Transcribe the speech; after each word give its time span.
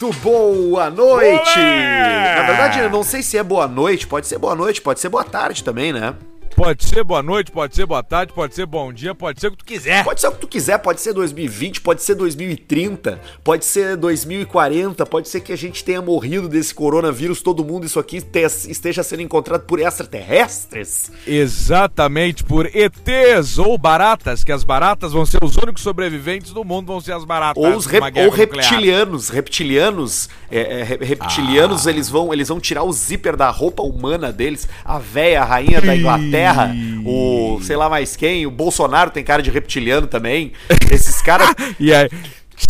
Muito 0.00 0.18
boa 0.20 0.88
noite! 0.88 1.58
Olé! 1.58 2.34
Na 2.36 2.46
verdade, 2.46 2.78
eu 2.78 2.88
não 2.88 3.02
sei 3.02 3.22
se 3.22 3.36
é 3.36 3.42
boa 3.42 3.68
noite, 3.68 4.06
pode 4.06 4.26
ser 4.26 4.38
boa 4.38 4.54
noite, 4.54 4.80
pode 4.80 4.98
ser 4.98 5.10
boa 5.10 5.24
tarde 5.24 5.62
também, 5.62 5.92
né? 5.92 6.14
Pode 6.60 6.84
ser 6.84 7.02
boa 7.02 7.22
noite, 7.22 7.50
pode 7.50 7.74
ser 7.74 7.86
boa 7.86 8.02
tarde, 8.02 8.34
pode 8.34 8.54
ser 8.54 8.66
bom 8.66 8.92
dia, 8.92 9.14
pode 9.14 9.40
ser 9.40 9.46
o 9.46 9.52
que 9.52 9.56
tu 9.56 9.64
quiser. 9.64 10.04
Pode 10.04 10.20
ser 10.20 10.28
o 10.28 10.32
que 10.32 10.40
tu 10.40 10.46
quiser, 10.46 10.76
pode 10.76 11.00
ser 11.00 11.14
2020, 11.14 11.80
pode 11.80 12.02
ser 12.02 12.14
2030, 12.14 13.18
pode 13.42 13.64
ser 13.64 13.96
2040, 13.96 15.06
pode 15.06 15.30
ser 15.30 15.40
que 15.40 15.54
a 15.54 15.56
gente 15.56 15.82
tenha 15.82 16.02
morrido 16.02 16.50
desse 16.50 16.74
coronavírus, 16.74 17.40
todo 17.40 17.64
mundo 17.64 17.86
isso 17.86 17.98
aqui 17.98 18.20
te- 18.20 18.40
esteja 18.68 19.02
sendo 19.02 19.22
encontrado 19.22 19.62
por 19.62 19.80
extraterrestres. 19.80 21.10
Exatamente 21.26 22.44
por 22.44 22.66
ETs 22.76 23.56
ou 23.56 23.78
baratas, 23.78 24.44
que 24.44 24.52
as 24.52 24.62
baratas 24.62 25.12
vão 25.12 25.24
ser 25.24 25.42
os 25.42 25.56
únicos 25.56 25.82
sobreviventes 25.82 26.52
do 26.52 26.62
mundo, 26.62 26.88
vão 26.88 27.00
ser 27.00 27.12
as 27.12 27.24
baratas. 27.24 27.62
Ou, 27.64 27.74
os 27.74 27.86
rep- 27.86 28.14
ou 28.18 28.28
reptilianos, 28.28 29.30
reptilianos, 29.30 30.28
é, 30.50 30.80
é, 30.80 30.82
re- 30.82 30.98
reptilianos, 31.06 31.86
Ah. 31.86 31.90
eles 31.90 32.10
vão 32.10 32.34
eles 32.34 32.48
vão 32.48 32.60
tirar 32.60 32.82
o 32.84 32.92
zíper 32.92 33.34
da 33.34 33.48
roupa 33.48 33.82
humana 33.82 34.30
deles, 34.30 34.68
a 34.84 34.98
véia, 34.98 35.40
a 35.40 35.44
rainha 35.46 35.80
da 35.80 35.96
Inglaterra, 35.96 36.49
o 37.04 37.60
sei 37.62 37.76
lá 37.76 37.88
mais 37.88 38.16
quem, 38.16 38.46
o 38.46 38.50
Bolsonaro 38.50 39.10
tem 39.10 39.24
cara 39.24 39.42
de 39.42 39.50
reptiliano 39.50 40.06
também, 40.06 40.52
esses 40.90 41.20
caras... 41.22 41.54
E 41.78 41.92
aí, 41.92 42.08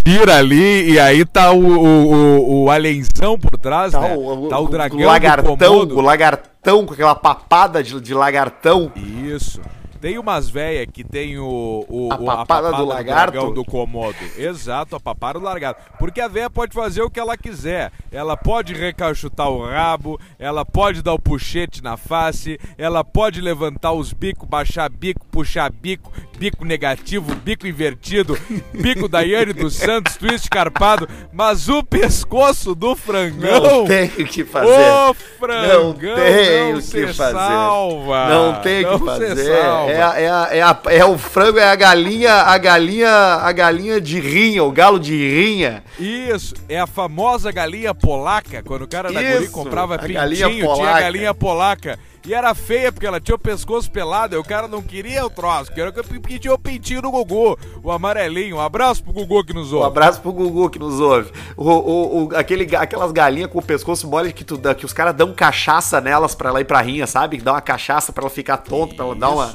tira 0.05 0.37
ali, 0.37 0.92
e 0.92 0.98
aí 1.00 1.25
tá 1.25 1.53
o, 1.53 1.61
o, 1.61 2.12
o, 2.12 2.64
o 2.64 2.70
alienzão 2.70 3.39
por 3.39 3.59
trás, 3.59 3.92
Tá 3.92 4.00
né? 4.00 4.14
o, 4.17 4.48
tá 4.48 4.59
o 4.59 4.69
dragão 4.69 4.98
do 4.98 5.05
lagartão, 5.05 5.56
o 5.81 6.00
lagartão 6.00 6.87
com 6.87 6.95
aquela 6.95 7.14
papada 7.14 7.83
de, 7.83 8.00
de 8.00 8.14
lagartão. 8.14 8.92
Isso. 8.97 9.61
Tem 10.01 10.19
umas 10.19 10.48
véias 10.48 10.87
que 10.93 11.05
tem 11.05 11.39
o, 11.39 11.84
o, 11.89 12.09
A 12.12 12.17
o- 12.17 12.25
papada 12.25 12.73
do 12.73 12.84
lagarto? 12.87 13.33
dragão 13.33 13.53
do 13.53 13.65
Komodo. 13.65 14.17
Exato, 14.37 14.97
a 14.97 15.01
papada 15.01 15.39
do 15.39 15.45
lagarto. 15.45 15.81
Porque 15.98 16.20
a 16.20 16.29
véia 16.29 16.48
pode 16.48 16.73
fazer 16.75 17.03
o 17.03 17.11
que 17.11 17.20
ela 17.20 17.37
quiser. 17.37 17.93
Ela 18.11 18.37
pode 18.37 18.73
recachutar 18.73 19.48
o 19.51 19.65
rabo, 19.65 20.19
ela 20.39 20.65
pode 20.65 21.03
dar 21.03 21.12
o 21.12 21.19
puxete 21.19 21.83
na 21.83 21.97
face, 21.97 22.59
ela 22.78 23.05
pode 23.05 23.41
levantar 23.41 23.93
os 23.93 24.12
bicos, 24.12 24.48
baixar 24.48 24.89
bico, 24.89 25.25
puxar 25.27 25.71
bico, 25.71 26.11
bico 26.39 26.65
negativo, 26.65 27.34
bico 27.37 27.67
invertido, 27.67 28.39
bico 28.73 29.06
da 29.09 29.21
Yane 29.21 29.53
dos 29.53 29.75
Santos, 29.77 30.17
twist 30.17 30.48
carpado, 30.48 31.06
mas 31.33 31.69
o 31.69 31.83
pescoço 31.84 32.75
do 32.75 32.97
frangão... 32.97 33.61
Não 33.62 33.84
tem 33.84 34.06
o 34.06 34.27
que 34.27 34.45
fazer. 34.45 34.91
Ô, 35.09 35.15
frangão, 35.15 35.84
Não 35.89 35.93
tem 35.95 36.73
não 36.73 36.78
o 36.78 36.83
que 36.83 37.06
fazer. 37.12 37.33
salva. 37.33 38.28
Não 38.28 38.61
tem 38.62 38.87
o 38.87 38.98
que 38.98 39.05
fazer. 39.05 39.90
É, 39.91 40.03
a- 40.03 40.21
é, 40.21 40.31
a- 40.31 40.49
é, 40.53 40.63
a- 40.63 40.81
é 40.89 41.05
o 41.05 41.17
frango, 41.19 41.59
é 41.59 41.65
a 41.71 41.77
galinha, 41.77 42.33
a 42.33 42.59
galinha, 42.59 43.09
a 43.11 43.53
galinha 43.53 44.01
de 44.01 44.19
rinha, 44.21 44.63
o 44.65 44.71
galo 44.73 44.99
de 44.99 45.15
rinha. 45.17 45.83
Isso, 45.99 46.55
é 46.69 46.79
a 46.81 46.87
famosa 46.87 47.51
galinha 47.53 47.95
polaca. 47.95 48.63
Quando 48.63 48.83
o 48.83 48.89
cara 48.89 49.13
da 49.13 49.23
Isso, 49.23 49.39
Guri 49.39 49.49
comprava 49.49 49.95
a 49.95 49.99
pintinho, 49.99 50.19
galinha 50.21 50.49
tinha 50.49 50.91
a 50.91 51.01
galinha 51.01 51.35
polaca. 51.35 51.99
E 52.27 52.35
era 52.35 52.55
feia 52.55 52.93
porque 52.93 53.07
ela 53.07 53.19
tinha 53.19 53.35
o 53.35 53.39
pescoço 53.39 53.91
pelado 53.91 54.37
e 54.37 54.39
o 54.39 54.45
cara 54.45 54.69
não 54.69 54.83
queria 54.83 55.25
o 55.25 55.31
troço, 55.31 55.73
queria 55.73 55.91
que 55.91 56.39
tinha 56.39 56.53
o 56.53 56.59
pintinho 56.59 57.01
do 57.01 57.11
Gugu, 57.11 57.59
o 57.83 57.91
amarelinho. 57.91 58.57
Um 58.57 58.61
abraço 58.61 59.03
pro 59.03 59.11
Gugu 59.11 59.43
que 59.43 59.55
nos 59.55 59.73
Um 59.73 59.77
ouve. 59.77 59.87
abraço 59.89 60.21
pro 60.21 60.31
Gugu 60.31 60.69
que 60.69 60.79
nos 60.79 61.01
ouve. 61.01 61.33
O, 61.57 61.65
o, 61.71 62.25
o- 62.27 62.37
aquele, 62.37 62.77
aquelas 62.77 63.11
galinhas 63.11 63.50
com 63.50 63.59
o 63.59 63.62
pescoço 63.62 64.06
mole 64.06 64.34
que, 64.34 64.45
tu, 64.45 64.61
que 64.77 64.84
os 64.84 64.93
caras 64.93 65.15
dão 65.15 65.33
cachaça 65.33 65.99
nelas 65.99 66.34
pra 66.34 66.50
ela 66.50 66.61
ir 66.61 66.67
pra 66.67 66.83
rinha, 66.83 67.06
sabe? 67.06 67.39
Dá 67.39 67.53
uma 67.53 67.61
cachaça 67.62 68.12
pra 68.12 68.23
ela 68.23 68.31
ficar 68.31 68.59
tonta, 68.59 68.95
pra 68.97 69.06
ela 69.06 69.15
dar 69.17 69.31
uma. 69.31 69.47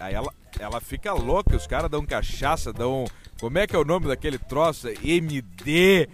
Aí 0.00 0.14
ela, 0.14 0.32
ela 0.58 0.80
fica 0.80 1.12
louca, 1.12 1.56
os 1.56 1.66
caras 1.66 1.90
dão 1.90 2.04
cachaça, 2.06 2.72
dão. 2.72 3.04
Como 3.40 3.58
é 3.58 3.66
que 3.66 3.76
é 3.76 3.78
o 3.78 3.84
nome 3.84 4.06
daquele 4.06 4.38
troço? 4.38 4.88
MD. 5.02 6.08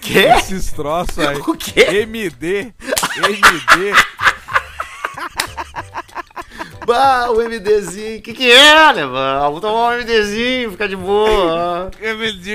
Quê? 0.00 0.18
Esses 0.38 0.72
troços 0.72 1.18
aí. 1.18 1.38
O 1.46 1.56
quê? 1.56 2.02
MD. 2.02 2.72
MD. 3.16 3.94
Bah, 6.90 7.30
o 7.30 7.36
MDzinho. 7.36 8.18
O 8.18 8.22
que, 8.22 8.32
que 8.32 8.50
é, 8.50 8.92
né, 8.92 9.06
mano? 9.06 9.40
Vamos 9.42 9.60
tomar 9.60 9.94
um 9.94 10.00
MDzinho, 10.00 10.72
ficar 10.72 10.88
de 10.88 10.96
boa. 10.96 11.88
MD. 12.02 12.50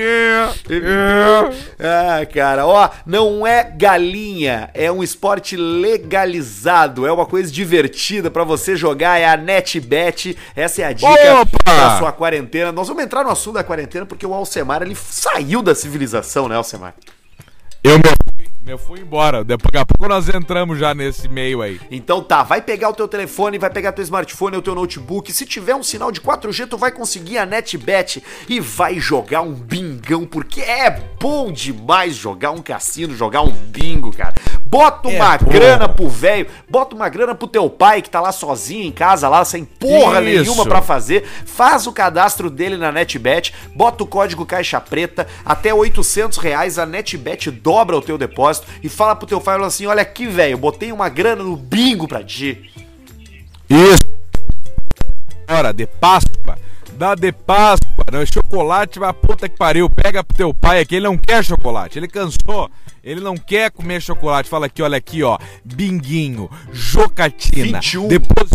Ah, 1.80 2.26
cara, 2.26 2.66
ó, 2.66 2.90
não 3.06 3.46
é 3.46 3.64
galinha, 3.64 4.68
é 4.74 4.92
um 4.92 5.02
esporte 5.02 5.56
legalizado, 5.56 7.06
é 7.06 7.12
uma 7.12 7.24
coisa 7.24 7.50
divertida 7.50 8.30
pra 8.30 8.44
você 8.44 8.76
jogar, 8.76 9.18
é 9.18 9.26
a 9.26 9.38
NetBet, 9.38 10.36
essa 10.54 10.82
é 10.82 10.84
a 10.84 10.92
dica 10.92 11.40
Opa! 11.40 11.48
da 11.64 11.98
sua 11.98 12.12
quarentena. 12.12 12.70
Nós 12.70 12.88
vamos 12.88 13.02
entrar 13.02 13.24
no 13.24 13.30
assunto 13.30 13.54
da 13.54 13.64
quarentena 13.64 14.04
porque 14.04 14.26
o 14.26 14.34
Alcemar, 14.34 14.82
ele 14.82 14.94
saiu 14.94 15.62
da 15.62 15.74
civilização, 15.74 16.46
né, 16.46 16.56
Alcemar? 16.56 16.94
Eu 17.82 17.96
me 17.96 18.25
me 18.66 18.76
fui 18.76 19.00
embora. 19.00 19.44
Daqui 19.44 19.78
a 19.78 19.86
pouco 19.86 20.08
nós 20.08 20.28
entramos 20.28 20.78
já 20.78 20.92
nesse 20.92 21.28
meio 21.28 21.62
aí. 21.62 21.80
Então 21.88 22.20
tá, 22.20 22.42
vai 22.42 22.60
pegar 22.60 22.88
o 22.88 22.92
teu 22.92 23.06
telefone, 23.06 23.58
vai 23.58 23.70
pegar 23.70 23.92
teu 23.92 24.02
smartphone 24.02 24.56
ou 24.56 24.62
teu 24.62 24.74
notebook. 24.74 25.32
Se 25.32 25.46
tiver 25.46 25.76
um 25.76 25.84
sinal 25.84 26.10
de 26.10 26.20
4G, 26.20 26.66
tu 26.66 26.76
vai 26.76 26.90
conseguir 26.90 27.38
a 27.38 27.46
NetBet 27.46 28.22
e 28.48 28.58
vai 28.58 28.98
jogar 28.98 29.42
um 29.42 29.52
bingão, 29.52 30.26
porque 30.26 30.60
é 30.60 30.90
bom 31.20 31.52
demais 31.52 32.16
jogar 32.16 32.50
um 32.50 32.60
cassino, 32.60 33.14
jogar 33.14 33.42
um 33.42 33.52
bingo, 33.52 34.10
cara. 34.10 34.34
Bota 34.68 35.08
uma 35.08 35.34
É 35.34 35.38
grana 35.38 35.88
pro 35.88 36.08
velho, 36.08 36.46
bota 36.68 36.94
uma 36.94 37.08
grana 37.08 37.34
pro 37.34 37.48
teu 37.48 37.68
pai 37.68 38.02
que 38.02 38.10
tá 38.10 38.20
lá 38.20 38.30
sozinho 38.30 38.84
em 38.84 38.92
casa, 38.92 39.28
lá 39.28 39.44
sem 39.44 39.64
porra 39.64 40.20
Isso. 40.22 40.42
nenhuma 40.42 40.64
pra 40.64 40.80
fazer. 40.80 41.24
Faz 41.44 41.86
o 41.86 41.92
cadastro 41.92 42.48
dele 42.48 42.76
na 42.76 42.92
NetBet, 42.92 43.52
bota 43.74 44.04
o 44.04 44.06
código 44.06 44.46
Caixa 44.46 44.80
Preta, 44.80 45.26
até 45.44 45.74
800 45.74 46.38
reais 46.38 46.78
a 46.78 46.86
NetBet 46.86 47.50
dobra 47.50 47.96
o 47.96 48.02
teu 48.02 48.16
depósito 48.16 48.66
e 48.82 48.88
fala 48.88 49.16
pro 49.16 49.26
teu 49.26 49.40
pai 49.40 49.56
fala 49.56 49.68
assim, 49.68 49.86
olha 49.86 50.02
aqui, 50.02 50.26
velho, 50.26 50.58
botei 50.58 50.92
uma 50.92 51.08
grana 51.08 51.42
no 51.42 51.56
bingo 51.56 52.06
pra 52.06 52.22
ti. 52.22 52.70
Isso. 53.70 54.04
Hora 55.48 55.72
de 55.72 55.86
Páscoa. 55.86 56.58
Dá 56.96 57.14
de 57.14 57.30
Páscoa. 57.30 58.04
Não 58.10 58.20
é 58.20 58.26
chocolate, 58.26 58.98
mas 58.98 59.14
puta 59.16 59.48
que 59.48 59.56
pariu. 59.56 59.90
Pega 59.90 60.24
pro 60.24 60.36
teu 60.36 60.54
pai 60.54 60.80
aqui, 60.80 60.96
ele 60.96 61.04
não 61.04 61.18
quer 61.18 61.44
chocolate. 61.44 61.98
Ele 61.98 62.08
cansou. 62.08 62.70
Ele 63.04 63.20
não 63.20 63.36
quer 63.36 63.70
comer 63.70 64.00
chocolate. 64.00 64.48
Fala 64.48 64.66
aqui, 64.66 64.82
olha 64.82 64.96
aqui, 64.96 65.22
ó. 65.22 65.38
Binguinho, 65.64 66.50
jocatina. 66.72 67.80
21. 67.80 68.08
Depois. 68.08 68.50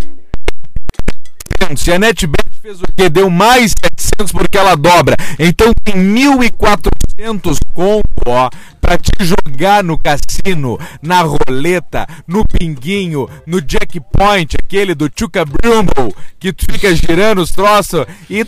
Se 1.77 1.91
a 1.91 1.99
NetBet 1.99 2.49
fez 2.61 2.81
o 2.81 2.85
quê? 2.95 3.09
Deu 3.09 3.29
mais 3.29 3.73
700 3.83 4.31
porque 4.31 4.57
ela 4.57 4.75
dobra. 4.75 5.15
Então 5.39 5.73
tem 5.83 5.95
1.400 5.95 7.57
conto, 7.73 8.03
ó, 8.25 8.49
pra 8.79 8.97
te 8.97 9.11
jogar 9.19 9.83
no 9.83 9.97
cassino, 9.97 10.79
na 11.01 11.21
roleta, 11.21 12.07
no 12.27 12.45
pinguinho, 12.45 13.29
no 13.45 13.59
jackpoint, 13.59 14.55
aquele 14.57 14.93
do 14.93 15.09
Chuka 15.15 15.45
Brumble, 15.45 16.13
que 16.39 16.51
tu 16.51 16.65
fica 16.71 16.93
girando 16.95 17.41
os 17.41 17.51
troços 17.51 18.05
e... 18.29 18.45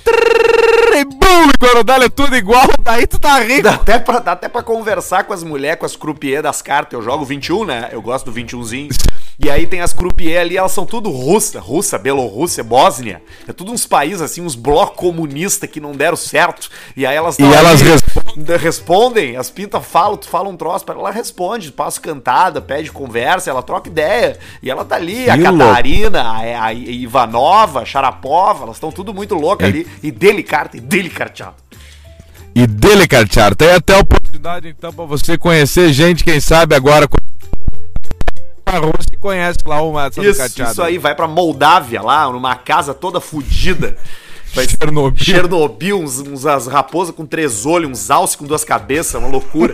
E 0.95 1.06
bum, 1.06 1.50
e 1.50 1.84
dá 1.84 1.95
é 1.95 2.09
tudo 2.09 2.35
igual, 2.35 2.68
daí 2.84 3.07
tu 3.07 3.18
tá 3.18 3.40
rico. 3.40 3.63
Dá 3.63 3.74
até 3.74 3.97
pra, 3.97 4.19
dá 4.19 4.34
até 4.34 4.47
pra 4.47 4.62
conversar 4.62 5.24
com 5.24 5.34
as 5.34 5.44
mulheres, 5.44 5.80
com 5.80 5.88
as 5.88 5.95
croupier 5.95 6.44
das 6.44 6.62
cartas. 6.62 6.94
Eu 6.94 7.01
jogo 7.01 7.25
21, 7.25 7.66
né? 7.66 7.90
Eu 7.91 8.00
gosto 8.00 8.31
do 8.31 8.40
21zinho. 8.40 8.90
E 9.39 9.49
aí 9.49 9.66
tem 9.66 9.81
as 9.81 9.91
croupier 9.94 10.39
ali, 10.41 10.55
elas 10.57 10.71
são 10.71 10.85
tudo 10.85 11.09
russa, 11.09 11.59
russa, 11.59 11.97
Bielorrússia, 11.97 12.63
Bósnia. 12.63 13.21
É 13.47 13.51
tudo 13.51 13.71
uns 13.71 13.85
países 13.85 14.21
assim, 14.21 14.41
uns 14.41 14.56
blocos 14.56 14.95
comunistas 14.97 15.69
que 15.69 15.80
não 15.80 15.91
deram 15.91 16.15
certo. 16.15 16.69
E 16.95 17.06
aí 17.06 17.15
elas 17.15 17.39
E 17.39 17.44
elas 17.44 17.81
respondem. 17.81 18.57
respondem, 18.57 19.35
as 19.38 19.50
pintas 19.50 19.83
falam, 19.85 20.18
tu 20.18 20.30
fala 20.30 20.47
um 20.50 20.56
troço 20.56 20.85
ela, 20.88 21.09
responde, 21.12 21.71
passa 21.71 22.00
cantada, 22.00 22.62
pede 22.62 22.91
conversa, 22.91 23.50
ela 23.50 23.63
troca 23.63 23.89
ideia. 23.89 24.38
E 24.62 24.69
ela 24.69 24.85
tá 24.85 24.95
ali, 24.95 25.27
a. 25.30 25.38
Catarina, 25.38 26.21
a, 26.21 26.65
a 26.68 26.74
Ivanova, 26.74 27.81
a 27.81 27.85
Sharapova, 27.85 28.63
elas 28.65 28.75
estão 28.75 28.91
tudo 28.91 29.13
muito 29.13 29.33
loucas 29.35 29.68
É. 29.68 29.71
ali. 29.71 29.88
E 30.03 30.12
delicarta, 30.12 30.77
e 30.77 30.80
delicarteado. 30.80 31.56
E 32.56 32.68
dele, 32.68 33.07
Cartiar. 33.07 33.56
Tem 33.56 33.71
até 33.71 33.97
oportunidade, 33.97 34.68
então, 34.68 34.94
pra 34.94 35.06
você 35.06 35.39
conhecer 35.39 35.91
gente, 35.91 36.24
quem 36.24 36.39
sabe 36.39 36.75
agora. 36.75 37.07
Com- 38.79 38.87
A 38.87 38.89
Rússia 38.91 39.17
conhece 39.19 39.59
lá 39.65 39.81
essa 39.99 40.21
do 40.21 40.27
Isso, 40.29 40.39
Cartiar. 40.39 40.71
isso 40.71 40.81
aí, 40.83 40.97
vai 40.97 41.15
pra 41.15 41.27
Moldávia 41.27 42.01
lá, 42.01 42.29
numa 42.29 42.55
casa 42.55 42.93
toda 42.93 43.19
fodida. 43.21 43.97
Vai 44.53 44.67
Chernobyl. 44.67 45.17
Chernobyl, 45.17 46.00
uns, 46.00 46.19
uns 46.19 46.45
as 46.45 46.67
raposas 46.67 47.15
com 47.15 47.25
três 47.25 47.65
olhos, 47.65 47.89
uns 47.89 48.11
alce 48.11 48.38
com 48.38 48.45
duas 48.45 48.63
cabeças, 48.63 49.15
uma 49.15 49.27
loucura. 49.27 49.73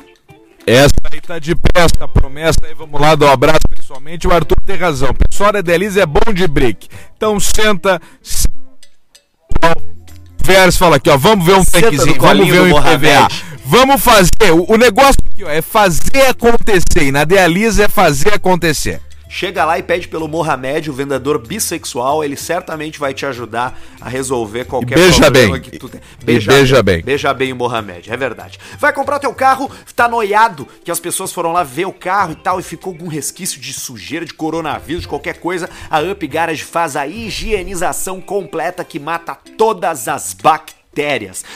Essa 0.65 0.93
aí 1.11 1.19
tá 1.19 1.39
de 1.39 1.55
pé, 1.55 1.69
essa 1.81 2.07
promessa 2.07 2.59
aí, 2.63 2.73
vamos 2.75 3.01
lá, 3.01 3.15
dar 3.15 3.25
um 3.27 3.31
abraço 3.31 3.61
pessoalmente. 3.75 4.27
O 4.27 4.31
Arthur 4.31 4.57
tem 4.63 4.77
razão. 4.77 5.09
Pessoal 5.13 5.51
da 5.51 5.61
Delícia 5.61 6.01
é 6.01 6.05
bom 6.05 6.31
de 6.31 6.47
brick. 6.47 6.87
Então 7.17 7.39
senta, 7.39 7.99
se- 8.21 8.47
Vers 10.43 10.77
fala 10.77 10.95
aqui, 10.97 11.09
ó, 11.09 11.17
vamos 11.17 11.45
ver 11.45 11.53
um 11.55 11.63
tanquezinho, 11.65 12.19
vamos 12.19 12.47
ver 12.49 12.61
um 12.61 12.67
IPVA. 12.69 13.27
Vamos 13.65 14.01
fazer, 14.01 14.51
o, 14.51 14.65
o 14.73 14.77
negócio 14.77 15.15
aqui, 15.31 15.43
ó, 15.43 15.49
é 15.49 15.61
fazer 15.61 16.25
acontecer. 16.29 17.03
E 17.03 17.11
na 17.11 17.23
Dealiza 17.23 17.85
é 17.85 17.87
fazer 17.87 18.33
acontecer. 18.33 18.99
Chega 19.33 19.63
lá 19.63 19.79
e 19.79 19.83
pede 19.83 20.09
pelo 20.09 20.27
Mohamed, 20.27 20.89
o 20.89 20.93
vendedor 20.93 21.39
bissexual, 21.39 22.21
ele 22.21 22.35
certamente 22.35 22.99
vai 22.99 23.13
te 23.13 23.25
ajudar 23.25 23.79
a 24.01 24.09
resolver 24.09 24.65
qualquer 24.65 24.97
E 24.97 25.01
beija 25.01 25.21
problema 25.21 25.53
bem. 25.53 25.61
que 25.61 25.79
tu 25.79 25.87
tem. 25.87 26.01
E 26.19 26.39
beija 26.39 26.83
bem. 26.83 27.01
Beija 27.01 27.33
bem 27.33 27.53
o 27.53 27.55
Mohamed, 27.55 28.11
é 28.11 28.17
verdade. 28.17 28.59
Vai 28.77 28.91
comprar 28.91 29.19
teu 29.19 29.33
carro, 29.33 29.71
tá 29.95 30.05
noiado, 30.09 30.67
que 30.83 30.91
as 30.91 30.99
pessoas 30.99 31.31
foram 31.31 31.53
lá 31.53 31.63
ver 31.63 31.85
o 31.85 31.93
carro 31.93 32.33
e 32.33 32.35
tal, 32.35 32.59
e 32.59 32.63
ficou 32.63 32.93
com 32.93 33.05
um 33.05 33.07
resquício 33.07 33.61
de 33.61 33.71
sujeira, 33.71 34.25
de 34.25 34.33
coronavírus, 34.33 35.03
de 35.03 35.07
qualquer 35.07 35.39
coisa. 35.39 35.69
A 35.89 36.01
Up 36.01 36.27
Garage 36.27 36.63
faz 36.65 36.97
a 36.97 37.07
higienização 37.07 38.19
completa 38.19 38.83
que 38.83 38.99
mata 38.99 39.33
todas 39.57 40.09
as 40.09 40.33
bactérias. 40.33 40.80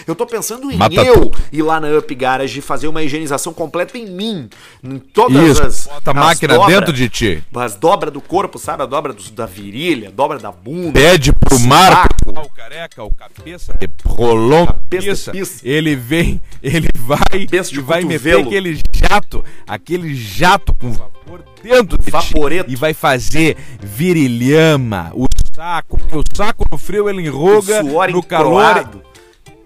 Eu 0.07 0.15
tô 0.15 0.25
pensando 0.25 0.71
em 0.71 0.77
Mata 0.77 0.95
eu 0.95 1.23
tudo. 1.29 1.37
ir 1.51 1.61
lá 1.61 1.77
na 1.79 1.89
Up 1.97 2.15
Garage 2.15 2.57
e 2.57 2.61
fazer 2.61 2.87
uma 2.87 3.03
higienização 3.03 3.53
completa 3.53 3.97
em 3.97 4.05
mim. 4.09 4.49
Em 4.81 4.97
todas 4.97 5.43
Isso, 5.57 5.63
as. 5.63 5.87
bota 5.87 6.11
a 6.11 6.13
máquina 6.13 6.53
dobra. 6.55 6.73
dentro 6.73 6.93
de 6.93 7.09
ti. 7.09 7.43
As 7.53 7.75
dobra 7.75 8.09
do 8.09 8.21
corpo, 8.21 8.57
sabe? 8.57 8.83
A 8.83 8.85
dobra 8.85 9.11
do- 9.11 9.31
da 9.31 9.45
virilha, 9.45 10.07
a 10.07 10.11
dobra 10.11 10.39
da 10.39 10.51
bunda. 10.53 10.93
Pede 10.93 11.33
pro. 11.33 11.59
Marco, 11.59 12.15
o 12.29 12.49
careca, 12.49 13.03
o 13.03 13.13
cabeça 13.13 13.77
rolão, 14.05 14.65
Cabeça 14.67 15.31
pizza. 15.31 15.61
ele 15.63 15.95
vem, 15.95 16.39
ele 16.63 16.87
vai 16.95 17.17
Cabeça 17.45 17.73
e 17.75 17.79
vai 17.79 18.03
meter 18.03 18.39
aquele 18.39 18.79
jato, 18.93 19.43
aquele 19.67 20.15
jato 20.15 20.73
com 20.73 20.91
vapor 20.93 21.43
dentro 21.61 21.97
de 21.97 22.05
ti, 22.05 22.11
Vaporeto. 22.11 22.71
e 22.71 22.75
vai 22.75 22.93
fazer 22.93 23.57
virilhama, 23.81 25.11
o 25.13 25.25
saco, 25.53 25.97
porque 25.97 26.15
o 26.17 26.23
saco 26.35 26.65
no 26.71 26.77
frio 26.77 27.09
ele 27.09 27.21
enruga, 27.25 27.81
no 27.83 28.23
calor. 28.23 28.87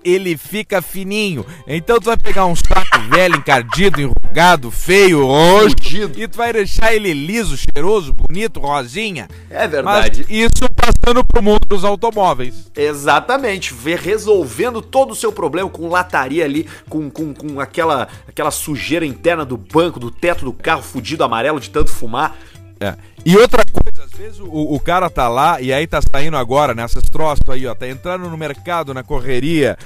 Ele 0.03 0.37
fica 0.37 0.81
fininho. 0.81 1.45
Então 1.67 1.99
tu 1.99 2.05
vai 2.05 2.17
pegar 2.17 2.45
um 2.45 2.55
saco 2.55 2.99
velho, 3.09 3.35
encardido, 3.35 4.01
enrugado, 4.01 4.71
feio, 4.71 5.25
roxo, 5.25 5.69
Fudido. 5.69 6.19
e 6.19 6.27
tu 6.27 6.37
vai 6.37 6.53
deixar 6.53 6.93
ele 6.93 7.13
liso, 7.13 7.57
cheiroso, 7.57 8.13
bonito, 8.13 8.59
rosinha. 8.59 9.27
É 9.49 9.67
verdade. 9.67 10.25
Mas 10.27 10.29
isso 10.29 10.69
passando 10.75 11.23
pro 11.23 11.41
mundo 11.41 11.65
dos 11.67 11.83
automóveis. 11.83 12.71
Exatamente, 12.75 13.73
ver 13.73 13.99
resolvendo 13.99 14.81
todo 14.81 15.11
o 15.11 15.15
seu 15.15 15.31
problema 15.31 15.69
com 15.69 15.87
lataria 15.89 16.45
ali, 16.45 16.67
com, 16.87 17.09
com, 17.09 17.33
com 17.33 17.59
aquela, 17.59 18.07
aquela 18.27 18.51
sujeira 18.51 19.05
interna 19.05 19.43
do 19.45 19.57
banco, 19.57 19.99
do 19.99 20.11
teto 20.11 20.45
do 20.45 20.53
carro 20.53 20.81
fudido 20.81 21.23
amarelo 21.23 21.59
de 21.59 21.69
tanto 21.69 21.91
fumar. 21.91 22.35
É. 22.79 22.95
E 23.25 23.35
outra 23.35 23.63
coisa, 23.65 24.05
às 24.05 24.11
vezes 24.11 24.39
o, 24.39 24.47
o 24.47 24.79
cara 24.79 25.09
tá 25.09 25.27
lá 25.27 25.59
e 25.59 25.73
aí 25.73 25.85
tá 25.85 25.99
saindo 26.01 26.37
agora 26.37 26.73
nessas 26.73 27.03
troças 27.03 27.47
aí, 27.49 27.67
ó, 27.67 27.75
tá 27.75 27.87
entrando 27.87 28.29
no 28.29 28.37
mercado, 28.37 28.93
na 28.93 29.03
correria, 29.03 29.77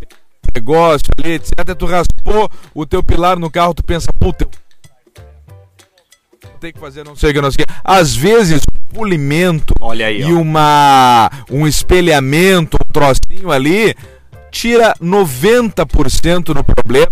um 0.00 0.54
negócio 0.54 1.08
ali, 1.18 1.34
etc. 1.34 1.52
Tu 1.76 1.86
raspou 1.86 2.50
o 2.72 2.86
teu 2.86 3.02
pilar 3.02 3.38
no 3.38 3.50
carro, 3.50 3.74
tu 3.74 3.82
pensa, 3.82 4.12
puta, 4.12 4.48
tem 6.60 6.72
que 6.72 6.78
fazer 6.78 7.04
não 7.04 7.14
sei 7.14 7.30
o 7.30 7.34
que, 7.34 7.40
não 7.40 7.50
sei 7.50 7.64
o 7.64 7.66
que. 7.66 7.74
Às 7.84 8.14
vezes, 8.14 8.62
um 8.74 8.94
polimento 8.94 9.74
Olha 9.80 10.06
aí, 10.06 10.20
e 10.20 10.32
ó. 10.32 10.40
uma 10.40 11.30
um 11.50 11.66
espelhamento, 11.66 12.76
um 12.76 12.92
trocinho 12.92 13.50
ali, 13.50 13.94
tira 14.50 14.94
90% 15.02 16.54
no 16.54 16.64
problema. 16.64 17.08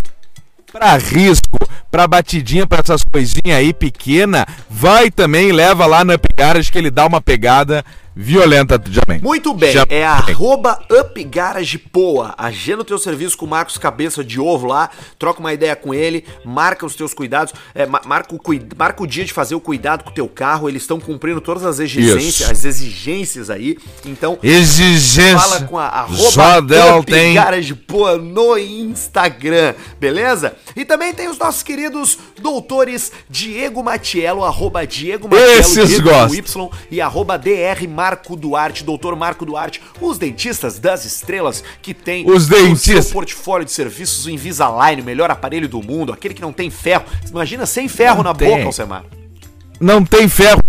Pra 0.71 0.97
risco, 0.97 1.57
pra 1.91 2.07
batidinha, 2.07 2.67
pra 2.67 2.79
essas 2.79 3.03
coisinhas 3.03 3.57
aí 3.57 3.73
pequena, 3.73 4.45
vai 4.69 5.09
também, 5.09 5.51
leva 5.51 5.85
lá 5.85 6.03
na 6.03 6.15
Garage 6.35 6.71
que 6.71 6.77
ele 6.77 6.91
dá 6.91 7.05
uma 7.05 7.21
pegada 7.21 7.83
violenta 8.15 8.79
também. 8.79 9.19
Muito 9.21 9.53
bem, 9.53 9.73
Já- 9.73 9.85
é 9.89 10.05
arroba 10.05 10.79
UpGaragePoa. 10.89 12.33
Agenda 12.37 12.81
o 12.81 12.85
teu 12.85 12.97
serviço 12.97 13.37
com 13.37 13.45
o 13.45 13.49
Marcos 13.49 13.77
Cabeça 13.77 14.23
de 14.23 14.39
Ovo 14.39 14.67
lá, 14.67 14.89
troca 15.19 15.39
uma 15.39 15.53
ideia 15.53 15.75
com 15.75 15.93
ele, 15.93 16.23
marca 16.43 16.85
os 16.85 16.95
teus 16.95 17.13
cuidados, 17.13 17.53
é, 17.73 17.85
ma- 17.85 18.01
marca, 18.05 18.33
o, 18.33 18.39
marca 18.77 19.03
o 19.03 19.07
dia 19.07 19.25
de 19.25 19.33
fazer 19.33 19.55
o 19.55 19.59
cuidado 19.59 20.03
com 20.03 20.09
o 20.09 20.13
teu 20.13 20.27
carro, 20.27 20.69
eles 20.69 20.83
estão 20.83 20.99
cumprindo 20.99 21.41
todas 21.41 21.65
as 21.65 21.79
exigências, 21.79 22.23
Isso. 22.41 22.51
as 22.51 22.65
exigências 22.65 23.49
aí, 23.49 23.77
então 24.05 24.37
Exigência. 24.41 25.37
fala 25.39 25.61
com 25.61 25.77
a 25.77 25.85
arroba. 25.87 26.59
UpGaragePoa 26.99 28.17
no 28.17 28.57
Instagram, 28.57 29.73
beleza? 29.99 30.55
E 30.75 30.85
também 30.85 31.13
tem 31.13 31.27
os 31.27 31.37
nossos 31.37 31.63
queridos 31.63 32.17
doutores 32.41 33.11
Diego 33.29 33.83
Matiello, 33.83 34.43
arroba 34.43 34.85
Diego 34.85 35.27
Matiello, 35.27 35.51
Esses 35.59 35.87
Diego 35.89 36.09
gostam. 36.09 36.69
Y 36.69 36.69
e 36.91 37.01
arroba 37.01 37.37
DR 37.37 37.87
Marco 38.05 38.35
Duarte, 38.35 38.83
doutor 38.83 39.15
Marco 39.15 39.43
Duarte, 39.47 39.81
os 39.99 40.19
dentistas 40.19 40.77
das 40.77 41.05
estrelas 41.05 41.63
que 41.81 41.91
tem 41.91 42.23
Os 42.29 42.45
o 42.45 42.49
dentistas. 42.49 43.05
seu 43.05 43.13
portfólio 43.13 43.65
de 43.65 43.71
serviços, 43.71 44.27
o 44.27 44.29
Invisalign, 44.29 45.01
o 45.01 45.03
melhor 45.05 45.31
aparelho 45.31 45.67
do 45.67 45.81
mundo, 45.81 46.13
aquele 46.13 46.35
que 46.35 46.41
não 46.41 46.53
tem 46.53 46.69
ferro. 46.69 47.03
Imagina 47.27 47.65
sem 47.65 47.87
ferro 47.87 48.17
Não 48.17 48.25
na 48.25 48.35
tem. 48.35 48.47
boca, 48.47 48.65
Alcemar. 48.65 49.03
Não 49.79 50.05
tem 50.05 50.29
ferro. 50.29 50.61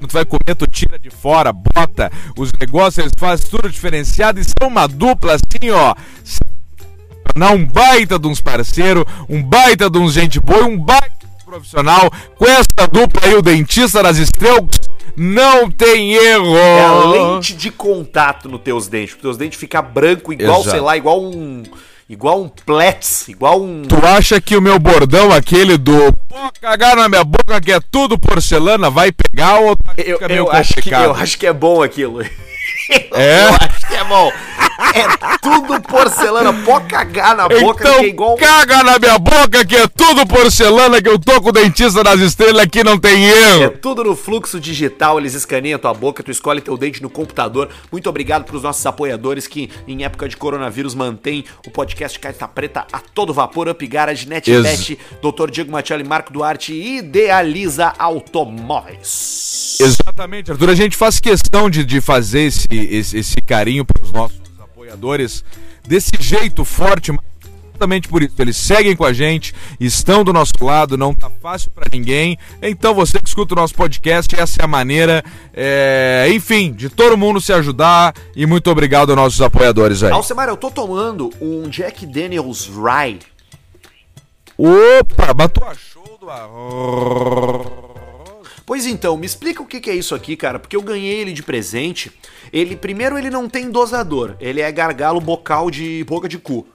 Tu 0.00 0.08
vai 0.12 0.24
comer, 0.24 0.56
tu 0.58 0.66
tira 0.66 0.98
de 0.98 1.10
fora, 1.10 1.52
bota 1.52 2.10
os 2.36 2.50
negócios, 2.60 2.98
eles 2.98 3.12
fazem 3.16 3.48
tudo 3.48 3.70
diferenciado 3.70 4.40
e 4.40 4.44
são 4.44 4.66
uma 4.68 4.88
dupla 4.88 5.34
assim, 5.34 5.70
ó. 5.70 5.94
Não, 7.36 7.54
um 7.54 7.64
baita 7.66 8.18
de 8.18 8.26
uns 8.26 8.40
parceiros, 8.40 9.04
um 9.28 9.40
baita 9.40 9.88
de 9.88 9.96
uns 9.98 10.12
gente 10.12 10.40
boa, 10.40 10.64
um 10.66 10.76
baita 10.76 11.24
de 11.38 11.44
profissional. 11.44 12.10
Com 12.36 12.46
essa 12.46 12.86
dupla 12.90 13.20
aí, 13.24 13.34
o 13.34 13.40
dentista 13.42 14.02
das 14.02 14.16
estrelas, 14.18 14.68
não 15.16 15.70
tem 15.70 16.14
erro. 16.14 16.56
É 16.56 16.84
a 16.84 17.04
lente 17.04 17.54
de 17.54 17.70
contato 17.70 18.48
nos 18.48 18.60
teus 18.60 18.88
dentes, 18.88 19.14
os 19.14 19.20
teus 19.20 19.36
dentes 19.36 19.58
ficam 19.58 19.82
branco 19.82 20.32
igual, 20.32 20.60
Exato. 20.60 20.70
sei 20.70 20.80
lá, 20.80 20.96
igual 20.96 21.22
um 21.22 21.62
igual 22.08 22.42
um 22.42 22.48
plets, 22.48 23.28
igual 23.28 23.62
um 23.62 23.82
Tu 23.82 23.96
acha 24.04 24.40
que 24.40 24.56
o 24.56 24.62
meu 24.62 24.78
bordão, 24.78 25.32
aquele 25.32 25.78
do 25.78 26.12
pô, 26.28 26.36
cagar 26.60 26.96
na 26.96 27.08
minha 27.08 27.24
boca 27.24 27.60
que 27.60 27.72
é 27.72 27.80
tudo 27.90 28.18
porcelana, 28.18 28.90
vai 28.90 29.10
pegar 29.10 29.58
ou 29.60 29.76
que 29.76 30.02
eu, 30.02 30.18
eu 30.28 30.50
acho 30.50 30.74
que 30.74 30.90
eu 30.92 31.14
acho 31.14 31.38
que 31.38 31.46
é 31.46 31.52
bom 31.52 31.82
aquilo. 31.82 32.24
É? 33.12 33.44
Eu 33.44 33.54
acho 33.54 33.83
que 33.88 33.94
é 33.94 34.04
bom. 34.04 34.32
É 34.92 35.36
tudo 35.40 35.80
porcelana, 35.82 36.52
pode 36.64 36.86
cagar 36.86 37.36
na 37.36 37.48
boca 37.48 37.82
Então 37.88 38.00
que 38.00 38.04
é 38.06 38.08
igual 38.08 38.36
caga 38.36 38.82
na 38.82 38.98
minha 38.98 39.18
boca 39.18 39.64
que 39.64 39.76
é 39.76 39.86
tudo 39.86 40.26
porcelana 40.26 41.00
que 41.00 41.08
eu 41.08 41.16
tô 41.18 41.40
com 41.40 41.50
o 41.50 41.52
dentista 41.52 42.02
das 42.02 42.18
estrelas 42.20 42.62
aqui 42.64 42.82
não 42.82 42.98
tem 42.98 43.24
É 43.24 43.60
erro. 43.62 43.70
tudo 43.80 44.02
no 44.02 44.16
fluxo 44.16 44.58
digital, 44.58 45.18
eles 45.18 45.34
escaneiam 45.34 45.78
tua 45.78 45.94
boca, 45.94 46.22
tu 46.24 46.30
escolhe 46.30 46.60
teu 46.60 46.76
dente 46.76 47.00
no 47.02 47.08
computador. 47.08 47.68
Muito 47.90 48.08
obrigado 48.08 48.44
pros 48.44 48.62
nossos 48.64 48.84
apoiadores 48.84 49.46
que, 49.46 49.70
em 49.86 50.04
época 50.04 50.28
de 50.28 50.36
coronavírus, 50.36 50.94
mantêm 50.94 51.44
o 51.66 51.70
podcast 51.70 52.18
Carta 52.18 52.46
Preta 52.48 52.84
a 52.92 52.98
todo 52.98 53.32
vapor, 53.32 53.68
Up 53.68 53.86
Garage, 53.86 54.28
NetBet, 54.28 54.98
Dr. 55.22 55.50
Diego 55.50 55.70
Matiello 55.70 56.02
e 56.04 56.08
Marco 56.08 56.32
Duarte 56.32 56.72
Idealiza 56.72 57.92
Automóveis. 57.98 59.78
Exatamente, 59.80 60.52
Arthur. 60.52 60.70
A 60.70 60.74
gente 60.74 60.96
faz 60.96 61.18
questão 61.18 61.68
de, 61.68 61.84
de 61.84 62.00
fazer 62.00 62.42
esse, 62.42 62.68
esse, 62.70 63.18
esse 63.18 63.36
carinho 63.40 63.73
pros 63.82 64.12
nossos 64.12 64.42
apoiadores 64.60 65.42
desse 65.86 66.12
jeito 66.20 66.62
forte, 66.64 67.10
mas 67.10 67.24
exatamente 67.74 68.08
por 68.08 68.22
isso. 68.22 68.34
Eles 68.38 68.56
seguem 68.56 68.94
com 68.94 69.04
a 69.04 69.12
gente, 69.12 69.54
estão 69.80 70.22
do 70.22 70.32
nosso 70.32 70.52
lado, 70.60 70.96
não 70.96 71.14
tá 71.14 71.30
fácil 71.42 71.70
pra 71.70 71.86
ninguém. 71.90 72.38
Então 72.62 72.94
você 72.94 73.18
que 73.18 73.28
escuta 73.28 73.54
o 73.54 73.56
nosso 73.56 73.74
podcast, 73.74 74.34
essa 74.38 74.62
é 74.62 74.64
a 74.64 74.68
maneira, 74.68 75.24
é, 75.52 76.26
enfim, 76.30 76.72
de 76.72 76.88
todo 76.88 77.16
mundo 77.16 77.40
se 77.40 77.52
ajudar. 77.52 78.14
E 78.34 78.46
muito 78.46 78.70
obrigado 78.70 79.10
aos 79.10 79.16
nossos 79.16 79.40
apoiadores 79.40 80.02
aí. 80.02 80.12
Alcemar, 80.12 80.48
eu 80.48 80.56
tô 80.56 80.70
tomando 80.70 81.30
um 81.40 81.68
Jack 81.68 82.06
Daniels 82.06 82.68
Rye. 82.68 83.18
Opa, 84.56 85.34
mas 85.36 85.50
tu 85.52 85.64
achou 85.64 86.18
do 86.20 86.30
arroz? 86.30 87.93
Pois 88.66 88.86
então, 88.86 89.16
me 89.16 89.26
explica 89.26 89.62
o 89.62 89.66
que 89.66 89.90
é 89.90 89.94
isso 89.94 90.14
aqui, 90.14 90.36
cara, 90.36 90.58
porque 90.58 90.74
eu 90.76 90.80
ganhei 90.82 91.20
ele 91.20 91.32
de 91.32 91.42
presente. 91.42 92.10
Ele, 92.52 92.74
primeiro, 92.76 93.18
ele 93.18 93.28
não 93.30 93.48
tem 93.48 93.70
dosador. 93.70 94.36
Ele 94.40 94.60
é 94.60 94.72
gargalo 94.72 95.20
bocal 95.20 95.70
de 95.70 96.02
boca 96.04 96.28
de 96.28 96.38
cu. 96.38 96.66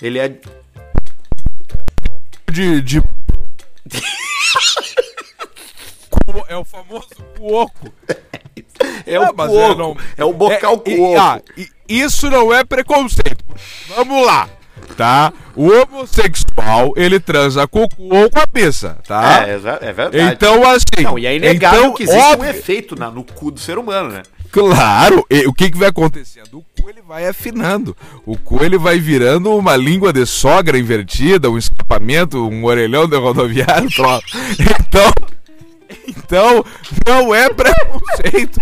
Ele 0.00 0.18
é 0.18 0.28
de. 2.52 2.80
de... 2.82 3.02
É 6.48 6.56
o 6.56 6.64
famoso 6.64 7.08
cuoco. 7.36 7.92
É 9.06 9.18
o 9.20 9.34
mas 9.34 9.50
cuoco. 9.50 9.74
não- 9.74 9.96
É 10.16 10.24
o 10.24 10.32
bocal 10.32 10.82
e- 10.86 10.96
cuoco. 10.96 11.18
ah, 11.20 11.40
e- 11.56 11.68
isso 11.88 12.30
não 12.30 12.52
é 12.52 12.64
preconceito. 12.64 13.44
Vamos 13.88 14.24
lá, 14.26 14.48
tá? 14.96 15.32
O 15.56 15.68
homossexual, 15.70 16.92
ele 16.96 17.18
transa 17.20 17.66
com 17.66 17.84
o 17.84 17.88
cu 17.88 18.14
ou 18.14 18.30
com 18.30 18.38
a 18.38 18.46
pizza, 18.46 18.98
tá? 19.06 19.44
É, 19.46 19.50
é 19.50 19.88
é 19.88 19.92
verdade. 19.92 20.18
Então, 20.34 20.68
assim. 20.68 21.02
Não, 21.02 21.18
e 21.18 21.26
é 21.26 21.36
inegável 21.36 21.80
então, 21.80 21.94
que 21.94 22.02
existe 22.04 22.18
um 22.20 22.32
óbvio- 22.32 22.50
efeito 22.50 22.96
na- 22.98 23.10
no 23.10 23.24
cu 23.24 23.50
do 23.50 23.60
ser 23.60 23.78
humano, 23.78 24.10
né? 24.10 24.22
Claro, 24.50 25.26
e 25.28 25.46
o 25.48 25.52
que, 25.52 25.68
que 25.68 25.76
vai 25.76 25.88
acontecendo? 25.88 26.58
O 26.58 26.64
cu 26.80 26.88
ele 26.88 27.02
vai 27.02 27.26
afinando. 27.26 27.96
O 28.24 28.36
cu 28.38 28.62
ele 28.64 28.78
vai 28.78 29.00
virando 29.00 29.52
uma 29.56 29.74
língua 29.76 30.12
de 30.12 30.24
sogra 30.24 30.78
invertida, 30.78 31.50
um 31.50 31.58
escapamento, 31.58 32.46
um 32.48 32.64
orelhão 32.64 33.08
de 33.08 33.16
rodoviário. 33.16 33.88
Então, 34.60 35.12
então 36.08 36.64
não 37.06 37.34
é 37.34 37.48
preconceito. 37.50 38.58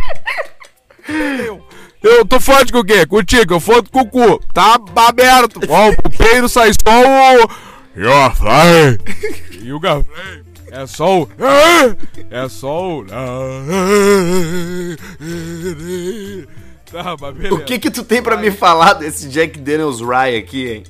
Eu, 2.02 2.25
tô 2.26 2.40
forte 2.40 2.73
com 2.73 2.80
o 2.80 2.85
quê? 2.85 3.06
Contigo, 3.06 3.54
eu 3.54 3.61
foto 3.61 3.90
com 3.90 4.00
o 4.00 4.09
cu. 4.09 4.38
Tá 4.52 4.78
aberto. 4.97 5.61
Ó, 5.68 5.90
o 5.90 5.97
pupeiro 6.02 6.49
sai 6.49 6.73
só 6.73 6.90
o. 6.90 7.49
E 7.97 8.06
Aflay. 8.06 8.99
E 9.61 9.73
o. 9.73 9.80
É 10.71 10.87
só 10.87 11.23
o. 11.23 11.28
É 12.30 12.49
só 12.49 12.99
o. 12.99 13.04
Tá, 16.90 17.16
mas 17.21 17.35
beleza. 17.35 17.54
O 17.54 17.64
que 17.64 17.78
que 17.78 17.90
tu 17.90 18.04
tem 18.04 18.23
pra 18.23 18.37
me 18.37 18.50
falar 18.50 18.92
desse 18.94 19.28
Jack 19.28 19.59
Daniels 19.59 20.00
Rye 20.00 20.37
aqui, 20.37 20.68
hein? 20.68 20.82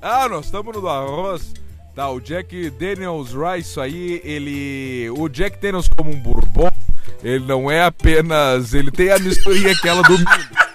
Ah, 0.00 0.28
nós 0.28 0.44
estamos 0.46 0.74
no 0.74 0.80
do 0.80 0.88
arroz. 0.88 1.52
Tá, 1.94 2.08
o 2.08 2.20
Jack 2.20 2.70
Daniels 2.70 3.32
Rice, 3.32 3.70
isso 3.70 3.80
aí, 3.80 4.20
ele. 4.24 5.10
O 5.18 5.28
Jack 5.28 5.60
Daniels 5.60 5.88
como 5.88 6.10
um 6.10 6.18
bourbon, 6.18 6.69
ele 7.22 7.44
não 7.46 7.70
é 7.70 7.84
apenas. 7.84 8.74
Ele 8.74 8.90
tem 8.90 9.10
a 9.10 9.18
misturinha 9.18 9.72
aquela 9.72 10.02
do 10.02 10.18
milho. 10.18 10.70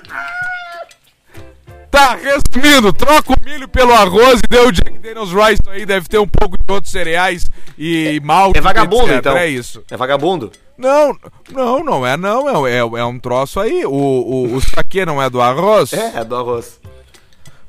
Tá, 1.90 2.16
resumindo, 2.16 2.92
troca 2.92 3.32
o 3.32 3.46
milho 3.46 3.70
pelo 3.70 3.94
arroz 3.94 4.42
e 4.44 4.48
deu 4.50 4.68
o 4.68 4.72
Jack 4.72 5.00
Daniels 5.00 5.32
Rice 5.32 5.62
aí, 5.70 5.86
deve 5.86 6.10
ter 6.10 6.18
um 6.18 6.28
pouco 6.28 6.58
de 6.58 6.64
outros 6.68 6.92
cereais 6.92 7.50
e 7.78 8.20
malte. 8.22 8.58
É 8.58 8.62
vagabundo, 8.62 9.04
etc. 9.04 9.18
então. 9.18 9.38
É 9.38 9.48
isso. 9.48 9.82
É 9.90 9.96
vagabundo? 9.96 10.52
Não, 10.78 11.18
não, 11.50 11.84
não 11.86 12.06
é 12.06 12.18
não, 12.18 12.68
é, 12.68 12.74
é, 12.74 12.80
é 12.80 13.06
um 13.06 13.18
troço 13.18 13.62
aí. 13.62 13.86
O, 13.86 13.92
o, 13.92 14.56
o 14.56 14.62
saquê 14.62 15.06
não 15.06 15.22
é 15.22 15.30
do 15.30 15.42
arroz? 15.42 15.94
É, 15.94 16.20
é 16.20 16.24
do 16.26 16.36
arroz. 16.36 16.82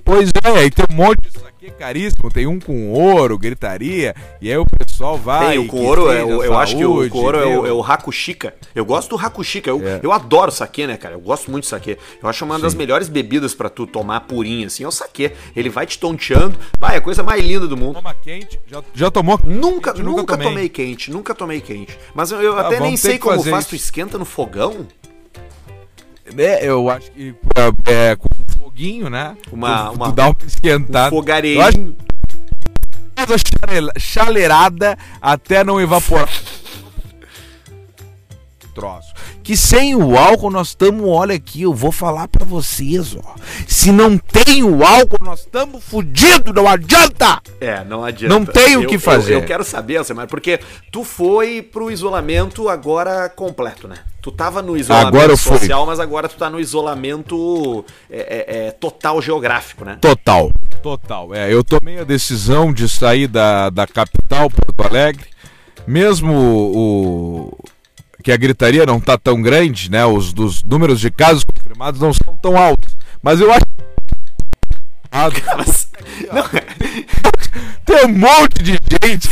Pois 0.05 0.31
é, 0.43 0.49
aí 0.49 0.71
tem 0.73 0.85
um 0.91 0.95
monte 0.95 1.21
de 1.21 1.39
saque 1.39 1.56
caríssimo, 1.71 2.31
tem 2.31 2.47
um 2.47 2.59
com 2.59 2.91
ouro, 2.93 3.39
gritaria, 3.39 4.15
e 4.41 4.51
aí 4.51 4.57
o 4.59 4.65
pessoal 4.79 5.17
vai. 5.17 5.51
Tem, 5.51 5.59
o 5.59 5.63
que 5.65 5.69
com 5.69 5.85
ouro, 5.85 6.11
é, 6.11 6.23
eu 6.23 6.57
acho 6.59 6.77
que 6.77 6.85
o 6.85 6.95
saúde, 6.95 7.11
com 7.11 7.19
ouro 7.19 7.39
é 7.39 7.47
o, 7.47 7.67
é 7.67 7.73
o 7.73 7.83
Hakushika. 7.83 8.55
Eu 8.75 8.85
gosto 8.85 9.17
do 9.17 9.25
Hakushika, 9.25 9.71
eu, 9.71 9.87
É. 9.87 10.01
eu 10.03 10.13
adoro 10.13 10.51
saque, 10.51 10.87
né, 10.87 10.97
cara? 10.97 11.15
Eu 11.15 11.21
gosto 11.21 11.51
muito 11.51 11.65
de 11.65 11.71
saque. 11.71 11.99
Eu 12.23 12.29
acho 12.29 12.45
uma 12.45 12.59
das 12.59 12.75
melhores 12.75 13.09
bebidas 13.09 13.55
pra 13.55 13.69
tu 13.69 13.87
tomar 13.87 14.21
purinho, 14.21 14.67
assim, 14.67 14.85
é 14.85 14.89
o 14.89 14.91
saque. 14.93 15.33
Ele 15.55 15.69
vai 15.69 15.87
te 15.87 15.99
tonteando, 15.99 16.57
vai, 16.79 16.95
é 16.95 16.99
a 16.99 17.01
coisa 17.01 17.23
mais 17.23 17.43
linda 17.45 17.67
do 17.67 17.77
mundo. 17.77 17.95
Toma 17.97 18.15
quente, 18.15 18.59
já, 18.67 18.83
já 18.95 19.11
tomou? 19.11 19.39
Nunca, 19.45 19.93
Quente, 19.93 20.05
nunca, 20.05 20.37
tomei. 20.37 20.69
quente, 20.69 21.11
nunca 21.11 21.35
tomei 21.35 21.61
quente. 21.61 21.97
Mas 22.15 22.31
eu, 22.31 22.41
eu 22.43 22.57
Ah, 22.59 22.63
até 22.63 22.81
nem 22.81 22.97
sei 22.97 23.13
que 23.15 23.19
como 23.21 23.37
isso. 23.41 23.69
tu 23.71 23.75
esquenta 23.77 24.19
no 24.19 24.25
fogão? 24.25 24.87
É, 26.37 26.67
eu 26.67 26.91
acho 26.91 27.11
que 27.13 27.35
é, 27.87 28.11
é, 28.11 28.17
com 28.17 28.29
foguinho, 28.77 29.09
né? 29.09 29.35
Uma- 29.51 29.87
tu, 29.89 29.93
uma- 29.95 30.07
tu 30.07 30.13
dá 30.13 30.27
uma 30.29 30.37
esquentada. 30.47 31.07
Um 31.07 31.07
Eu 31.07 31.11
fogareirinho. 31.23 31.65
acho- 31.65 31.95
Faz 33.17 33.31
a 33.31 33.37
chale- 33.39 33.93
chaleirada 33.99 34.99
até 35.23 35.65
não 35.65 35.81
evaporar. 35.81 36.29
Troço. 38.75 39.15
Que 39.47 39.57
sem 39.57 39.95
o 39.95 40.19
álcool 40.19 40.51
nós 40.51 40.71
estamos, 40.71 41.09
olha 41.09 41.37
aqui, 41.37 41.63
eu 41.63 41.73
vou 41.73 41.93
falar 41.93 42.27
pra 42.27 42.45
vocês, 42.45 43.15
ó. 43.15 43.37
Se 43.69 43.93
não 43.93 44.19
tem 44.19 44.65
o 44.65 44.85
álcool, 44.85 45.25
nós 45.25 45.39
estamos 45.43 45.85
fudidos, 45.85 46.53
não 46.53 46.67
adianta! 46.67 47.41
É, 47.61 47.85
não 47.85 48.03
adianta. 48.05 48.35
Não 48.37 48.45
tem 48.45 48.77
o 48.77 48.83
Eu- 48.83 48.89
que 48.89 48.97
eu- 48.97 49.01
fazer. 49.01 49.35
Eu, 49.35 49.45
quero 49.45 49.63
saber, 49.63 49.99
Alcemar, 49.99 50.27
porque 50.27 50.59
tu 50.91 51.05
foi 51.05 51.63
pro 51.63 51.93
isolamento 51.93 52.69
agora 52.69 53.29
completo, 53.29 53.87
né? 53.87 53.99
Tu 54.21 54.33
tava 54.33 54.61
no 54.61 54.77
isolamento 54.77 55.15
Agora 55.15 55.33
eu 55.33 55.37
fui. 55.37 55.59
social, 55.59 55.87
mas 55.87 56.01
agora 56.01 56.29
tu 56.29 56.35
tá 56.37 56.51
no 56.51 56.59
isolamento 56.59 57.85
é, 58.11 58.19
é, 58.19 58.67
é, 58.67 58.71
total 58.73 59.23
geográfico, 59.23 59.85
né? 59.85 59.99
Total. 60.01 60.51
Total. 60.83 61.33
É, 61.33 61.53
eu 61.55 61.63
tomei 61.63 62.01
a 62.01 62.05
decisão 62.05 62.73
de 62.73 62.89
sair 62.89 63.29
da, 63.29 63.71
da 63.71 63.87
capital, 63.87 64.51
Porto 64.51 64.81
Alegre, 64.93 65.27
mesmo 65.87 66.33
o, 66.35 67.59
que 68.27 68.33
a 68.33 68.37
gritaria 68.37 68.85
não 68.85 68.99
tá 68.99 69.17
tão 69.17 69.41
grande, 69.41 69.89
né? 69.89 70.05
Os 70.05 70.33
dos 70.33 70.65
números 70.65 70.99
de 70.99 71.13
casos 71.13 71.45
confirmados 71.45 72.01
não 72.01 72.13
são 72.13 72.35
tão 72.43 72.57
altos. 72.59 72.97
Mas 73.23 73.41
eu 73.41 73.53
acho. 73.53 73.63
Mas- 75.57 75.89
não, 76.33 76.43
Tem 77.85 78.05
um 78.07 78.09
monte 78.19 78.65
de 78.65 78.73
gente 79.05 79.29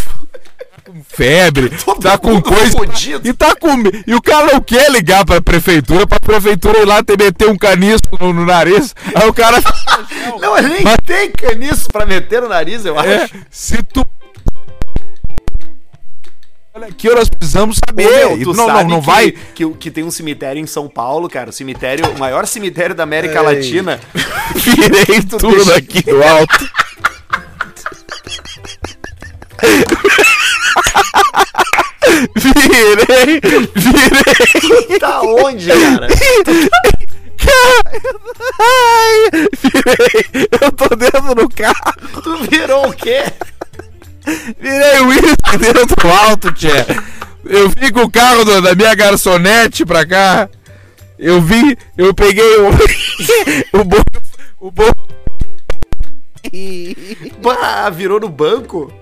com 0.84 1.02
febre, 1.02 1.70
Todo 1.84 2.00
tá 2.00 2.16
com 2.16 2.40
coisa. 2.40 2.70
fudido. 2.70 3.28
E 3.28 3.32
tá 3.32 3.56
com. 3.56 3.70
E 4.06 4.14
o 4.14 4.22
cara 4.22 4.52
não 4.52 4.60
quer 4.60 4.88
ligar 4.92 5.24
pra 5.24 5.42
prefeitura, 5.42 6.06
pra 6.06 6.20
prefeitura 6.20 6.78
ir 6.78 6.84
lá 6.84 7.02
ter 7.02 7.18
meter 7.18 7.48
um 7.48 7.58
canisco 7.58 8.16
no, 8.20 8.32
no 8.32 8.46
nariz. 8.46 8.94
Aí 9.12 9.28
o 9.28 9.34
cara. 9.34 9.56
não, 10.40 10.54
nem 10.62 10.84
Mas- 10.84 10.98
tem 11.04 11.32
caniço 11.32 11.88
pra 11.90 12.06
meter 12.06 12.42
no 12.42 12.48
nariz, 12.48 12.84
eu 12.84 12.96
É, 13.00 13.24
acho. 13.24 13.34
se 13.50 13.82
tu. 13.82 14.06
Olha 16.76 16.88
aqui, 16.88 17.09
nós 17.09 17.28
precisamos 17.28 17.78
saber. 17.87 18.04
Meu, 18.04 18.37
E 18.37 18.43
tu 18.43 18.52
não, 18.52 18.66
não, 18.66 18.75
sabe 18.76 18.90
não 18.90 19.00
que, 19.00 19.07
vai. 19.07 19.31
Que, 19.31 19.71
que 19.75 19.90
tem 19.93 20.02
um 20.02 20.11
cemitério 20.11 20.61
em 20.61 20.66
São 20.66 20.88
Paulo, 20.88 21.28
cara. 21.28 21.50
O 21.50 21.52
cemitério, 21.52 22.04
o 22.11 22.19
maior 22.19 22.49
cemitério 22.49 22.97
da 22.97 23.04
América 23.04 23.38
Ei. 23.38 23.45
Latina. 23.45 24.00
Virei 24.57 25.23
tudo 25.23 25.54
deixa- 25.54 25.76
aqui 25.76 26.02
do 26.02 26.21
alto. 26.21 26.69
virei, 32.37 33.40
virei. 33.75 34.99
Tá 34.99 35.21
onde, 35.23 35.66
cara? 35.66 36.09
Ai, 38.61 39.31
virei. 39.62 40.49
Eu 40.61 40.73
tô 40.73 40.88
dentro 40.97 41.35
do 41.35 41.49
carro. 41.49 42.23
Tu 42.23 42.37
virou 42.50 42.88
o 42.88 42.93
quê? 42.93 43.25
Virei 44.59 45.00
o 45.00 45.09
uísque 45.09 45.59
dentro 45.59 45.97
do 45.97 46.09
alto, 46.09 46.52
tchê. 46.52 46.69
Eu 47.45 47.69
vim 47.69 47.93
com 47.93 48.02
o 48.02 48.11
carro 48.11 48.45
do- 48.45 48.62
da 48.62 48.75
minha 48.75 48.95
garçonete 48.95 49.85
pra 49.85 50.07
cá. 50.07 50.49
Eu 51.19 51.40
vi, 51.43 51.76
eu 51.97 52.12
peguei 52.14 52.57
o. 52.57 52.69
o 53.81 53.85
bom. 53.85 54.02
O 54.61 54.71
bom. 54.71 54.90
Bah, 57.43 57.90
virou 57.90 58.21
no 58.21 58.28
banco? 58.28 58.93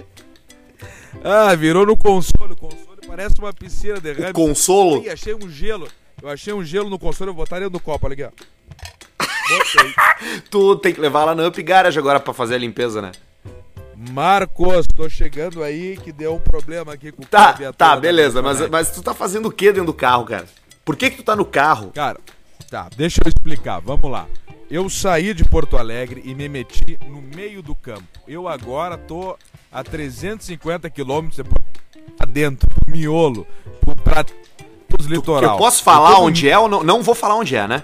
Ah, 1.25 1.55
virou 1.55 1.87
no 1.87 1.97
console. 1.97 2.53
O 2.53 2.57
console 2.57 2.83
parece 3.07 3.39
uma 3.39 3.53
piscina 3.53 4.01
de 4.01 4.13
rame. 4.13 4.33
Consolo? 4.33 5.03
Ih, 5.05 5.11
achei 5.11 5.35
um 5.35 5.49
gelo. 5.51 5.89
Eu 6.23 6.29
achei 6.29 6.53
um 6.53 6.65
gelo 6.65 6.89
no 6.91 6.99
console, 6.99 7.31
eu 7.31 7.35
vou 7.35 7.45
botar 7.45 7.57
dentro 7.57 7.71
do 7.73 7.81
copo, 7.81 8.07
olha 8.07 8.13
aqui, 8.15 8.25
ó. 8.25 8.31
Botei. 9.49 9.95
Tu 10.51 10.77
tem 10.77 10.95
que 10.95 11.01
levar 11.01 11.25
lá 11.25 11.35
na 11.35 11.47
Up 11.49 11.61
Garage 11.63 11.99
agora 11.99 12.21
pra 12.21 12.33
fazer 12.33 12.55
a 12.55 12.59
limpeza, 12.59 13.03
né? 13.03 13.11
Marcos, 14.11 14.87
tô 14.95 15.09
chegando 15.09 15.63
aí 15.63 15.97
que 15.97 16.13
deu 16.13 16.35
um 16.35 16.41
problema 16.41 16.93
aqui 16.93 17.13
com 17.13 17.23
o 17.23 17.27
Tá, 17.27 17.55
tá, 17.77 17.97
beleza. 17.97 18.43
Mas, 18.43 18.69
mas 18.69 18.91
tu 18.91 19.03
tá 19.03 19.15
fazendo 19.15 19.47
o 19.47 19.53
que 19.53 19.67
dentro 19.67 19.87
do 19.87 19.95
carro, 19.95 20.25
cara? 20.25 20.47
Por 20.85 20.97
que 20.97 21.11
que 21.11 21.19
tu 21.19 21.23
tá 21.23 21.37
no 21.37 21.45
carro? 21.45 21.93
Cara, 21.95 22.19
tá, 22.71 22.89
deixa 22.97 23.21
eu 23.25 23.29
explicar, 23.29 23.81
vamos 23.81 24.11
lá. 24.11 24.27
Eu 24.71 24.89
saí 24.89 25.35
de 25.35 25.45
Porto 25.45 25.77
Alegre 25.77 26.23
e 26.25 26.35
me 26.35 26.49
meti 26.49 26.99
no 27.07 27.21
meio 27.21 27.63
do 27.63 27.75
campo. 27.75 28.03
Eu 28.27 28.49
agora 28.49 28.97
tô 28.97 29.37
a 29.71 29.85
350 29.85 30.89
quilômetros 30.91 31.47
pra 32.17 32.27
dentro, 32.27 32.69
pro 32.69 32.91
miolo, 32.91 33.47
pro- 33.81 33.95
pra 33.97 34.25
os 34.99 35.07
litoral. 35.07 35.53
Eu 35.53 35.59
posso 35.59 35.83
falar 35.83 36.11
Eu 36.11 36.15
tô 36.17 36.21
no- 36.23 36.27
onde 36.29 36.49
é 36.49 36.59
ou 36.59 36.69
não? 36.69 36.83
Não 36.83 37.03
vou 37.03 37.15
falar 37.15 37.37
onde 37.37 37.55
é, 37.55 37.69
né? 37.69 37.83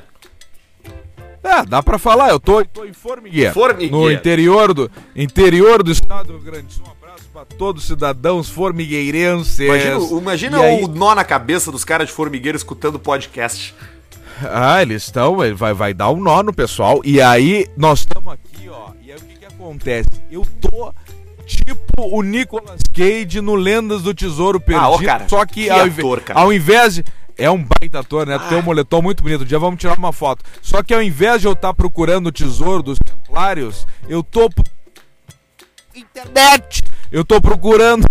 É, 1.42 1.64
dá 1.64 1.82
pra 1.82 1.98
falar, 1.98 2.30
eu 2.30 2.40
tô, 2.40 2.64
tô 2.64 2.84
em 2.84 2.92
Formigueira. 2.92 3.52
Formigueira. 3.52 3.96
No 3.96 4.10
interior 4.12 4.74
do, 4.74 4.90
interior 5.14 5.82
do 5.82 5.90
estado 5.90 6.26
do 6.28 6.32
Rio 6.34 6.42
Grande 6.42 6.66
do 6.66 6.72
Sul. 6.72 6.84
Um 6.86 6.90
abraço 6.90 7.24
pra 7.32 7.44
todos 7.44 7.82
os 7.82 7.88
cidadãos 7.88 8.48
formigueirenses. 8.50 9.58
Imagina, 9.60 9.98
imagina 10.20 10.60
aí- 10.60 10.82
o 10.84 10.88
nó 10.88 11.14
na 11.14 11.24
cabeça 11.24 11.70
dos 11.70 11.84
caras 11.84 12.08
de 12.08 12.12
formigueiro 12.14 12.56
escutando 12.56 12.98
podcast. 12.98 13.74
Ah, 14.42 14.80
eles 14.82 15.04
estão, 15.04 15.36
vai, 15.56 15.72
vai 15.74 15.94
dar 15.94 16.10
um 16.10 16.20
nó 16.20 16.42
no 16.42 16.52
pessoal. 16.52 17.00
E 17.04 17.20
aí, 17.20 17.66
nós 17.76 18.00
estamos 18.00 18.32
aqui, 18.32 18.68
ó. 18.68 18.90
E 19.02 19.10
aí 19.10 19.18
o 19.18 19.20
que 19.20 19.34
que 19.38 19.44
acontece? 19.44 20.08
Eu 20.30 20.46
tô 20.60 20.92
tipo 21.46 22.02
o 22.16 22.22
Nicolas 22.22 22.80
Cage 22.94 23.40
no 23.40 23.54
Lendas 23.54 24.02
do 24.02 24.14
Tesouro 24.14 24.60
Perdido. 24.60 24.84
Ah, 24.84 24.90
ó, 24.90 24.98
cara, 25.02 25.28
só 25.28 25.44
que, 25.46 25.64
que 25.64 25.70
ao, 25.70 25.80
ator, 25.86 26.20
cara. 26.20 26.38
ao 26.40 26.52
invés 26.52 26.96
de. 26.96 27.04
É 27.38 27.48
um 27.48 27.64
baita 27.64 28.00
ator, 28.00 28.26
né? 28.26 28.36
Tu 28.36 28.48
tem 28.48 28.58
um 28.58 28.62
moletom 28.62 29.00
muito 29.00 29.22
bonito. 29.22 29.42
Um 29.42 29.46
dia 29.46 29.60
vamos 29.60 29.78
tirar 29.78 29.96
uma 29.96 30.12
foto. 30.12 30.44
Só 30.60 30.82
que 30.82 30.92
ao 30.92 31.00
invés 31.00 31.40
de 31.40 31.46
eu 31.46 31.52
estar 31.52 31.72
procurando 31.72 32.26
o 32.26 32.32
tesouro 32.32 32.82
dos 32.82 32.98
Templários, 32.98 33.86
eu 34.08 34.24
tô. 34.24 34.50
Internet! 35.94 36.82
Eu 37.12 37.24
tô 37.24 37.40
procurando. 37.40 38.04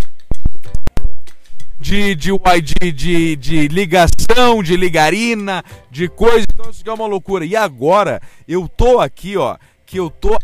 de, 1.79 2.15
de, 2.15 2.31
de, 2.61 2.91
de, 2.91 3.35
de 3.35 3.67
ligação, 3.67 4.63
de 4.63 4.75
ligarina, 4.77 5.63
de 5.91 6.07
coisa. 6.07 6.47
Então 6.51 6.69
isso 6.71 6.83
é 6.85 6.93
uma 6.93 7.05
loucura. 7.05 7.45
E 7.45 7.55
agora 7.55 8.21
eu 8.47 8.67
tô 8.67 8.99
aqui, 8.99 9.37
ó, 9.37 9.57
que 9.85 9.97
eu 9.97 10.09
tô 10.09 10.37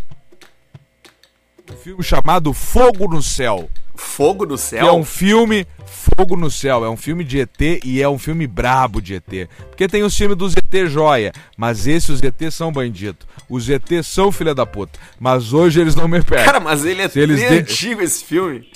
um 1.72 1.76
filme 1.78 2.04
chamado 2.04 2.54
Fogo 2.54 3.08
no 3.08 3.22
Céu. 3.22 3.70
Fogo 3.96 4.46
no 4.46 4.58
Céu? 4.58 4.84
Que 4.84 4.90
é 4.90 4.92
um 4.92 5.06
filme 5.06 5.66
Fogo 6.16 6.36
no 6.36 6.50
Céu, 6.52 6.86
é 6.86 6.90
um 6.90 6.98
filme 6.98 7.24
de 7.24 7.40
ET 7.40 7.62
e 7.84 8.02
é 8.02 8.08
um 8.08 8.20
filme 8.20 8.46
brabo 8.48 9.02
de 9.02 9.16
ET. 9.16 9.48
Porque 9.70 9.88
tem 9.88 10.04
os 10.04 10.16
filmes 10.16 10.38
dos 10.38 10.54
ET 10.56 10.88
joia, 10.88 11.32
mas 11.58 11.88
esses 11.88 12.22
ET 12.22 12.52
são 12.52 12.72
bandidos. 12.72 13.26
Os 13.50 13.68
ET 13.70 13.90
são 14.04 14.32
filha 14.32 14.54
da 14.54 14.66
puta, 14.66 15.00
mas 15.20 15.54
hoje 15.54 15.82
eles 15.82 15.96
não 15.96 16.08
me 16.08 16.22
pegam. 16.22 16.46
Cara, 16.46 16.60
mas 16.60 16.86
ele 16.86 17.02
é 17.02 17.10
Se 17.10 17.20
eles 17.20 17.40
de- 17.40 17.46
antigo 17.46 18.02
esse 18.02 18.24
filme. 18.24 18.68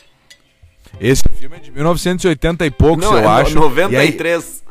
Esse 1.00 1.24
filme 1.38 1.58
é 1.58 1.60
de 1.60 1.72
1980 1.72 2.66
e 2.66 2.72
poucos, 2.72 3.06
Não, 3.06 3.14
eu 3.18 3.24
é 3.24 3.28
acho. 3.42 3.54
no- 3.56 3.62
E 3.68 3.80
aí- 3.96 4.12
93. 4.12 4.64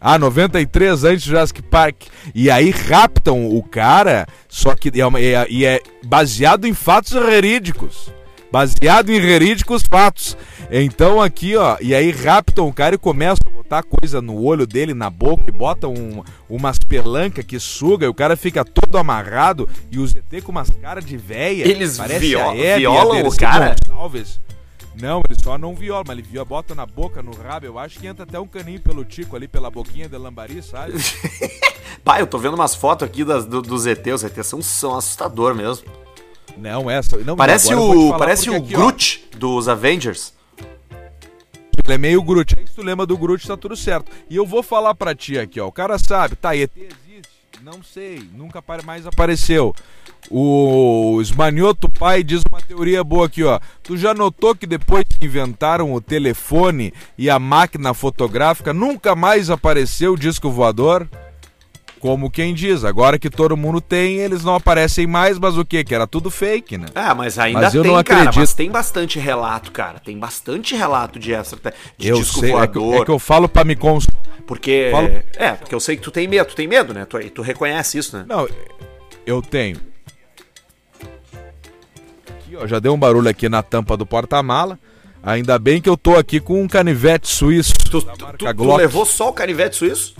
Ah, 0.00 0.16
93 0.18 1.02
antes 1.04 1.24
do 1.24 1.30
Jurassic 1.30 1.60
Park. 1.62 2.02
E 2.34 2.50
aí 2.50 2.70
raptam 2.70 3.48
o 3.48 3.62
cara, 3.62 4.26
só 4.48 4.74
que 4.74 4.92
é, 5.00 5.04
uma- 5.06 5.18
é- 5.20 5.46
é 5.64 5.80
baseado 6.04 6.66
em 6.66 6.74
fatos 6.74 7.12
verídicos. 7.12 8.12
Baseado 8.50 9.10
em 9.10 9.20
verídicos 9.20 9.82
fatos. 9.82 10.36
Então 10.70 11.20
aqui, 11.20 11.56
ó, 11.56 11.76
e 11.80 11.94
aí 11.94 12.10
raptam 12.10 12.66
o 12.68 12.72
cara 12.72 12.94
e 12.94 12.98
começam 12.98 13.46
a 13.46 13.50
botar 13.50 13.82
coisa 13.82 14.20
no 14.22 14.42
olho 14.42 14.66
dele, 14.66 14.94
na 14.94 15.10
boca, 15.10 15.44
e 15.48 15.52
botam 15.52 15.92
um, 15.92 16.22
umas 16.48 16.78
pelancas 16.78 17.44
que 17.44 17.58
suga, 17.60 18.06
e 18.06 18.08
o 18.08 18.14
cara 18.14 18.36
fica 18.36 18.64
todo 18.64 18.96
amarrado, 18.96 19.68
e 19.90 19.98
os 19.98 20.14
ET 20.14 20.42
com 20.42 20.50
umas 20.52 20.70
caras 20.70 21.04
de 21.04 21.16
véia. 21.16 21.68
Eles 21.68 21.96
parece 21.98 22.20
vio- 22.20 22.40
a 22.40 22.56
Hebe 22.56 22.80
violam 22.80 23.26
o 23.26 23.36
cara? 23.36 23.76
Gonçalves. 23.88 24.40
Não, 25.00 25.22
ele 25.28 25.38
só 25.40 25.56
não 25.56 25.74
viola, 25.76 26.02
mas 26.06 26.18
ele 26.18 26.26
viola, 26.28 26.44
bota 26.44 26.74
na 26.74 26.84
boca, 26.84 27.22
no 27.22 27.30
rabo. 27.32 27.64
Eu 27.66 27.78
acho 27.78 28.00
que 28.00 28.06
entra 28.06 28.24
até 28.24 28.40
um 28.40 28.48
caninho 28.48 28.80
pelo 28.80 29.04
tico 29.04 29.36
ali, 29.36 29.46
pela 29.46 29.70
boquinha 29.70 30.08
de 30.08 30.16
lambari, 30.16 30.60
sabe? 30.60 30.94
Pai, 32.02 32.20
eu 32.20 32.26
tô 32.26 32.36
vendo 32.36 32.54
umas 32.54 32.74
fotos 32.74 33.06
aqui 33.06 33.24
das, 33.24 33.44
do, 33.46 33.62
dos 33.62 33.86
ET. 33.86 34.04
Os 34.08 34.24
ET 34.24 34.42
são, 34.42 34.60
são 34.60 34.96
assustador 34.96 35.54
mesmo. 35.54 35.86
Não, 36.58 36.90
essa. 36.90 37.16
Não, 37.18 37.36
Parece 37.36 37.74
o, 37.74 38.16
parece 38.18 38.50
o 38.50 38.56
aqui, 38.56 38.74
ó, 38.74 38.78
Groot 38.78 39.28
dos 39.36 39.68
Avengers. 39.68 40.34
Ele 41.84 41.94
é 41.94 41.98
meio 41.98 42.22
Groot. 42.22 42.54
Aí 42.58 42.66
se 42.66 42.74
tu 42.74 42.82
lembra 42.82 43.06
do 43.06 43.16
Groot, 43.16 43.46
tá 43.46 43.56
tudo 43.56 43.74
certo. 43.74 44.12
E 44.28 44.36
eu 44.36 44.44
vou 44.44 44.62
falar 44.62 44.94
pra 44.94 45.14
ti 45.14 45.38
aqui, 45.38 45.58
ó. 45.58 45.68
O 45.68 45.72
cara 45.72 45.98
sabe, 45.98 46.36
tá, 46.36 46.54
ET 46.54 46.70
existe? 46.76 47.32
Não 47.62 47.82
sei, 47.82 48.28
nunca 48.34 48.62
mais 48.84 49.06
apareceu. 49.06 49.74
O 50.30 51.18
Esmanioto 51.22 51.88
Pai 51.88 52.22
diz 52.22 52.42
uma 52.50 52.60
teoria 52.60 53.02
boa 53.02 53.26
aqui, 53.26 53.42
ó. 53.42 53.58
Tu 53.82 53.96
já 53.96 54.12
notou 54.12 54.54
que 54.54 54.66
depois 54.66 55.04
que 55.04 55.24
inventaram 55.24 55.94
o 55.94 56.00
telefone 56.00 56.92
e 57.16 57.30
a 57.30 57.38
máquina 57.38 57.94
fotográfica, 57.94 58.74
nunca 58.74 59.16
mais 59.16 59.48
apareceu 59.48 60.12
o 60.12 60.18
disco 60.18 60.50
voador? 60.50 61.08
Como 62.00 62.30
quem 62.30 62.54
diz, 62.54 62.84
agora 62.84 63.18
que 63.18 63.28
todo 63.28 63.56
mundo 63.56 63.80
tem, 63.80 64.18
eles 64.18 64.44
não 64.44 64.54
aparecem 64.54 65.06
mais, 65.06 65.38
mas 65.38 65.56
o 65.58 65.64
que? 65.64 65.82
Que 65.82 65.94
era 65.94 66.06
tudo 66.06 66.30
fake, 66.30 66.78
né? 66.78 66.86
Ah, 66.94 67.14
mas 67.14 67.38
ainda 67.38 67.60
Mas 67.62 67.74
eu 67.74 67.82
tem, 67.82 67.92
não 67.92 68.04
cara. 68.04 68.20
acredito. 68.20 68.40
Mas 68.40 68.54
tem 68.54 68.70
bastante 68.70 69.18
relato, 69.18 69.72
cara. 69.72 69.98
Tem 69.98 70.16
bastante 70.16 70.76
relato 70.76 71.18
de 71.18 71.32
extra, 71.32 71.74
de 71.96 72.08
eu 72.08 72.16
disco 72.18 72.40
sei, 72.40 72.54
é 72.54 72.66
que, 72.68 72.78
é 72.78 73.04
que 73.04 73.10
eu 73.10 73.18
falo 73.18 73.48
pra 73.48 73.64
me 73.64 73.74
consolar. 73.74 74.16
Porque. 74.46 74.88
Falo- 74.92 75.08
É, 75.36 75.52
porque 75.52 75.74
eu 75.74 75.80
sei 75.80 75.96
que 75.96 76.02
tu 76.02 76.10
tem 76.10 76.28
medo. 76.28 76.46
Tu 76.48 76.54
tem 76.56 76.68
medo, 76.68 76.94
né? 76.94 77.04
Tu, 77.04 77.18
tu 77.30 77.42
reconhece 77.42 77.98
isso, 77.98 78.16
né? 78.16 78.24
Não, 78.28 78.48
eu 79.26 79.42
tenho. 79.42 79.78
Aqui, 82.28 82.56
ó, 82.56 82.66
já 82.66 82.78
deu 82.78 82.94
um 82.94 82.98
barulho 82.98 83.28
aqui 83.28 83.48
na 83.48 83.62
tampa 83.62 83.96
do 83.96 84.06
porta-mala. 84.06 84.78
Ainda 85.22 85.58
bem 85.58 85.80
que 85.80 85.88
eu 85.88 85.96
tô 85.96 86.16
aqui 86.16 86.38
com 86.38 86.62
um 86.62 86.68
canivete 86.68 87.26
suíço 87.28 87.72
Tu, 87.90 88.00
tu- 88.00 88.36
tu- 88.38 88.76
levou 88.76 89.04
só 89.04 89.30
o 89.30 89.32
canivete 89.32 89.76
suíço? 89.76 90.14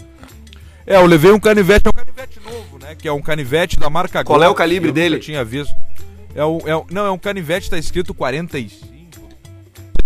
É, 0.88 0.96
eu 0.96 1.04
levei 1.06 1.30
um 1.30 1.38
canivete, 1.38 1.86
é 1.86 1.90
um 1.90 1.92
canivete 1.92 2.40
novo, 2.40 2.78
né? 2.78 2.94
Que 2.94 3.06
é 3.06 3.12
um 3.12 3.20
canivete 3.20 3.78
da 3.78 3.90
marca 3.90 4.24
Qual 4.24 4.42
é 4.42 4.48
o 4.48 4.54
calibre 4.54 4.88
eu 4.88 4.92
dele? 4.94 5.18
tinha 5.18 5.44
visto. 5.44 5.74
É 6.34 6.44
um, 6.44 6.58
é 6.66 6.74
um- 6.76 6.86
não, 6.90 7.04
é 7.06 7.10
um 7.10 7.18
canivete, 7.18 7.68
tá 7.68 7.76
escrito 7.78 8.14
45. 8.14 8.88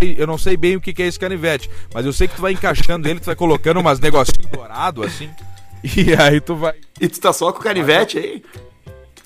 Eu 0.00 0.26
não 0.26 0.36
sei 0.36 0.56
bem 0.56 0.74
o 0.74 0.80
que 0.80 0.92
que 0.92 1.00
é 1.02 1.06
esse 1.06 1.18
canivete, 1.18 1.70
mas 1.94 2.04
eu 2.04 2.12
sei 2.12 2.26
que 2.26 2.34
tu 2.34 2.42
vai 2.42 2.50
encaixando 2.52 3.08
ele, 3.08 3.20
tu 3.20 3.26
vai 3.26 3.36
colocando 3.36 3.78
umas 3.78 4.00
negocinhos 4.00 4.46
dourados 4.50 5.06
assim. 5.06 5.30
E 5.96 6.14
aí 6.14 6.40
tu 6.40 6.54
vai. 6.54 6.74
E 7.00 7.08
tu 7.08 7.20
tá 7.20 7.32
só 7.32 7.52
com 7.52 7.58
o 7.58 7.62
canivete 7.62 8.16
aí? 8.18 8.42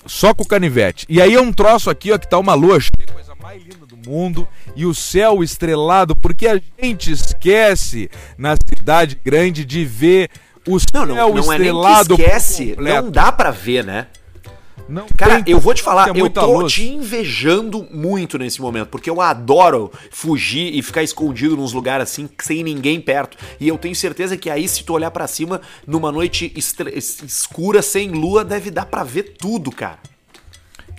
só 0.07 0.33
com 0.33 0.43
o 0.43 0.47
canivete. 0.47 1.05
E 1.09 1.21
aí 1.21 1.33
é 1.35 1.41
um 1.41 1.51
troço 1.53 1.89
aqui, 1.89 2.11
ó, 2.11 2.17
que 2.17 2.27
tá 2.29 2.39
uma 2.39 2.53
lua 2.55 2.79
cheia, 2.79 3.05
coisa 3.13 3.35
mais 3.35 3.61
linda 3.61 3.85
do 3.85 3.95
mundo, 4.09 4.47
e 4.75 4.83
o 4.85 4.93
céu 4.93 5.43
estrelado, 5.43 6.15
porque 6.15 6.47
a 6.47 6.59
gente 6.81 7.11
esquece 7.11 8.09
na 8.37 8.55
cidade 8.55 9.19
grande 9.23 9.63
de 9.65 9.83
ver 9.85 10.29
o 10.67 10.77
Não, 10.93 11.05
não, 11.05 11.33
não 11.33 11.53
é 11.53 11.57
nem 11.57 11.73
que 11.73 12.13
esquece. 12.13 12.75
Não 12.77 13.09
dá 13.09 13.31
pra 13.31 13.51
ver, 13.51 13.83
né? 13.83 14.07
Não 14.87 15.05
Cara, 15.17 15.43
eu 15.45 15.59
vou 15.59 15.73
te 15.73 15.83
falar, 15.83 16.11
tem 16.11 16.21
eu 16.21 16.29
tô 16.29 16.61
luz. 16.61 16.71
te 16.71 16.87
invejando 16.87 17.85
muito 17.91 18.37
nesse 18.37 18.61
momento, 18.61 18.87
porque 18.87 19.09
eu 19.09 19.19
adoro 19.19 19.91
fugir 20.11 20.73
e 20.73 20.81
ficar 20.81 21.03
escondido 21.03 21.57
nos 21.57 21.73
lugares 21.73 22.09
assim, 22.09 22.29
sem 22.41 22.63
ninguém 22.63 23.01
perto. 23.01 23.37
E 23.59 23.67
eu 23.67 23.77
tenho 23.77 23.95
certeza 23.95 24.37
que 24.37 24.49
aí, 24.49 24.67
se 24.67 24.83
tu 24.83 24.93
olhar 24.93 25.11
pra 25.11 25.27
cima, 25.27 25.59
numa 25.85 26.11
noite 26.11 26.53
escura, 26.55 27.81
sem 27.81 28.11
lua, 28.11 28.45
deve 28.45 28.71
dar 28.71 28.85
pra 28.85 29.03
ver 29.03 29.35
tudo, 29.37 29.71
cara. 29.71 29.99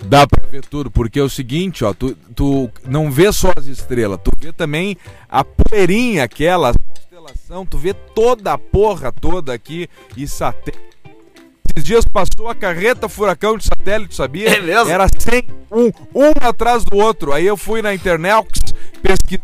Dá 0.03 0.25
pra 0.25 0.45
ver 0.47 0.63
tudo, 0.63 0.89
porque 0.89 1.19
é 1.19 1.23
o 1.23 1.29
seguinte, 1.29 1.83
ó, 1.83 1.93
tu, 1.93 2.15
tu 2.33 2.69
não 2.87 3.11
vê 3.11 3.33
só 3.33 3.51
as 3.57 3.65
estrelas, 3.65 4.19
tu 4.23 4.31
vê 4.39 4.53
também 4.53 4.95
a 5.27 5.43
poeirinha 5.43 6.23
aquela, 6.23 6.69
a 6.69 6.73
constelação, 7.29 7.65
tu 7.65 7.77
vê 7.77 7.93
toda 7.93 8.53
a 8.53 8.57
porra 8.57 9.11
toda 9.11 9.53
aqui 9.53 9.87
e 10.15 10.27
satélite. 10.27 10.89
Esses 11.69 11.83
dias 11.83 12.05
passou 12.05 12.49
a 12.49 12.55
carreta 12.55 13.07
furacão 13.07 13.57
de 13.57 13.65
satélite, 13.65 14.15
sabia? 14.15 14.49
É 14.57 14.59
mesmo? 14.59 14.91
Era 14.91 15.07
sem 15.19 15.43
um, 15.71 15.91
um 16.13 16.31
atrás 16.41 16.83
do 16.83 16.97
outro. 16.97 17.31
Aí 17.31 17.45
eu 17.45 17.55
fui 17.55 17.81
na 17.81 17.93
internet 17.93 18.47
pesquisar 19.01 19.43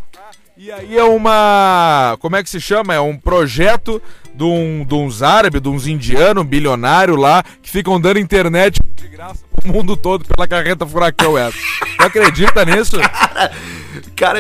e 0.58 0.72
aí 0.72 0.98
é 0.98 1.04
uma. 1.04 2.18
Como 2.20 2.36
é 2.36 2.44
que 2.44 2.50
se 2.50 2.60
chama? 2.60 2.94
É 2.94 3.00
um 3.00 3.18
projeto 3.18 4.02
de, 4.34 4.44
um, 4.44 4.86
de 4.86 4.96
uns 4.96 5.22
árabes, 5.22 5.62
de 5.62 5.70
uns 5.70 5.86
indianos 5.86 6.46
bilionários 6.46 7.18
lá, 7.18 7.44
que 7.62 7.70
ficam 7.70 8.00
dando 8.00 8.20
internet 8.20 8.80
de 8.96 9.08
graça 9.08 9.44
pro 9.56 9.72
mundo 9.72 9.96
todo 9.96 10.26
pela 10.26 10.48
carreta 10.48 10.86
furacão 10.86 11.38
essa. 11.38 11.58
Tu 11.98 12.04
acredita 12.04 12.66
nisso? 12.66 12.98
Cara, 13.00 13.52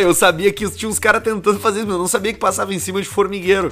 eu 0.01 0.13
sabia 0.13 0.51
que 0.51 0.69
tinha 0.71 0.89
uns 0.89 0.99
caras 0.99 1.23
tentando 1.23 1.59
fazer 1.59 1.79
isso, 1.79 1.87
mas 1.87 1.95
eu 1.95 1.99
não 1.99 2.07
sabia 2.07 2.33
que 2.33 2.39
passava 2.39 2.73
em 2.73 2.79
cima 2.79 3.01
de 3.01 3.07
formigueiro. 3.07 3.71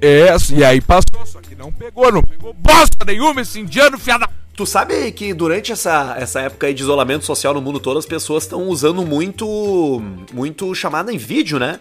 É, 0.00 0.28
e 0.52 0.64
aí 0.64 0.80
passou, 0.80 1.24
só 1.24 1.40
que 1.40 1.54
não 1.54 1.72
pegou, 1.72 2.12
não 2.12 2.22
pegou 2.22 2.52
bosta 2.52 3.04
nenhuma 3.06 3.40
esse 3.40 3.60
indiano, 3.60 3.98
fiada. 3.98 4.28
Tu 4.56 4.66
sabe 4.66 5.10
que 5.12 5.34
durante 5.34 5.72
essa, 5.72 6.14
essa 6.18 6.40
época 6.40 6.66
aí 6.66 6.74
de 6.74 6.82
isolamento 6.82 7.24
social 7.24 7.54
no 7.54 7.60
mundo 7.60 7.80
todo, 7.80 7.98
as 7.98 8.06
pessoas 8.06 8.44
estão 8.44 8.68
usando 8.68 9.04
muito, 9.04 10.00
muito 10.32 10.74
chamada 10.74 11.12
em 11.12 11.16
vídeo, 11.16 11.58
né? 11.58 11.80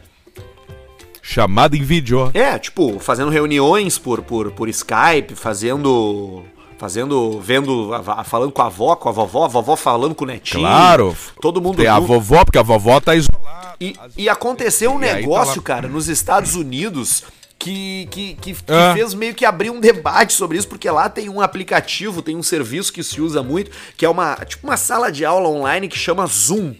Chamada 1.22 1.78
em 1.78 1.84
vídeo. 1.84 2.32
É, 2.34 2.58
tipo, 2.58 3.00
fazendo 3.00 3.30
reuniões 3.30 3.98
por, 3.98 4.22
por, 4.22 4.52
por 4.52 4.68
Skype, 4.68 5.36
fazendo. 5.36 6.44
Fazendo. 6.84 7.40
Vendo. 7.40 7.92
Falando 8.26 8.52
com 8.52 8.62
a 8.62 8.66
avó, 8.66 8.94
com 8.98 9.08
a 9.08 9.12
vovó, 9.14 9.46
a 9.46 9.48
vovó 9.48 9.76
falando 9.78 10.14
com 10.14 10.26
o 10.26 10.28
netinho. 10.28 10.60
Claro. 10.60 11.16
Todo 11.42 11.62
mundo. 11.62 11.78
Tem 11.78 11.88
a 11.88 11.98
vovó, 11.98 12.44
porque 12.44 12.58
a 12.58 12.62
vovó 12.62 13.00
tá 13.00 13.16
isolada. 13.16 13.76
E, 13.80 13.96
e 14.18 14.28
aconteceu 14.28 14.92
um 14.92 15.00
tá 15.00 15.14
negócio, 15.14 15.62
lá. 15.62 15.64
cara, 15.64 15.88
nos 15.88 16.10
Estados 16.10 16.56
Unidos 16.56 17.24
que, 17.58 18.06
que, 18.12 18.34
que, 18.34 18.54
que 18.54 18.64
Ah. 18.68 18.94
fez 18.94 19.14
meio 19.14 19.34
que 19.34 19.46
abrir 19.46 19.70
um 19.70 19.80
debate 19.80 20.34
sobre 20.34 20.58
isso, 20.58 20.68
porque 20.68 20.90
lá 20.90 21.08
tem 21.08 21.30
um 21.30 21.40
aplicativo, 21.40 22.22
tem 22.22 22.36
um 22.36 22.44
serviço 22.44 22.92
que 22.92 23.02
se 23.02 23.22
usa 23.22 23.42
muito, 23.42 23.72
que 23.96 24.06
é 24.06 24.10
uma 24.10 24.36
tipo 24.46 24.68
uma 24.68 24.76
sala 24.76 25.10
de 25.10 25.24
aula 25.24 25.48
online 25.48 25.88
que 25.88 25.98
chama 25.98 26.26
Zoom. 26.28 26.76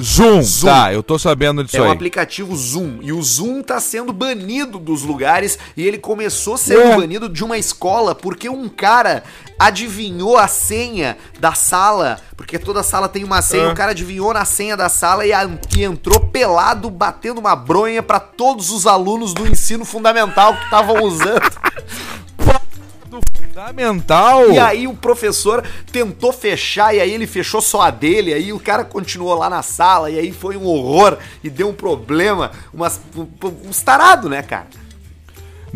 Zoom. 0.00 0.42
Zoom. 0.42 0.68
Tá, 0.70 0.92
eu 0.92 1.02
tô 1.02 1.18
sabendo 1.18 1.64
disso 1.64 1.78
É 1.78 1.80
um 1.80 1.84
aí. 1.84 1.90
aplicativo 1.92 2.54
Zoom. 2.54 2.98
E 3.00 3.12
o 3.12 3.22
Zoom 3.22 3.62
tá 3.62 3.80
sendo 3.80 4.12
banido 4.12 4.78
dos 4.78 5.02
lugares. 5.02 5.58
E 5.76 5.82
ele 5.86 5.96
começou 5.98 6.56
sendo 6.58 6.80
Ué? 6.80 6.96
banido 6.96 7.28
de 7.28 7.42
uma 7.42 7.56
escola 7.56 8.14
porque 8.14 8.48
um 8.48 8.68
cara 8.68 9.24
adivinhou 9.58 10.36
a 10.36 10.46
senha 10.48 11.16
da 11.40 11.54
sala. 11.54 12.20
Porque 12.36 12.58
toda 12.58 12.82
sala 12.82 13.08
tem 13.08 13.24
uma 13.24 13.40
senha. 13.40 13.68
Ah. 13.68 13.72
O 13.72 13.74
cara 13.74 13.92
adivinhou 13.92 14.34
na 14.34 14.44
senha 14.44 14.76
da 14.76 14.90
sala 14.90 15.24
e, 15.26 15.32
a- 15.32 15.48
e 15.74 15.82
entrou 15.82 16.20
pelado, 16.20 16.90
batendo 16.90 17.38
uma 17.38 17.56
bronha 17.56 18.02
pra 18.02 18.20
todos 18.20 18.70
os 18.70 18.86
alunos 18.86 19.32
do 19.32 19.46
ensino 19.48 19.84
fundamental 19.86 20.54
que 20.56 20.64
estavam 20.64 21.02
usando. 21.04 21.40
Do 23.08 23.20
fundamental. 23.56 24.50
E 24.50 24.58
aí 24.58 24.86
o 24.86 24.94
professor 24.94 25.64
tentou 25.90 26.32
fechar 26.32 26.94
e 26.94 27.00
aí 27.00 27.10
ele 27.10 27.26
fechou 27.26 27.60
só 27.60 27.82
a 27.82 27.90
dele, 27.90 28.34
aí 28.34 28.52
o 28.52 28.60
cara 28.60 28.84
continuou 28.84 29.34
lá 29.34 29.48
na 29.48 29.62
sala 29.62 30.10
e 30.10 30.18
aí 30.18 30.32
foi 30.32 30.56
um 30.56 30.66
horror 30.66 31.18
e 31.42 31.48
deu 31.48 31.68
um 31.68 31.74
problema, 31.74 32.50
umas, 32.72 33.00
um, 33.16 33.26
uns 33.68 33.80
tarados, 33.82 34.30
né, 34.30 34.42
cara? 34.42 34.66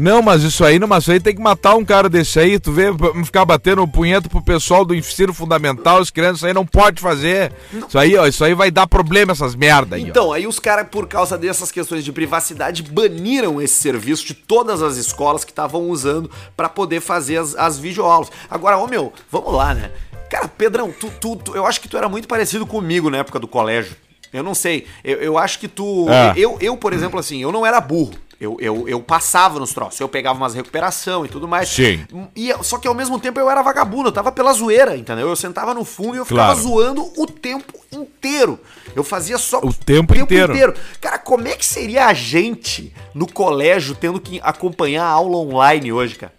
Não, 0.00 0.22
mas 0.22 0.42
isso 0.42 0.64
aí, 0.64 0.78
não, 0.78 0.88
mas 0.88 1.04
isso 1.04 1.12
aí 1.12 1.20
tem 1.20 1.34
que 1.34 1.42
matar 1.42 1.74
um 1.74 1.84
cara 1.84 2.08
desse 2.08 2.40
aí, 2.40 2.58
tu 2.58 2.72
vê, 2.72 2.86
ficar 3.22 3.44
batendo 3.44 3.82
um 3.82 3.86
punheta 3.86 4.30
pro 4.30 4.40
pessoal 4.42 4.82
do 4.82 4.94
ensino 4.94 5.34
fundamental, 5.34 5.98
as 5.98 6.08
crianças, 6.10 6.42
aí 6.44 6.54
não 6.54 6.64
pode 6.64 7.02
fazer. 7.02 7.52
Isso 7.86 7.98
aí, 7.98 8.16
ó, 8.16 8.26
isso 8.26 8.42
aí 8.42 8.54
vai 8.54 8.70
dar 8.70 8.86
problema, 8.86 9.32
essas 9.32 9.54
merda 9.54 9.96
aí, 9.96 10.04
ó. 10.04 10.06
Então, 10.08 10.32
aí 10.32 10.46
os 10.46 10.58
caras, 10.58 10.88
por 10.90 11.06
causa 11.06 11.36
dessas 11.36 11.70
questões 11.70 12.02
de 12.02 12.12
privacidade, 12.12 12.82
baniram 12.82 13.60
esse 13.60 13.74
serviço 13.74 14.24
de 14.26 14.32
todas 14.32 14.82
as 14.82 14.96
escolas 14.96 15.44
que 15.44 15.52
estavam 15.52 15.82
usando 15.90 16.30
pra 16.56 16.68
poder 16.70 17.00
fazer 17.00 17.36
as, 17.36 17.54
as 17.54 17.78
videoaulas. 17.78 18.30
Agora, 18.50 18.78
ô 18.78 18.86
meu, 18.86 19.12
vamos 19.30 19.52
lá, 19.52 19.74
né? 19.74 19.90
Cara, 20.30 20.48
Pedrão, 20.48 20.90
tu, 20.98 21.10
tu, 21.20 21.36
tu- 21.36 21.54
eu 21.54 21.66
acho 21.66 21.78
que 21.80 21.88
tu 21.88 21.96
era 21.98 22.08
muito 22.08 22.26
parecido 22.26 22.64
comigo 22.64 23.10
na 23.10 23.18
época 23.18 23.38
do 23.38 23.46
colégio. 23.48 23.94
Eu 24.32 24.42
não 24.42 24.54
sei. 24.54 24.86
Eu, 25.04 25.18
eu 25.18 25.38
acho 25.38 25.58
que 25.58 25.68
tu. 25.68 26.06
É. 26.08 26.32
Eu, 26.36 26.56
eu, 26.60 26.76
por 26.76 26.92
exemplo, 26.92 27.18
assim, 27.18 27.40
eu 27.42 27.50
não 27.52 27.64
era 27.66 27.80
burro. 27.80 28.14
Eu, 28.40 28.56
eu, 28.58 28.88
eu 28.88 29.02
passava 29.02 29.58
nos 29.60 29.74
troços, 29.74 30.00
eu 30.00 30.08
pegava 30.08 30.38
umas 30.38 30.54
recuperação 30.54 31.26
e 31.26 31.28
tudo 31.28 31.46
mais. 31.46 31.68
Sim. 31.68 32.06
E, 32.34 32.50
só 32.62 32.78
que 32.78 32.88
ao 32.88 32.94
mesmo 32.94 33.20
tempo 33.20 33.38
eu 33.38 33.50
era 33.50 33.60
vagabundo, 33.60 34.08
eu 34.08 34.12
tava 34.12 34.32
pela 34.32 34.50
zoeira, 34.54 34.96
entendeu? 34.96 35.28
Eu 35.28 35.36
sentava 35.36 35.74
no 35.74 35.84
fundo 35.84 36.14
e 36.14 36.18
eu 36.18 36.24
ficava 36.24 36.54
Claro. 36.54 36.60
zoando 36.66 37.12
o 37.18 37.26
tempo 37.26 37.74
inteiro. 37.92 38.58
Eu 38.96 39.04
fazia 39.04 39.36
só 39.36 39.58
O 39.58 39.74
tempo 39.74 40.14
inteiro. 40.16 40.74
Cara, 41.02 41.18
como 41.18 41.46
é 41.48 41.54
que 41.54 41.66
seria 41.66 42.06
a 42.06 42.14
gente 42.14 42.94
no 43.14 43.30
colégio 43.30 43.94
tendo 43.94 44.18
que 44.18 44.40
acompanhar 44.42 45.04
a 45.04 45.08
aula 45.10 45.36
online 45.36 45.92
hoje, 45.92 46.14
cara? 46.14 46.32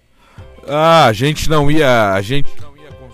Ah, 0.68 1.06
a 1.06 1.14
gente 1.14 1.48
não 1.48 1.70
ia, 1.70 2.14
a 2.14 2.22
gente 2.24 2.50
não 2.60 2.71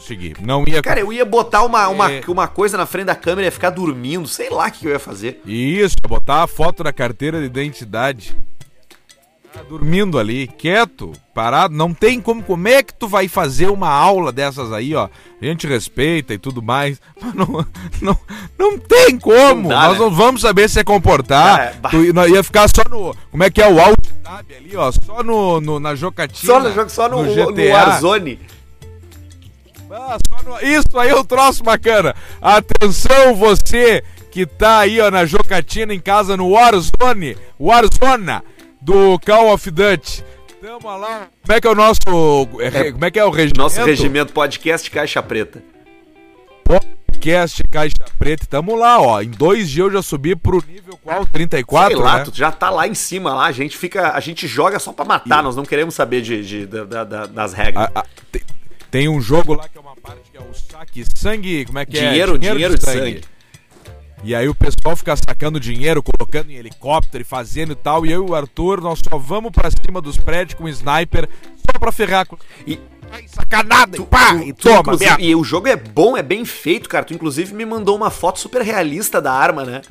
conseguir, 0.07 0.37
não 0.41 0.63
ia 0.67 0.81
Cara, 0.81 0.99
eu 1.01 1.11
ia 1.11 1.25
botar 1.25 1.63
uma, 1.63 1.87
uma, 1.89 2.11
É. 2.11 2.21
uma 2.27 2.47
coisa 2.47 2.77
na 2.77 2.85
frente 2.85 3.07
da 3.07 3.15
câmera 3.15 3.41
e 3.43 3.45
ia 3.45 3.51
ficar 3.51 3.69
dormindo, 3.71 4.27
sei 4.27 4.49
lá 4.49 4.67
o 4.67 4.71
que 4.71 4.85
eu 4.87 4.91
ia 4.91 4.99
fazer. 4.99 5.41
Isso, 5.45 5.95
botar 6.07 6.43
a 6.43 6.47
foto 6.47 6.83
da 6.83 6.93
carteira 6.93 7.39
de 7.39 7.45
identidade. 7.45 8.35
Tá 9.53 9.61
dormindo 9.63 10.19
ali, 10.19 10.45
quieto, 10.45 11.13
parado, 11.33 11.73
não 11.73 11.93
tem 11.93 12.19
como, 12.21 12.43
como 12.43 12.67
é 12.67 12.83
que 12.83 12.93
tu 12.93 13.07
vai 13.07 13.27
fazer 13.27 13.69
uma 13.69 13.89
aula 13.89 14.31
dessas 14.31 14.71
aí, 14.73 14.93
ó? 14.93 15.09
A 15.41 15.45
gente 15.45 15.65
respeita 15.65 16.33
e 16.33 16.37
tudo 16.37 16.61
mais, 16.61 17.01
mas 17.19 17.33
não, 17.33 17.65
não, 18.01 18.17
não 18.59 18.77
tem 18.77 19.17
como, 19.17 19.63
Não 19.63 19.69
dá, 19.69 19.87
nós 19.87 19.93
né? 19.93 19.99
não 19.99 20.11
vamos 20.11 20.41
saber 20.41 20.69
se 20.69 20.83
comportar, 20.83 21.59
É, 21.59 21.73
bah. 21.73 21.89
tu, 21.89 22.03
ia- 22.03 22.43
ficar 22.43 22.67
só 22.67 22.83
no, 22.89 23.15
como 23.31 23.43
é 23.43 23.49
que 23.49 23.61
é 23.61 23.71
o 23.71 23.79
alt 23.79 23.97
tab 24.23 24.45
ali, 24.55 24.75
ó, 24.75 24.91
só 24.91 25.23
no, 25.23 25.59
no- 25.61 25.79
na 25.79 25.95
jocatina, 25.95 26.53
Só 26.53 26.59
no 26.59 26.71
jogo, 26.73 26.89
só 26.89 27.09
no, 27.09 27.23
no, 27.23 27.33
GTA. 27.53 27.73
Warzone. 27.73 28.39
Ah, 29.91 30.17
no- 30.43 30.59
Isso 30.61 30.97
aí 30.99 31.09
é 31.09 31.15
o 31.15 31.23
troço 31.23 31.63
bacana. 31.63 32.15
Atenção, 32.41 33.35
você 33.35 34.03
que 34.31 34.45
tá 34.45 34.79
aí 34.79 34.99
ó, 34.99 35.09
na 35.09 35.25
jocatina 35.25 35.93
em 35.93 35.99
casa 35.99 36.35
no 36.37 36.49
Warzone, 36.49 37.37
Warzona 37.59 38.43
do 38.81 39.17
Call 39.25 39.53
of 39.53 39.69
Duty. 39.71 40.23
Tamo 40.61 40.97
lá. 40.97 41.27
Como 41.45 41.57
é 41.57 41.61
que 41.61 41.67
é 41.67 41.71
o 41.71 41.75
nosso. 41.75 41.99
é, 42.59 42.91
como 42.91 43.05
é 43.05 43.11
que 43.11 43.19
é 43.19 43.23
o 43.25 43.29
regimento? 43.29 43.59
Nosso 43.61 43.83
regimento 43.83 44.33
podcast 44.33 44.89
Caixa 44.91 45.21
Preta. 45.23 45.63
Podcast 46.63 47.63
Caixa 47.71 47.95
Preta. 48.19 48.45
Tamo 48.49 48.75
lá, 48.75 48.99
ó. 48.99 49.21
Em 49.21 49.29
dois 49.29 49.69
dias 49.69 49.87
eu 49.87 49.93
já 49.93 50.01
subi 50.01 50.35
pro 50.35 50.63
nível 50.67 50.97
qual? 51.01 51.25
34, 51.25 51.95
Sei 51.95 52.05
lá, 52.05 52.17
né? 52.17 52.23
tu 52.25 52.35
já 52.35 52.51
tá 52.51 52.69
lá 52.69 52.87
em 52.87 52.93
cima 52.93 53.33
lá, 53.33 53.45
a 53.45 53.51
gente 53.51 53.77
fica. 53.77 54.11
A 54.11 54.19
gente 54.19 54.47
joga 54.47 54.77
só 54.79 54.91
pra 54.91 55.05
matar, 55.05 55.41
nós 55.41 55.55
não 55.55 55.63
queremos 55.63 55.95
saber 55.95 56.21
de, 56.21 56.45
de- 56.45 56.65
da- 56.65 57.03
da- 57.03 57.25
das 57.27 57.53
regras. 57.53 57.89
A- 57.95 57.99
a- 58.01 58.05
tem, 58.91 59.07
um 59.09 59.19
jogo 59.21 59.53
lá 59.53 59.67
que 59.69 59.77
é 59.77 59.81
uma 59.81 59.95
parte 59.95 60.31
que 60.31 60.37
é 60.37 60.41
o 60.41 60.53
saque 60.53 61.03
sangue. 61.15 61.65
Como 61.65 61.79
é 61.79 61.85
que 61.85 61.93
Dinheiro, 61.93 62.35
é? 62.35 62.37
dinheiro 62.37 62.77
de 62.77 62.83
sangue. 62.83 63.21
E 64.23 64.33
aí 64.33 64.49
o 64.49 64.55
pessoal 64.55 64.95
fica 64.95 65.15
sacando 65.15 65.59
dinheiro, 65.59 66.01
colocando 66.01 66.49
em 66.51 66.55
helicóptero 66.55 67.21
e 67.21 67.25
fazendo 67.25 67.73
e 67.73 67.75
tal. 67.75 68.05
E 68.05 68.11
eu 68.11 68.25
e 68.25 68.31
o 68.31 68.35
Arthur, 68.35 68.81
nós 68.81 68.99
só 69.07 69.17
vamos 69.17 69.51
pra 69.51 69.69
cima 69.69 70.01
dos 70.01 70.17
prédios 70.17 70.55
com 70.57 70.67
sniper 70.67 71.29
só 71.57 71.77
pra 71.79 71.91
ferrar 71.91 72.25
com. 72.25 72.35
E, 72.65 72.79
Ai, 73.11 73.25
sacanada! 73.27 73.95
e 73.95 74.01
pá! 74.01 74.33
tu- 74.35 74.41
e 74.43 74.53
toma, 74.53 74.97
e 75.19 75.35
o 75.35 75.43
jogo 75.43 75.67
é 75.67 75.75
bom, 75.75 76.17
é 76.17 76.23
bem 76.23 76.43
feito, 76.43 76.89
cara. 76.89 77.05
Tu 77.05 77.13
inclusive 77.13 77.53
me 77.53 77.63
mandou 77.65 77.95
uma 77.95 78.09
foto 78.09 78.39
super 78.39 78.61
realista 78.63 79.21
da 79.21 79.31
arma, 79.31 79.63
né? 79.63 79.81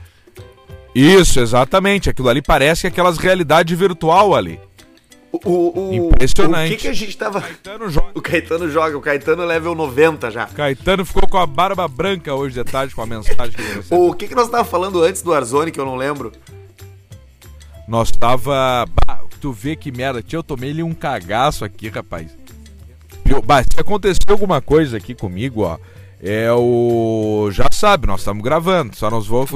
Isso, 0.95 1.39
exatamente. 1.41 2.11
Aquilo 2.11 2.29
ali 2.29 2.43
parece 2.43 2.87
aquelas 2.87 3.19
realidade 3.19 3.75
virtual 3.77 4.35
ali. 4.35 4.59
O, 5.45 5.81
o, 5.81 5.95
Impressionante. 5.95 6.73
O 6.73 6.77
que, 6.77 6.83
que 6.83 6.89
a 6.89 6.93
gente 6.93 7.17
tava. 7.17 7.41
Caetano 7.41 7.91
joga. 7.91 8.11
O 8.15 8.23
Caetano 8.23 8.71
joga, 8.71 8.97
o 8.97 9.01
Caetano 9.01 9.43
é 9.43 9.47
level 9.47 9.75
90 9.75 10.31
já. 10.31 10.47
Caetano 10.47 11.05
ficou 11.05 11.29
com 11.29 11.39
a 11.39 11.47
barba 11.47 11.87
branca 11.89 12.35
hoje 12.35 12.55
de 12.55 12.65
tarde 12.65 12.95
com 12.95 13.03
a 13.03 13.07
mensagem 13.07 13.53
que 13.53 13.63
ele. 13.63 13.83
O 13.91 14.15
que, 14.15 14.29
que 14.29 14.35
nós 14.35 14.49
tava 14.49 14.65
falando 14.65 15.03
antes 15.03 15.23
do 15.23 15.31
Warzone, 15.31 15.71
que 15.71 15.81
eu 15.81 15.87
não 15.87 15.97
lembro? 15.97 16.33
Nós 17.87 18.11
tava. 18.11 18.87
Bah, 19.07 19.21
tu 19.41 19.53
vê 19.53 19.77
que 19.77 19.93
merda, 19.93 20.23
tio, 20.23 20.39
eu 20.39 20.43
tomei 20.43 20.71
ali 20.71 20.83
um 20.83 20.95
cagaço 20.95 21.65
aqui, 21.65 21.89
rapaz. 21.89 22.31
Bah, 23.45 23.63
se 23.63 23.79
acontecer 23.79 24.31
alguma 24.31 24.61
coisa 24.61 24.97
aqui 24.97 25.15
comigo, 25.15 25.63
ó. 25.63 25.79
É 26.23 26.51
o. 26.53 27.51
Já 27.53 27.67
sabe, 27.71 28.07
nós 28.07 28.21
estamos 28.21 28.43
gravando. 28.43 28.97
Só 28.97 29.11
nós 29.11 29.27
vamos. 29.27 29.51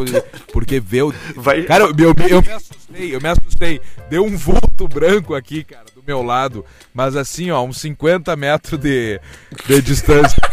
Porque 0.53 0.79
vê 0.79 1.03
o. 1.03 1.13
Vai- 1.37 1.63
Cara, 1.63 1.85
eu, 1.85 1.95
eu, 1.99 2.15
eu 2.29 2.43
me 2.43 2.51
assustei, 2.53 3.15
eu 3.15 3.21
me 3.21 3.29
assustei. 3.29 3.81
Deu 4.11 4.25
um 4.25 4.37
vulto 4.37 4.87
branco 4.87 5.35
aqui, 5.35 5.65
cara, 5.65 5.87
do 5.95 6.03
meu 6.07 6.23
lado. 6.23 6.65
Mas 6.93 7.17
assim, 7.17 7.51
ó, 7.51 7.63
uns 7.63 7.79
50 7.81 8.37
metros 8.37 8.79
de, 8.79 9.19
de 9.67 9.81
distância. 9.83 10.37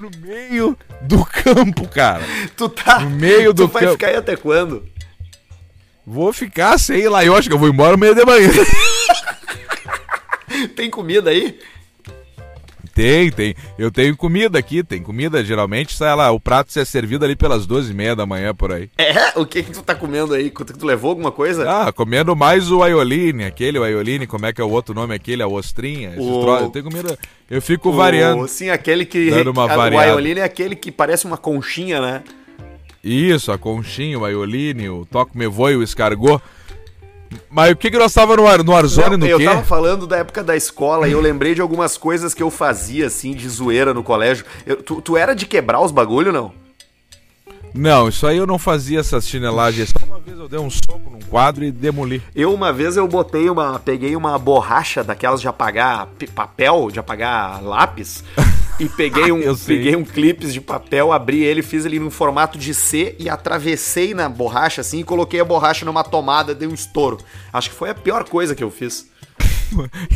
No 0.00 0.10
meio 0.20 0.76
do 1.02 1.24
campo, 1.24 1.86
cara. 1.86 2.24
Tu 2.56 2.68
tá. 2.68 2.98
No 3.00 3.10
meio 3.10 3.52
do 3.52 3.68
Tu 3.68 3.72
vai 3.72 3.82
campo. 3.82 3.92
ficar 3.92 4.08
aí 4.08 4.16
até 4.16 4.34
quando? 4.36 4.84
Vou 6.04 6.32
ficar, 6.32 6.76
sei 6.76 7.08
lá, 7.08 7.24
eu 7.24 7.36
acho 7.36 7.46
que 7.48 7.54
eu 7.54 7.58
vou 7.58 7.68
embora 7.68 7.96
meio 7.96 8.12
de 8.12 8.24
manhã. 8.24 8.50
Tem 10.74 10.90
comida 10.90 11.30
aí? 11.30 11.56
Tem, 12.94 13.30
tem. 13.30 13.54
Eu 13.78 13.90
tenho 13.90 14.16
comida 14.16 14.58
aqui, 14.58 14.82
tem 14.82 15.02
comida. 15.02 15.44
Geralmente, 15.44 15.94
sei 15.96 16.14
lá, 16.14 16.30
o 16.30 16.38
prato 16.40 16.78
é 16.78 16.84
servido 16.84 17.24
ali 17.24 17.34
pelas 17.36 17.66
duas 17.66 17.88
e 17.90 17.94
meia 17.94 18.14
da 18.14 18.26
manhã 18.26 18.54
por 18.54 18.72
aí. 18.72 18.90
É? 18.98 19.38
O 19.38 19.46
que 19.46 19.62
que 19.62 19.72
tu 19.72 19.82
tá 19.82 19.94
comendo 19.94 20.34
aí? 20.34 20.50
Tu 20.50 20.64
tu 20.64 20.86
levou 20.86 21.10
alguma 21.10 21.32
coisa? 21.32 21.68
Ah, 21.70 21.92
comendo 21.92 22.34
mais 22.36 22.70
o 22.70 22.82
aioline, 22.82 23.44
aquele 23.44 23.78
o 23.78 23.82
aioline, 23.84 24.26
como 24.26 24.46
é 24.46 24.52
que 24.52 24.60
é 24.60 24.64
o 24.64 24.70
outro 24.70 24.94
nome 24.94 25.14
aquele? 25.14 25.42
A 25.42 25.46
ostrinha. 25.48 26.14
O- 26.18 26.40
tro- 26.42 26.56
Eu 26.58 26.70
tenho 26.70 26.84
comida, 26.84 27.18
eu 27.50 27.62
fico 27.62 27.88
O- 27.90 27.92
variando. 27.92 28.46
Sim, 28.48 28.70
aquele 28.70 29.04
que. 29.04 29.30
Dando 29.30 29.50
uma 29.50 29.62
a- 29.62 29.74
o 29.74 29.76
variada. 29.76 30.06
Aiolino 30.06 30.40
é 30.40 30.44
aquele 30.44 30.74
que 30.76 30.92
parece 30.92 31.24
uma 31.24 31.36
conchinha, 31.36 32.00
né? 32.00 32.22
Isso, 33.02 33.50
a 33.50 33.58
conchinha, 33.58 34.18
o 34.18 34.24
aioline, 34.24 34.88
o 34.88 35.04
toco 35.04 35.36
me 35.36 35.46
voe, 35.46 35.74
o 35.76 35.82
escargot. 35.82 36.40
Mas 37.50 37.72
o 37.72 37.76
que 37.76 37.90
que 37.90 37.98
nós 37.98 38.12
tava 38.12 38.36
no, 38.36 38.46
ar, 38.46 38.62
no 38.62 38.72
Warzone, 38.72 39.16
no 39.16 39.26
eu 39.26 39.38
quê? 39.38 39.44
tava 39.44 39.62
falando 39.62 40.06
da 40.06 40.18
época 40.18 40.42
da 40.42 40.56
escola 40.56 41.08
e 41.08 41.12
eu 41.12 41.20
lembrei 41.20 41.54
de 41.54 41.60
algumas 41.60 41.96
coisas 41.96 42.32
que 42.34 42.42
eu 42.42 42.50
fazia, 42.50 43.06
assim, 43.06 43.32
de 43.34 43.48
zoeira 43.48 43.92
no 43.94 44.02
colégio. 44.02 44.44
Eu- 44.66 44.82
tu, 44.82 45.00
tu 45.00 45.16
era 45.16 45.34
de 45.34 45.46
quebrar 45.46 45.80
os 45.80 45.90
bagulho, 45.90 46.32
não? 46.32 46.52
Não, 47.74 48.08
isso 48.08 48.26
aí 48.26 48.36
eu 48.36 48.46
não 48.46 48.58
fazia 48.58 49.00
essas 49.00 49.26
chinelagens. 49.26 49.90
Só 49.98 50.04
uma 50.06 50.18
vez 50.18 50.38
eu 50.38 50.46
dei 50.46 50.58
um 50.58 50.68
soco 50.68 51.08
num 51.10 51.20
quadro 51.20 51.64
e 51.64 51.70
demoli. 51.70 52.22
Eu, 52.34 52.52
uma 52.52 52.70
vez, 52.70 52.98
eu 52.98 53.08
botei 53.08 53.48
uma. 53.48 53.78
Peguei 53.78 54.14
uma 54.14 54.38
borracha 54.38 55.02
daquelas 55.02 55.40
de 55.40 55.48
apagar 55.48 56.06
papel, 56.34 56.90
de 56.92 56.98
apagar 56.98 57.62
lápis. 57.62 58.22
E 58.82 58.88
peguei 58.88 59.30
um, 59.30 59.42
sei. 59.54 59.76
peguei 59.76 59.96
um 59.96 60.04
clipes 60.04 60.52
de 60.52 60.60
papel, 60.60 61.12
abri 61.12 61.44
ele, 61.44 61.62
fiz 61.62 61.84
ele 61.84 62.00
no 62.00 62.10
formato 62.10 62.58
de 62.58 62.74
C 62.74 63.14
e 63.16 63.28
atravessei 63.28 64.12
na 64.12 64.28
borracha 64.28 64.80
assim 64.80 64.98
e 64.98 65.04
coloquei 65.04 65.38
a 65.38 65.44
borracha 65.44 65.84
numa 65.84 66.02
tomada, 66.02 66.52
dei 66.52 66.66
um 66.66 66.74
estouro. 66.74 67.18
Acho 67.52 67.70
que 67.70 67.76
foi 67.76 67.90
a 67.90 67.94
pior 67.94 68.24
coisa 68.24 68.54
que 68.54 68.64
eu 68.64 68.70
fiz. 68.70 69.06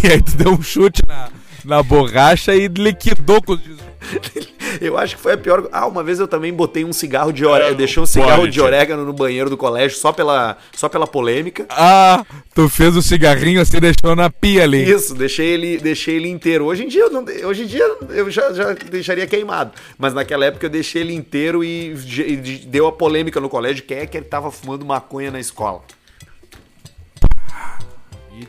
E 0.05 0.09
aí 0.09 0.21
tu 0.21 0.37
deu 0.37 0.53
um 0.53 0.61
chute 0.61 1.03
na, 1.07 1.31
na 1.65 1.83
borracha 1.83 2.55
e 2.55 2.69
liquidou 2.69 3.41
com 3.41 3.55
os 3.55 3.61
Eu 4.81 4.97
acho 4.99 5.17
que 5.17 5.23
foi 5.23 5.33
a 5.33 5.39
pior. 5.39 5.69
Ah, 5.73 5.87
uma 5.87 6.03
vez 6.03 6.19
eu 6.21 6.29
também 6.29 6.53
botei 6.53 6.85
um 6.85 6.93
cigarro 6.93 7.33
de 7.33 7.45
orégano. 7.45 7.69
É, 7.69 7.73
Eu 7.73 7.77
deixei 7.77 8.03
um 8.03 8.07
cigarro 8.07 8.41
pode, 8.43 8.53
de 8.53 8.61
orégano 8.61 9.05
no 9.05 9.13
banheiro 9.13 9.49
do 9.51 9.57
colégio 9.57 9.97
só 9.99 10.13
pela, 10.13 10.57
só 10.75 10.89
pela 10.89 11.07
polêmica. 11.07 11.67
Ah, 11.71 12.25
tu 12.55 12.69
fez 12.69 12.97
o 12.97 13.03
cigarrinho 13.03 13.61
assim, 13.61 13.79
deixou 13.79 14.15
na 14.17 14.29
pia 14.31 14.63
ali. 14.65 14.89
Isso, 14.91 15.15
deixei 15.15 15.47
ele, 15.49 15.79
deixei 15.79 16.17
ele 16.17 16.29
inteiro. 16.29 16.65
Hoje 16.67 16.85
em 16.85 16.89
dia, 16.89 17.03
eu 17.03 17.11
não, 17.11 17.25
hoje 17.45 17.63
em 17.65 17.67
dia 17.67 17.85
eu 18.11 18.31
já, 18.31 18.53
já 18.53 18.73
deixaria 18.73 19.27
queimado. 19.27 19.73
Mas 19.99 20.13
naquela 20.15 20.45
época 20.47 20.67
eu 20.67 20.71
deixei 20.71 21.03
ele 21.03 21.15
inteiro 21.15 21.63
e, 21.65 21.93
e 21.93 22.37
de- 22.37 22.67
deu 22.67 22.87
a 22.87 22.93
polêmica 22.93 23.41
no 23.41 23.49
colégio. 23.49 23.85
Quem 23.85 23.99
é 23.99 24.07
que 24.07 24.17
ele 24.17 24.27
tava 24.27 24.51
fumando 24.51 24.85
maconha 24.85 25.31
na 25.31 25.41
escola? 25.41 25.83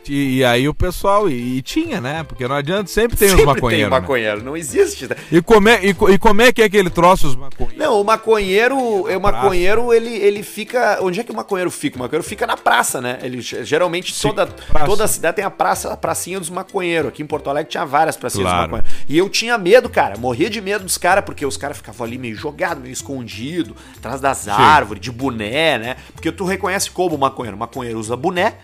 E, 0.08 0.38
e- 0.38 0.44
aí 0.44 0.68
o 0.68 0.74
pessoal, 0.74 1.28
e, 1.30 1.58
e 1.58 1.62
tinha, 1.62 2.00
né? 2.00 2.22
Porque 2.24 2.46
não 2.46 2.54
adianta, 2.56 2.88
sempre 2.90 3.16
tem 3.16 3.28
Sempre 3.28 3.42
os 3.42 3.46
maconheiros. 3.46 3.84
tem 3.90 3.90
né? 3.94 4.00
maconheiro, 4.00 4.42
não 4.44 4.56
existe. 4.56 5.08
né? 5.08 5.16
E, 5.32 5.40
como 5.40 5.68
é, 5.68 5.80
e, 5.84 5.90
e 5.90 6.18
como 6.18 6.42
é 6.42 6.52
que 6.52 6.60
é 6.62 6.64
aquele 6.66 6.90
troço 6.90 7.26
os 7.28 7.36
maconheiros? 7.36 7.78
Não, 7.78 8.00
o 8.00 8.04
maconheiro, 8.04 9.08
é 9.08 9.16
o 9.16 9.20
maconheiro, 9.20 9.92
ele, 9.92 10.10
ele 10.14 10.42
fica. 10.42 10.98
Onde 11.00 11.20
é 11.20 11.24
que 11.24 11.30
o 11.30 11.34
maconheiro 11.34 11.70
fica? 11.70 11.96
O 11.96 12.00
maconheiro 12.00 12.22
fica 12.26 12.46
na 12.46 12.56
praça, 12.56 13.00
né? 13.00 13.18
Ele 13.22 13.40
ge- 13.40 13.64
geralmente 13.64 14.14
Sim, 14.14 14.28
toda, 14.28 14.46
praça. 14.46 14.86
toda 14.86 15.04
a 15.04 15.08
cidade 15.08 15.36
tem 15.36 15.44
a 15.44 15.50
praça, 15.50 15.92
a 15.92 15.96
pracinha 15.96 16.38
dos 16.38 16.50
maconheiros. 16.50 17.08
Aqui 17.08 17.22
em 17.22 17.26
Porto 17.26 17.48
Alegre 17.48 17.70
tinha 17.70 17.84
várias 17.86 18.16
pracinhas 18.16 18.48
Claro. 18.48 18.68
dos 18.68 18.70
maconheiros. 18.78 19.04
E 19.08 19.16
eu 19.18 19.28
tinha 19.28 19.56
medo, 19.58 19.88
cara. 19.88 20.16
Morria 20.18 20.50
de 20.50 20.60
medo 20.60 20.84
dos 20.84 20.98
caras, 20.98 21.24
porque 21.24 21.44
os 21.46 21.56
caras 21.56 21.76
ficavam 21.78 22.06
ali 22.06 22.18
meio 22.18 22.34
jogados, 22.36 22.82
meio 22.82 22.92
escondido, 22.92 23.74
atrás 23.96 24.20
das 24.20 24.48
árvores, 24.48 25.00
de 25.00 25.10
boné, 25.10 25.78
né? 25.78 25.96
Porque 26.12 26.30
tu 26.30 26.44
reconhece 26.44 26.90
como 26.90 27.14
o 27.14 27.18
maconheiro. 27.18 27.56
O 27.56 27.60
maconheiro 27.60 27.98
usa 27.98 28.16
boné. 28.16 28.54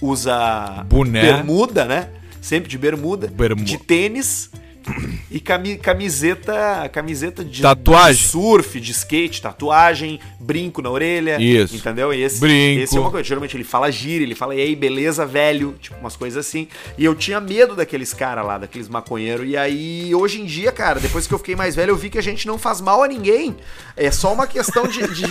Usa 0.00 0.84
Boné. 0.88 1.20
bermuda, 1.22 1.84
né? 1.84 2.08
Sempre 2.40 2.68
de 2.68 2.78
bermuda, 2.78 3.26
Bermu- 3.28 3.64
de 3.64 3.76
tênis 3.78 4.50
e 5.30 5.38
cami- 5.38 5.76
camiseta, 5.76 6.88
camiseta 6.90 7.44
de, 7.44 7.60
Tatuagem. 7.60 8.22
de 8.22 8.28
surf, 8.28 8.80
de 8.80 8.90
skate, 8.92 9.42
tatuagem, 9.42 10.18
brinco 10.40 10.80
na 10.80 10.88
orelha, 10.88 11.38
Isso. 11.38 11.76
entendeu? 11.76 12.14
E 12.14 12.22
esse, 12.22 12.40
Brinco. 12.40 12.80
esse 12.80 12.96
é 12.96 13.00
uma 13.00 13.10
coisa, 13.10 13.22
geralmente 13.28 13.54
ele 13.54 13.64
fala 13.64 13.90
gíria, 13.92 14.24
ele 14.24 14.34
fala 14.34 14.54
e 14.54 14.60
aí, 14.62 14.74
beleza, 14.74 15.26
velho, 15.26 15.74
tipo 15.78 15.98
umas 16.00 16.16
coisas 16.16 16.46
assim. 16.46 16.68
E 16.96 17.04
eu 17.04 17.14
tinha 17.14 17.38
medo 17.38 17.76
daqueles 17.76 18.14
caras 18.14 18.46
lá, 18.46 18.56
daqueles 18.56 18.88
maconheiros. 18.88 19.46
E 19.46 19.58
aí, 19.58 20.14
hoje 20.14 20.40
em 20.40 20.46
dia, 20.46 20.72
cara, 20.72 20.98
depois 21.00 21.26
que 21.26 21.34
eu 21.34 21.38
fiquei 21.38 21.56
mais 21.56 21.74
velho, 21.76 21.90
eu 21.90 21.96
vi 21.96 22.08
que 22.08 22.16
a 22.18 22.22
gente 22.22 22.46
não 22.46 22.56
faz 22.56 22.80
mal 22.80 23.02
a 23.02 23.08
ninguém. 23.08 23.54
É 23.94 24.10
só 24.10 24.32
uma 24.32 24.46
questão 24.46 24.86
de, 24.88 25.06
de, 25.08 25.26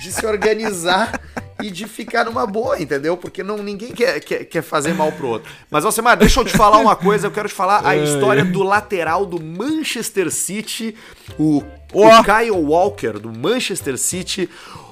de 0.00 0.12
se 0.12 0.26
organizar 0.26 1.20
e 1.62 1.70
de 1.70 1.86
ficar 1.86 2.24
numa 2.24 2.46
boa, 2.46 2.80
entendeu? 2.80 3.16
Porque 3.16 3.42
não, 3.42 3.58
ninguém 3.58 3.92
quer, 3.92 4.20
quer, 4.20 4.44
quer 4.44 4.62
fazer 4.62 4.94
mal 4.94 5.10
pro 5.10 5.26
outro. 5.28 5.52
Mas, 5.70 5.84
Alcemar, 5.84 6.16
deixa 6.16 6.40
eu 6.40 6.44
te 6.44 6.56
falar 6.56 6.78
uma 6.78 6.94
coisa, 6.94 7.26
eu 7.26 7.30
quero 7.30 7.48
te 7.48 7.54
falar 7.54 7.84
a 7.84 7.96
história 7.96 8.44
do 8.44 8.62
lateral 8.62 9.26
do 9.26 9.42
Manchester 9.42 10.30
City, 10.30 10.94
o, 11.38 11.62
o. 11.92 12.08
Kyle 12.22 12.50
Walker, 12.50 13.12
do 13.12 13.32
Manchester 13.32 13.98
City, 13.98 14.48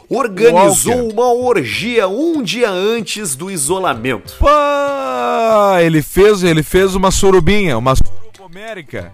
organizou 0.08 0.96
Walker. 0.96 1.12
uma 1.12 1.32
orgia 1.32 2.08
um 2.08 2.42
dia 2.42 2.70
antes 2.70 3.36
do 3.36 3.50
isolamento. 3.50 4.34
Pá, 4.38 5.78
ele 5.80 6.02
fez, 6.02 6.42
ele 6.42 6.62
fez 6.62 6.94
uma 6.94 7.10
surubinha, 7.10 7.78
uma 7.78 7.94
suruba 7.94 8.44
homérica. 8.44 9.12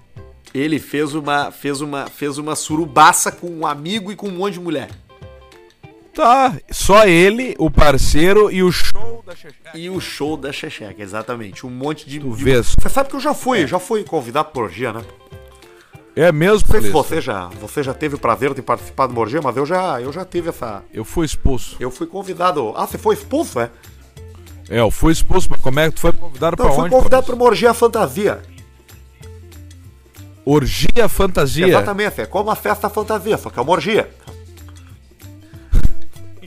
Ele 0.55 0.79
fez 0.79 1.15
uma, 1.15 1.51
fez 1.51 1.81
uma, 1.81 2.07
fez 2.07 2.39
uma 2.39 2.55
surubaça 2.55 3.33
com 3.33 3.49
um 3.49 3.67
amigo 3.67 4.13
e 4.13 4.17
com 4.17 4.29
um 4.29 4.33
monte 4.33 4.55
de 4.55 4.61
mulher. 4.61 4.89
Tá, 6.15 6.55
só 6.71 7.07
ele, 7.07 7.55
o 7.59 7.71
parceiro 7.71 8.51
e 8.51 8.63
o 8.63 8.71
show 8.71 9.23
da 9.27 9.35
Xexé. 9.35 9.57
E 9.75 9.89
o 9.89 9.99
show 9.99 10.37
da 10.37 10.53
Checheca, 10.53 11.03
exatamente. 11.03 11.67
Um 11.67 11.71
monte 11.71 12.09
de. 12.09 12.21
Tu 12.21 12.37
de- 12.37 12.45
vês. 12.45 12.75
Você 12.79 12.89
sabe 12.91 13.09
que 13.09 13.17
eu 13.17 13.21
já 13.21 13.33
fui, 13.33 13.67
já 13.67 13.79
fui 13.79 14.05
convidado 14.05 14.51
por 14.51 14.65
orgia, 14.65 14.93
né? 14.93 15.03
É 16.15 16.31
mesmo, 16.31 16.67
Não 16.69 16.73
sei 16.73 16.83
se 16.83 16.91
você 16.91 17.21
já, 17.23 17.47
você 17.59 17.83
já 17.83 17.95
teve 17.95 18.17
o 18.17 18.19
prazer 18.19 18.53
de 18.53 18.61
participar 18.61 19.07
de 19.07 19.15
uma 19.15 19.23
orgia, 19.23 19.41
mas 19.43 19.57
eu 19.57 19.65
já, 19.65 19.99
eu 20.03 20.13
já 20.13 20.23
tive 20.27 20.51
essa. 20.51 20.83
Eu 20.93 21.07
fui 21.07 21.25
expulso. 21.25 21.77
Eu 21.81 21.91
fui 21.91 22.07
convidado. 22.07 22.75
Ah, 22.77 22.87
você 22.87 22.99
foi 22.99 23.15
expulso, 23.15 23.59
é? 23.59 23.71
É, 24.69 24.81
eu 24.81 24.91
fui 24.91 25.13
expulso, 25.15 25.49
mas 25.51 25.61
como 25.63 25.81
é 25.81 25.89
que 25.89 25.95
tu 25.95 26.01
foi 26.01 26.13
convidado 26.13 26.57
Não, 26.59 26.65
pra 26.67 26.67
eu 26.67 26.75
fui 26.75 26.85
onde? 26.85 26.91
convidado 26.95 27.23
Paulista? 27.27 27.35
uma 27.43 27.45
orgia 27.51 27.73
fantasia. 27.73 28.43
Orgia 30.45 31.09
fantasia. 31.09 31.67
Exatamente, 31.69 32.21
é 32.21 32.27
como 32.27 32.51
uma 32.51 32.57
festa 32.57 32.91
fantasia, 32.91 33.39
só 33.39 33.49
que 33.49 33.59
é 33.59 33.63
uma 33.63 33.73
orgia. 33.73 34.11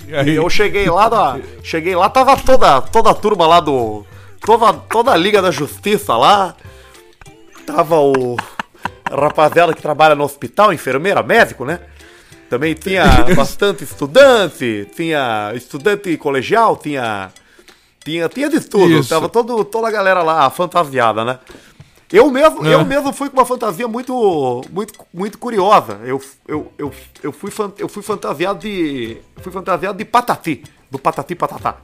E 0.08 0.14
E 0.14 0.16
aí, 0.16 0.36
eu 0.36 0.50
cheguei 0.50 0.90
lá, 0.90 1.10
da, 1.10 1.40
cheguei 1.64 1.96
lá, 1.96 2.10
tava 2.10 2.38
toda, 2.38 2.82
toda 2.82 3.10
a 3.10 3.14
turma 3.14 3.48
lá 3.48 3.60
do. 3.60 4.06
Toda, 4.40 4.74
toda 4.74 5.12
a 5.12 5.18
Liga 5.18 5.42
da 5.42 5.52
Justiça 5.52 6.16
lá. 6.16 6.56
Tava 7.66 8.00
o 8.00 8.36
rapaziada 9.10 9.74
que 9.74 9.82
trabalha 9.82 10.16
no 10.16 10.24
hospital, 10.24 10.72
enfermeira, 10.72 11.24
médico, 11.24 11.66
né? 11.66 11.80
Também 12.50 12.74
tinha 12.74 13.06
bastante 13.36 13.84
estudante, 13.84 14.88
tinha 14.96 15.52
estudante 15.56 16.16
colegial, 16.18 16.78
tinha. 16.78 17.32
Tinha, 18.04 18.30
tinha 18.30 18.48
de 18.48 18.60
tudo. 18.60 19.00
Isso. 19.00 19.10
Tava 19.10 19.28
todo, 19.28 19.66
toda 19.66 19.88
a 19.88 19.92
galera 19.92 20.22
lá 20.22 20.48
fantasiada, 20.52 21.26
né? 21.26 21.40
Eu 22.12 22.30
mesmo, 22.30 22.66
É. 22.66 22.74
eu 22.76 22.86
mesmo 22.86 23.12
fui 23.12 23.30
com 23.30 23.38
uma 23.38 23.46
fantasia 23.46 23.88
muito, 23.88 24.62
muito, 24.72 24.94
muito 25.14 25.38
curiosa. 25.38 26.00
Eu, 26.04 26.22
eu, 26.48 26.72
eu, 26.78 26.94
eu, 27.24 27.32
fui, 27.32 27.50
fan- 27.52 27.74
eu 27.80 27.90
fui 27.90 28.04
fantasiado 28.04 28.60
de. 28.60 29.18
Fui 29.38 29.52
fantasiado 29.52 29.98
de 29.98 30.06
patati. 30.06 30.64
Do 30.90 31.00
patati 31.00 31.34
patatá. 31.36 31.78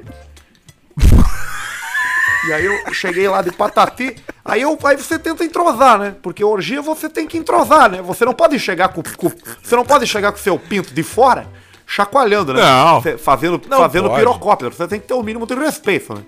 E 2.48 2.54
aí 2.54 2.66
eu 2.66 2.94
cheguei 2.94 3.28
lá 3.28 3.42
de 3.44 3.52
patati, 3.52 4.16
aí, 4.44 4.62
eu, 4.64 4.78
aí 4.84 4.98
você 4.98 5.20
tenta 5.20 5.44
entrosar, 5.44 6.00
né? 6.00 6.16
Porque 6.24 6.44
orgia 6.44 6.82
você 6.82 7.08
tem 7.08 7.28
que 7.28 7.38
entrosar, 7.38 7.90
né? 7.92 8.02
Você 8.02 8.26
não 8.26 8.34
pode 8.34 8.58
chegar 8.58 8.90
com, 8.90 9.04
com- 9.16 9.32
você 9.62 9.76
não 9.76 9.86
pode 9.86 10.08
chegar 10.08 10.32
com 10.32 10.40
o 10.40 10.42
seu 10.42 10.58
pinto 10.58 10.92
de 10.92 11.04
fora 11.04 11.48
chacoalhando, 11.86 12.52
né? 12.54 12.62
Não. 12.62 13.00
Você- 13.02 13.16
fazendo 13.18 13.62
Não 13.70 13.78
fazendo 13.78 14.10
pirocóptero. 14.16 14.74
Você 14.74 14.88
tem 14.88 15.00
que 15.00 15.08
ter 15.08 15.14
o 15.14 15.22
mínimo 15.22 15.46
de 15.46 15.54
respeito, 15.54 16.16
né? 16.16 16.24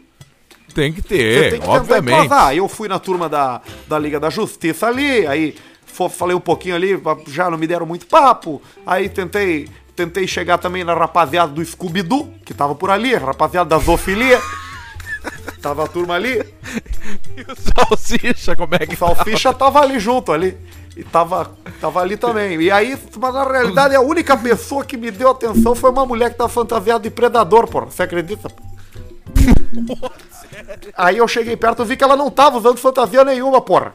Tem 0.74 0.92
que 0.92 1.02
ter, 1.02 1.52
tem 1.52 1.62
que 1.62 1.68
obviamente. 1.68 2.32
Aí 2.32 2.58
eu 2.58 2.68
fui 2.68 2.88
na 2.88 3.00
turma 3.00 3.30
da, 3.30 3.62
da 3.88 4.00
Liga 4.00 4.20
da 4.20 4.30
Justiça 4.30 4.88
ali, 4.88 5.26
aí 5.28 5.56
falei 6.10 6.36
um 6.36 6.40
pouquinho 6.40 6.76
ali, 6.76 7.00
já 7.28 7.50
não 7.50 7.58
me 7.58 7.68
deram 7.68 7.86
muito 7.86 8.08
papo. 8.08 8.62
Aí 8.86 9.08
tentei, 9.08 9.70
tentei 9.96 10.28
chegar 10.28 10.58
também 10.58 10.84
na 10.84 10.94
rapaziada 10.94 11.52
do 11.52 11.64
Scooby-Doo, 11.64 12.34
que 12.46 12.54
tava 12.54 12.74
por 12.74 12.90
ali, 12.90 13.14
rapaziada 13.16 13.70
da 13.70 13.78
Zoofilia. 13.78 14.42
tava 15.62 15.86
a 15.86 15.88
turma 15.88 16.16
ali. 16.16 16.44
E 17.36 17.42
o 17.42 17.56
salsicha, 17.56 18.56
como 18.56 18.76
é 18.76 18.86
que 18.86 18.94
O 18.94 18.98
Salsicha 18.98 19.52
tava 19.54 19.82
ali 19.82 20.00
junto 20.00 20.32
ali. 20.32 20.56
E 20.96 21.04
tava, 21.04 21.52
tava 21.82 22.00
ali 22.00 22.16
também. 22.16 22.62
E 22.62 22.70
aí, 22.70 22.98
mas 23.18 23.34
na 23.34 23.44
realidade, 23.44 23.96
a 23.96 24.02
única 24.02 24.38
pessoa 24.38 24.86
que 24.86 24.96
me 24.96 25.10
deu 25.10 25.32
atenção 25.32 25.74
foi 25.74 25.90
uma 25.90 26.06
mulher 26.06 26.30
que 26.30 26.38
tava 26.38 26.50
fantasiada 26.50 27.00
de 27.02 27.10
predador, 27.10 27.68
porra. 27.68 27.88
Você 27.88 28.04
acredita? 28.04 28.52
Aí 30.98 31.18
eu 31.18 31.28
cheguei 31.28 31.56
perto 31.58 31.84
e 31.84 31.86
vi 31.86 31.98
que 31.98 32.04
ela 32.04 32.16
não 32.16 32.30
tava 32.30 32.58
usando 32.58 32.78
fantasia 32.78 33.24
nenhuma, 33.24 33.62
porra. 33.62 33.94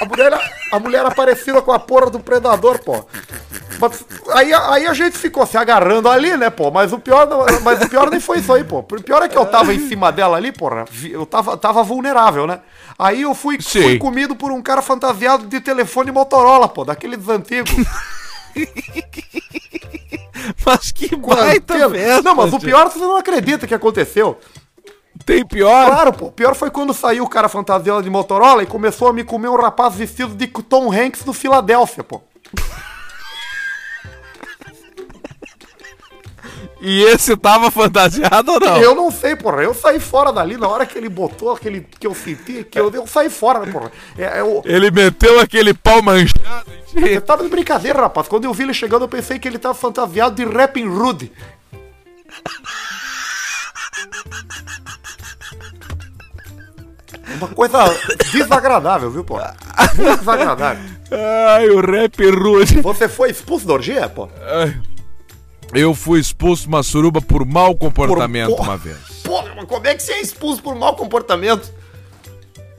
A 0.00 0.04
mulher, 0.04 0.52
a 0.72 0.78
mulher 0.78 0.98
era 1.00 1.10
parecida 1.10 1.62
com 1.62 1.72
a 1.72 1.78
porra 1.78 2.10
do 2.10 2.18
predador, 2.18 2.80
pô. 2.80 3.04
Mas 3.78 4.04
aí, 4.30 4.52
aí 4.52 4.86
a 4.86 4.94
gente 4.94 5.16
ficou 5.18 5.46
se 5.46 5.56
agarrando 5.56 6.08
ali, 6.08 6.36
né, 6.36 6.50
pô? 6.50 6.70
Mas 6.70 6.92
o 6.92 6.98
pior, 6.98 7.28
mas 7.62 7.80
o 7.80 7.88
pior 7.88 8.10
nem 8.10 8.20
foi 8.20 8.38
isso 8.38 8.52
aí, 8.52 8.64
pô. 8.64 8.78
O 8.78 8.84
pior 8.84 9.22
é 9.22 9.28
que 9.28 9.36
eu 9.36 9.46
tava 9.46 9.74
em 9.74 9.88
cima 9.88 10.10
dela 10.10 10.36
ali, 10.36 10.52
porra. 10.52 10.84
Eu 11.04 11.26
tava, 11.26 11.56
tava 11.56 11.82
vulnerável, 11.82 12.46
né? 12.46 12.60
Aí 12.98 13.22
eu 13.22 13.34
fui, 13.34 13.58
Sim. 13.60 13.82
fui 13.82 13.98
comido 13.98 14.34
por 14.34 14.52
um 14.52 14.62
cara 14.62 14.82
fantasiado 14.82 15.46
de 15.46 15.60
telefone 15.60 16.10
Motorola, 16.10 16.68
pô, 16.68 16.84
daqueles 16.84 17.28
antigos. 17.28 17.70
Mas 20.64 20.92
que 20.92 21.14
baita 21.16 21.74
antena. 21.74 21.90
festa, 21.90 22.22
Não, 22.22 22.34
mas 22.34 22.52
o 22.52 22.58
pior 22.58 22.90
você 22.90 22.98
não 22.98 23.16
acredita 23.16 23.66
que 23.66 23.74
aconteceu. 23.74 24.38
Tem 25.24 25.44
pior? 25.46 25.86
Claro, 25.86 26.12
pô. 26.12 26.32
Pior 26.32 26.54
foi 26.54 26.70
quando 26.70 26.92
saiu 26.92 27.24
o 27.24 27.28
cara 27.28 27.48
fantasiado 27.48 28.02
de 28.02 28.10
Motorola 28.10 28.62
e 28.62 28.66
começou 28.66 29.08
a 29.08 29.12
me 29.12 29.22
comer 29.22 29.48
um 29.48 29.56
rapaz 29.56 29.94
vestido 29.94 30.34
de 30.34 30.46
Tom 30.46 30.92
Hanks 30.92 31.22
do 31.22 31.32
Filadélfia, 31.32 32.02
pô. 32.02 32.22
E 36.84 37.00
esse 37.04 37.36
tava 37.36 37.70
fantasiado 37.70 38.50
ou 38.52 38.58
não? 38.60 38.76
Eu 38.78 38.94
não 38.94 39.08
sei, 39.10 39.36
porra. 39.36 39.62
Eu 39.62 39.72
saí 39.72 40.00
fora 40.00 40.32
dali 40.32 40.56
na 40.56 40.66
hora 40.66 40.84
que 40.84 40.98
ele 40.98 41.08
botou 41.08 41.52
aquele 41.52 41.86
que 41.98 42.04
eu 42.06 42.12
senti, 42.14 42.64
que 42.64 42.78
eu, 42.78 42.90
eu 42.90 43.06
saí 43.06 43.30
fora, 43.30 43.60
porra. 43.70 43.92
É, 44.18 44.40
é 44.40 44.42
o- 44.42 44.62
Ele 44.64 44.90
meteu 44.90 45.38
aquele 45.38 45.72
pau 45.72 46.02
manchado. 46.02 46.66
Você 46.92 47.20
tava 47.20 47.44
de 47.44 47.48
brincadeira, 47.48 48.00
rapaz. 48.00 48.26
Quando 48.26 48.44
eu 48.46 48.52
vi 48.52 48.64
ele 48.64 48.74
chegando, 48.74 49.02
eu 49.02 49.08
pensei 49.08 49.38
que 49.38 49.46
ele 49.46 49.58
tava 49.58 49.74
fantasiado 49.74 50.34
de 50.34 50.44
Rapping 50.44 50.88
Rude. 50.88 51.30
Uma 57.36 57.48
coisa 57.48 57.78
desagradável, 58.32 59.10
viu, 59.10 59.24
pô? 59.24 59.38
Muito 59.96 60.18
desagradável. 60.18 60.82
Ai, 61.48 61.68
o 61.70 61.80
rap 61.80 62.30
rude. 62.30 62.80
Você 62.80 63.08
foi 63.08 63.30
expulso 63.30 63.66
da 63.66 63.74
orgia, 63.74 64.08
pô? 64.08 64.28
Ai. 64.42 64.74
Eu 65.74 65.94
fui 65.94 66.20
expulso 66.20 66.62
de 66.62 66.68
uma 66.68 66.82
suruba 66.82 67.20
por 67.20 67.44
mau 67.46 67.74
comportamento 67.74 68.54
Por- 68.54 68.60
uma 68.64 68.76
vez. 68.76 68.98
Porra, 69.24 69.52
mas 69.56 69.64
como 69.66 69.86
é 69.86 69.94
que 69.94 70.02
você 70.02 70.12
é 70.12 70.20
expulso 70.20 70.62
por 70.62 70.74
mau 70.74 70.94
comportamento? 70.94 71.72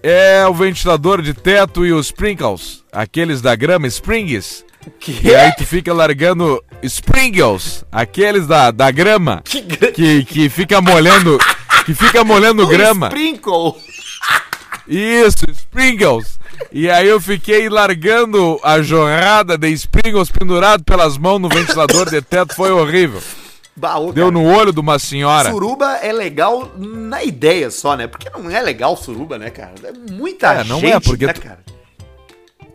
É 0.01 0.45
o 0.47 0.53
ventilador 0.53 1.21
de 1.21 1.33
teto 1.33 1.85
e 1.85 1.93
os 1.93 2.07
sprinkles, 2.07 2.83
aqueles 2.91 3.41
da 3.41 3.55
grama, 3.55 3.87
springs. 3.87 4.65
Que? 4.99 5.27
E 5.27 5.33
aí 5.33 5.53
tu 5.55 5.65
fica 5.65 5.93
largando 5.93 6.61
sprinkles, 6.83 7.85
aqueles 7.89 8.45
da, 8.45 8.69
da 8.69 8.91
grama, 8.91 9.41
Que 9.45 9.61
que, 9.61 10.25
que 10.25 10.49
fica 10.49 10.81
molhando, 10.81 11.39
que 11.85 11.93
fica 11.95 12.21
molhando 12.23 12.67
grama. 12.67 13.07
Sprinkle. 13.07 13.75
Isso, 14.85 15.45
sprinkles. 15.51 16.37
E 16.71 16.89
aí 16.89 17.07
eu 17.07 17.19
fiquei 17.21 17.69
largando 17.69 18.59
a 18.63 18.81
jorrada 18.81 19.57
de 19.57 19.69
sprinkles 19.69 20.29
pendurado 20.29 20.83
pelas 20.83 21.17
mãos 21.17 21.39
no 21.39 21.49
ventilador 21.49 22.09
de 22.09 22.21
teto, 22.21 22.55
foi 22.55 22.71
horrível. 22.71 23.21
Deu 24.13 24.29
no 24.31 24.43
olho 24.45 24.71
de 24.71 24.79
uma 24.79 24.99
senhora. 24.99 25.49
Suruba 25.49 25.97
é 25.97 26.11
legal 26.11 26.71
na 26.77 27.23
ideia 27.23 27.71
só, 27.71 27.95
né? 27.95 28.05
Porque 28.05 28.29
não 28.29 28.49
é 28.49 28.61
legal 28.61 28.95
suruba, 28.95 29.39
né, 29.39 29.49
cara? 29.49 29.73
É 29.83 30.11
muita 30.11 30.53
É, 30.53 30.63
não 30.63 30.79
gente, 30.79 30.93
é, 30.93 30.99
porque 30.99 31.25
né, 31.25 31.33
tu- 31.33 31.41
cara? 31.41 31.59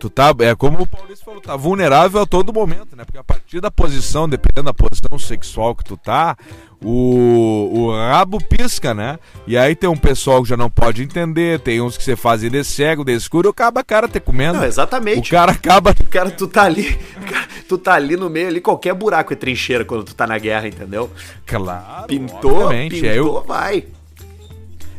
Tu 0.00 0.08
tá, 0.08 0.32
é 0.40 0.54
como 0.54 0.80
o 0.82 0.86
Paulista 0.86 1.24
falou, 1.24 1.40
tá 1.40 1.56
vulnerável 1.56 2.20
a 2.22 2.26
todo 2.26 2.52
momento, 2.52 2.94
né? 2.96 3.04
Porque 3.04 3.18
a 3.18 3.24
partir 3.24 3.60
da 3.60 3.68
posição, 3.70 4.28
dependendo 4.28 4.66
da 4.66 4.74
posição 4.74 5.18
sexual 5.18 5.74
que 5.74 5.82
tu 5.84 5.96
tá, 5.96 6.36
o, 6.82 7.70
o 7.72 7.90
rabo 7.96 8.38
pisca, 8.38 8.94
né? 8.94 9.18
E 9.46 9.56
aí 9.56 9.74
tem 9.74 9.88
um 9.90 9.96
pessoal 9.96 10.42
que 10.42 10.48
já 10.48 10.56
não 10.56 10.70
pode 10.70 11.02
entender, 11.02 11.58
tem 11.60 11.80
uns 11.80 11.96
que 11.96 12.04
você 12.04 12.14
fazem 12.14 12.50
de 12.50 12.62
cego, 12.62 13.04
de 13.04 13.12
escuro, 13.14 13.48
acaba 13.48 13.80
a 13.80 13.84
cara 13.84 14.06
te 14.08 14.20
comendo. 14.20 14.58
Não, 14.58 14.64
exatamente. 14.64 15.28
o 15.28 15.30
cara 15.30 15.52
acaba. 15.52 15.94
Cara, 16.10 16.30
tu 16.30 16.46
tá 16.46 16.62
ali, 16.64 16.94
cara, 17.28 17.48
tu 17.68 17.78
tá 17.78 17.94
ali 17.94 18.16
no 18.16 18.30
meio 18.30 18.48
ali, 18.48 18.60
qualquer 18.60 18.94
buraco 18.94 19.32
é 19.32 19.36
trincheira 19.36 19.84
quando 19.84 20.04
tu 20.04 20.14
tá 20.14 20.26
na 20.26 20.38
guerra, 20.38 20.68
entendeu? 20.68 21.10
Claro. 21.46 22.06
Pintou, 22.06 22.64
obviamente. 22.64 22.94
pintou, 22.94 23.08
É, 23.10 23.18
eu, 23.18 23.42
vai. 23.44 23.84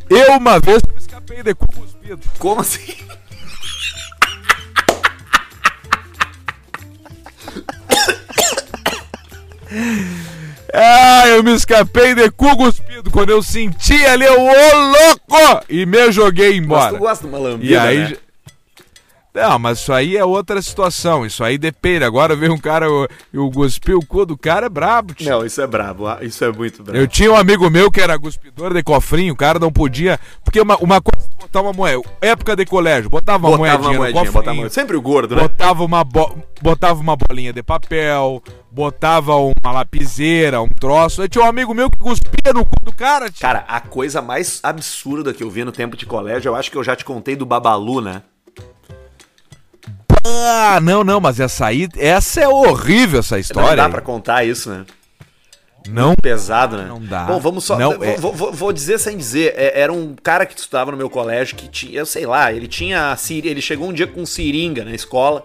eu 0.08 0.32
uma 0.36 0.58
vez 0.60 0.82
me 0.82 0.98
escapei 0.98 1.42
de 1.42 1.54
cu 1.54 1.66
cuspido. 1.66 2.20
Como 2.38 2.60
assim? 2.60 2.94
Ah, 10.72 11.28
eu 11.28 11.42
me 11.42 11.54
escapei 11.54 12.14
de 12.14 12.30
cu 12.30 12.56
cuspido 12.56 13.10
quando 13.10 13.30
eu 13.30 13.42
senti 13.42 14.04
ali 14.06 14.26
o 14.26 14.40
ô 14.40 14.78
louco 14.92 15.64
e 15.68 15.84
me 15.86 16.12
joguei 16.12 16.50
Mas 16.52 16.58
embora. 16.64 16.92
tu 16.92 16.98
gosta 16.98 17.26
de 17.26 17.32
uma 17.34 17.38
lambida, 17.38 17.72
E 17.72 17.76
aí. 17.76 17.98
né? 17.98 18.16
Não, 19.32 19.58
mas 19.58 19.78
isso 19.78 19.92
aí 19.92 20.16
é 20.16 20.24
outra 20.24 20.60
situação. 20.60 21.24
Isso 21.24 21.44
aí 21.44 21.56
depende. 21.56 22.04
Agora 22.04 22.34
veio 22.34 22.52
um 22.52 22.58
cara, 22.58 22.86
eu, 22.86 23.06
eu 23.32 23.50
cuspi 23.50 23.94
o 23.94 24.04
cu 24.04 24.26
do 24.26 24.36
cara, 24.36 24.66
é 24.66 24.68
brabo, 24.68 25.14
tio. 25.14 25.30
Não, 25.30 25.44
isso 25.46 25.60
é 25.60 25.66
brabo, 25.66 26.06
ah, 26.08 26.18
isso 26.20 26.44
é 26.44 26.50
muito 26.52 26.82
brabo. 26.82 26.98
Eu 26.98 27.06
tinha 27.06 27.30
um 27.32 27.36
amigo 27.36 27.70
meu 27.70 27.90
que 27.90 28.00
era 28.00 28.18
cuspidor 28.18 28.74
de 28.74 28.82
cofrinho, 28.82 29.32
o 29.32 29.36
cara 29.36 29.58
não 29.58 29.70
podia. 29.72 30.18
Porque 30.44 30.60
uma, 30.60 30.76
uma 30.78 31.00
coisa 31.00 31.28
é 31.38 31.42
botar 31.42 31.60
uma 31.60 31.72
moeda. 31.72 32.02
Época 32.20 32.56
de 32.56 32.64
colégio, 32.66 33.08
botava 33.08 33.46
uma 33.48 33.56
Botava 33.56 33.78
moedinha, 33.78 33.90
uma 33.90 33.98
moedinha, 33.98 34.24
no 34.24 34.32
botava 34.32 34.44
cofrinho. 34.46 34.64
uma... 34.64 34.70
Sempre 34.70 34.96
o 34.96 35.02
gordo, 35.02 35.36
né? 35.36 35.42
Botava 35.42 35.84
uma, 35.84 36.02
bo- 36.02 36.36
botava 36.60 37.00
uma 37.00 37.16
bolinha 37.16 37.52
de 37.52 37.62
papel, 37.62 38.42
botava 38.70 39.36
uma 39.36 39.72
lapiseira, 39.72 40.60
um 40.60 40.68
troço. 40.68 41.22
Aí 41.22 41.28
tinha 41.28 41.44
um 41.44 41.48
amigo 41.48 41.72
meu 41.74 41.88
que 41.88 41.98
cuspia 41.98 42.52
no 42.52 42.64
cu 42.64 42.74
do 42.84 42.92
cara, 42.92 43.30
tio. 43.30 43.42
Cara, 43.42 43.64
a 43.68 43.80
coisa 43.80 44.20
mais 44.20 44.58
absurda 44.62 45.32
que 45.32 45.42
eu 45.42 45.50
vi 45.50 45.64
no 45.64 45.70
tempo 45.72 45.96
de 45.96 46.04
colégio, 46.06 46.48
eu 46.48 46.56
acho 46.56 46.70
que 46.70 46.76
eu 46.76 46.82
já 46.84 46.96
te 46.96 47.04
contei 47.04 47.36
do 47.36 47.46
Babalu, 47.46 48.00
né? 48.00 48.22
Ah, 50.24 50.78
não, 50.82 51.02
não, 51.02 51.20
mas 51.20 51.40
essa 51.40 51.66
aí, 51.66 51.88
essa 51.96 52.40
é 52.40 52.48
horrível, 52.48 53.20
essa 53.20 53.36
Não 53.36 53.40
história. 53.40 53.76
dá 53.76 53.86
aí. 53.86 53.90
pra 53.90 54.00
contar 54.00 54.44
isso, 54.44 54.70
né? 54.70 54.84
Não 55.88 56.14
Pesado, 56.14 56.76
né? 56.76 56.84
Não 56.86 57.00
dá. 57.02 57.24
Bom, 57.24 57.40
vamos 57.40 57.64
só. 57.64 57.78
Não, 57.78 57.94
vou, 57.94 58.04
é- 58.04 58.16
vou- 58.16 58.52
vou- 58.52 58.72
dizer 58.72 58.98
sem 58.98 59.16
dizer. 59.16 59.54
é- 59.56 59.80
era 59.80 59.90
um 59.92 60.14
cara 60.22 60.44
que 60.44 60.58
estudava 60.58 60.90
no 60.90 60.96
meu 60.96 61.08
colégio 61.08 61.56
que 61.56 61.68
tinha. 61.68 61.98
Eu 62.00 62.06
sei 62.06 62.26
lá, 62.26 62.52
ele 62.52 62.68
tinha. 62.68 63.16
Ele 63.30 63.62
chegou 63.62 63.88
um 63.88 63.92
dia 63.92 64.06
com 64.06 64.26
seringa 64.26 64.84
na 64.84 64.92
escola 64.92 65.42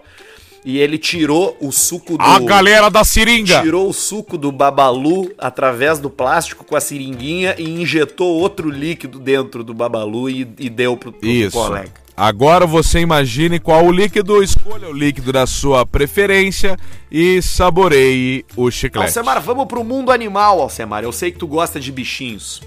e 0.62 0.78
ele 0.78 0.98
tirou 0.98 1.56
o 1.58 1.72
suco 1.72 2.18
do. 2.18 2.22
A 2.22 2.38
galera 2.40 2.90
da 2.90 3.02
seringa. 3.02 3.62
Tirou 3.62 3.88
o 3.88 3.94
suco 3.94 4.36
do 4.36 4.52
babalu 4.52 5.32
através 5.38 5.98
do 5.98 6.10
plástico 6.10 6.64
com 6.64 6.76
a 6.76 6.80
seringuinha 6.80 7.54
e 7.58 7.64
injetou 7.80 8.28
outro 8.38 8.68
líquido 8.68 9.18
dentro 9.18 9.64
do 9.64 9.72
babalu 9.72 10.28
e, 10.28 10.40
e 10.58 10.68
deu 10.68 10.98
pro, 10.98 11.12
pro 11.12 11.26
Isso. 11.28 11.56
colega. 11.56 11.90
Agora 12.16 12.66
você 12.66 13.00
imagine 13.00 13.60
qual 13.60 13.84
o 13.84 13.92
líquido, 13.92 14.42
escolha 14.42 14.88
o 14.88 14.92
líquido 14.92 15.34
da 15.34 15.46
sua 15.46 15.84
preferência 15.84 16.78
e 17.12 17.42
saboreie 17.42 18.42
o 18.56 18.70
chiclete. 18.70 19.08
Alcemar, 19.08 19.38
vamos 19.42 19.66
pro 19.66 19.84
mundo 19.84 20.10
animal, 20.10 20.62
Alcemar. 20.62 21.04
Eu 21.04 21.12
sei 21.12 21.30
que 21.30 21.36
tu 21.36 21.46
gosta 21.46 21.78
de 21.78 21.92
bichinhos. 21.92 22.62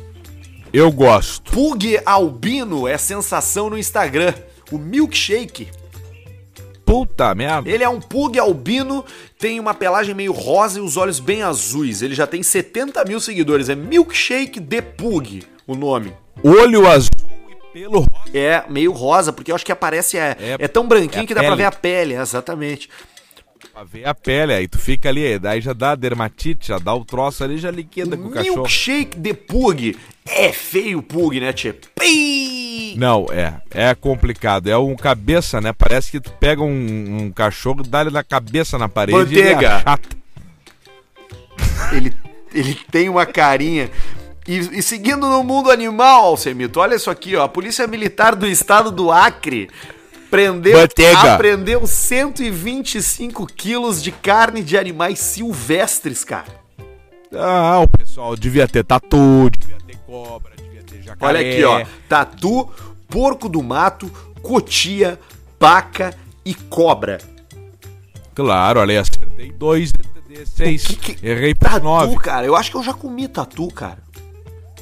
Eu 0.72 0.92
gosto. 0.92 1.52
Pug 1.52 2.00
albino 2.06 2.88
é 2.88 2.96
sensação 2.96 3.72
no 3.72 3.78
Instagram. 3.78 4.36
O 4.72 4.78
milkshake. 4.78 5.70
Puta 6.86 7.34
merda. 7.34 7.68
Ele 7.68 7.84
é 7.84 7.90
um 7.90 8.00
pug 8.00 8.38
albino, 8.38 9.04
tem 9.40 9.60
uma 9.60 9.74
pelagem 9.74 10.14
meio 10.14 10.32
rosa 10.32 10.78
e 10.78 10.82
os 10.82 10.96
olhos 10.96 11.20
bem 11.20 11.42
azuis. 11.42 12.04
Ele 12.04 12.14
já 12.14 12.28
tem 12.28 12.44
70 12.44 13.04
mil 13.06 13.20
seguidores. 13.20 13.68
É 13.68 13.74
Milkshake 13.74 14.60
de 14.60 14.80
Pug 14.80 15.44
o 15.66 15.76
nome. 15.76 16.14
Olho 16.44 16.88
azul 16.88 17.38
É 18.34 18.63
meio 18.70 18.92
rosa, 18.92 19.32
porque 19.34 19.52
eu 19.52 19.56
acho 19.56 19.65
que 19.65 19.72
aparece. 19.72 20.18
É, 20.18 20.36
É- 20.39 20.56
é 20.60 20.68
tão 20.68 20.88
branquinho 20.88 21.24
é 21.24 21.28
que 21.28 21.34
dá 21.34 21.42
pra 21.42 21.50
pele. 21.52 21.62
ver 21.62 21.65
a 21.68 21.72
pele, 21.72 22.13
é, 22.15 22.22
exatamente. 22.22 22.89
Pra 23.74 23.84
ver 23.84 24.08
a 24.08 24.13
pele, 24.15 24.54
aí 24.54 24.68
tu 24.68 24.78
fica 24.78 25.10
ali, 25.10 25.38
daí 25.39 25.62
já 25.62 25.74
dá 25.74 25.96
dermatite, 25.96 26.70
já 26.70 26.80
dá 26.80 26.94
o 26.94 27.04
troço 27.06 27.44
ali, 27.44 27.58
já 27.58 27.70
liquida 27.72 28.15
com 28.18 28.28
o 28.28 28.32
cachorro. 28.32 28.56
Milkshake 28.58 29.18
de 29.20 29.34
Pug. 29.34 29.98
É 30.26 30.52
feio 30.52 31.00
o 31.00 31.04
Pug, 31.04 31.39
né, 31.39 31.52
Tchê? 31.54 31.74
Não, 32.98 33.26
é, 33.32 33.54
é 33.72 33.96
complicado. 33.96 34.70
É 34.70 34.78
um 34.78 34.96
cabeça, 34.96 35.60
né? 35.62 35.72
Parece 35.74 36.12
que 36.12 36.20
tu 36.20 36.32
pega 36.34 36.62
um, 36.62 37.24
um 37.24 37.32
cachorro, 37.32 37.84
dá 37.84 38.02
ele 38.02 38.10
na 38.12 38.24
cabeça 38.24 38.78
na 38.78 38.88
parede 38.89 39.18
e 39.18 39.22
ele 39.39 39.50
Manteiga. 39.54 39.76
achata. 39.78 40.10
Ele, 41.94 42.13
ele 42.54 42.76
tem 42.92 43.10
uma 43.10 43.26
carinha. 43.26 43.89
E, 44.50 44.80
e 44.80 44.82
seguindo 44.82 45.30
no 45.30 45.44
mundo 45.44 45.70
animal, 45.70 46.26
Alcemito, 46.26 46.80
olha 46.80 46.96
isso 46.96 47.12
aqui, 47.12 47.36
ó. 47.36 47.44
A 47.44 47.48
Polícia 47.48 47.86
Militar 47.86 48.36
do 48.36 48.48
Estado 48.48 48.90
do 48.90 49.12
Acre 49.12 49.70
prendeu, 50.32 50.76
apreendeu 51.36 51.86
125 51.86 53.46
quilos 53.46 54.02
de 54.02 54.12
carne 54.12 54.64
de 54.64 54.76
animais 54.76 55.20
silvestres, 55.20 56.24
cara. 56.24 56.48
Ah, 57.32 57.80
o 57.80 57.88
pessoal 57.88 58.36
devia 58.36 58.68
ter 58.68 58.84
tatu, 58.84 59.52
devia 59.56 59.78
ter 59.86 59.98
cobra, 59.98 60.52
devia 60.58 60.82
ter 60.82 61.04
jacaré. 61.04 61.28
Olha 61.30 61.40
aqui, 61.52 61.64
ó. 61.64 61.86
Tatu, 62.08 62.68
porco 63.08 63.48
do 63.48 63.62
mato, 63.62 64.10
cotia, 64.42 65.20
paca 65.60 66.12
e 66.44 66.56
cobra. 66.56 67.20
Claro, 68.34 68.80
olha 68.80 68.94
aí, 68.94 68.98
acertei 68.98 69.52
dois 69.52 69.92
de 69.92 70.10
de 70.30 70.46
seis. 70.48 70.86
O 70.86 70.88
que 70.90 71.16
que- 71.16 71.28
Errei 71.28 71.56
por 71.56 71.68
Tatu, 71.70 71.84
nove. 71.84 72.16
cara. 72.18 72.46
Eu 72.46 72.56
acho 72.56 72.70
que 72.72 72.78
eu 72.78 72.84
já 72.84 72.94
comi 72.94 73.28
tatu, 73.28 73.68
cara. 73.70 73.98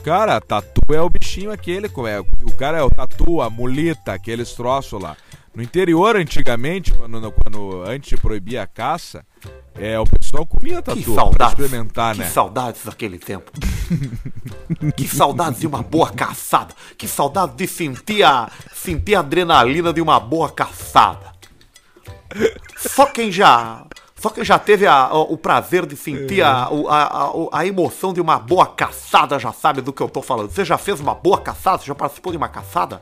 Cara, 0.07 0.39
tatu 0.39 0.93
é 0.93 1.01
o 1.01 1.09
bichinho 1.09 1.51
aquele, 1.51 1.87
é, 1.87 2.19
o 2.21 2.53
cara 2.57 2.77
é 2.77 2.81
o 2.81 2.89
tatu, 2.89 3.41
a 3.41 3.49
mulita, 3.49 4.13
aqueles 4.13 4.53
troços 4.53 5.01
lá. 5.01 5.17
No 5.53 5.61
interior, 5.61 6.15
antigamente, 6.15 6.93
quando, 6.93 7.29
quando 7.29 7.83
antes 7.85 8.11
de 8.11 8.15
proibir 8.15 8.57
a 8.57 8.65
caça, 8.65 9.25
é, 9.75 9.99
o 9.99 10.05
pessoal 10.05 10.45
comia 10.45 10.81
tatu 10.81 10.97
Que 10.97 11.35
pra 11.35 11.47
experimentar, 11.47 12.13
que 12.13 12.21
né? 12.21 12.29
saudades 12.29 12.85
daquele 12.85 13.19
tempo. 13.19 13.51
que 14.95 15.05
saudades 15.09 15.59
de 15.59 15.67
uma 15.67 15.83
boa 15.83 16.09
caçada. 16.09 16.73
Que 16.97 17.05
saudades 17.05 17.57
de 17.57 17.67
sentir 17.67 18.23
a, 18.23 18.49
sentir 18.73 19.13
a 19.13 19.19
adrenalina 19.19 19.91
de 19.91 19.99
uma 19.99 20.21
boa 20.21 20.49
caçada. 20.49 21.33
Só 22.77 23.07
quem 23.07 23.29
já. 23.29 23.85
Só 24.19 24.29
quem 24.29 24.43
já 24.43 24.57
teve 24.57 24.87
a- 24.87 25.13
o, 25.13 25.33
o 25.33 25.37
prazer 25.37 25.85
de 25.85 25.95
sentir 25.95 26.41
a, 26.41 26.69
o- 26.71 26.87
a, 26.89 27.31
a, 27.59 27.65
emoção 27.67 28.11
de 28.13 28.19
uma 28.19 28.39
boa 28.39 28.65
caçada 28.65 29.37
já 29.37 29.53
sabe 29.53 29.81
do 29.81 29.93
que 29.93 30.01
eu 30.01 30.09
tô 30.09 30.21
falando. 30.21 30.49
Você 30.49 30.65
já 30.65 30.77
fez 30.77 30.99
uma 30.99 31.13
boa 31.13 31.39
caçada? 31.39 31.77
Você 31.79 31.85
já 31.85 31.95
participou 31.95 32.31
de 32.31 32.37
uma 32.37 32.47
caçada? 32.49 33.01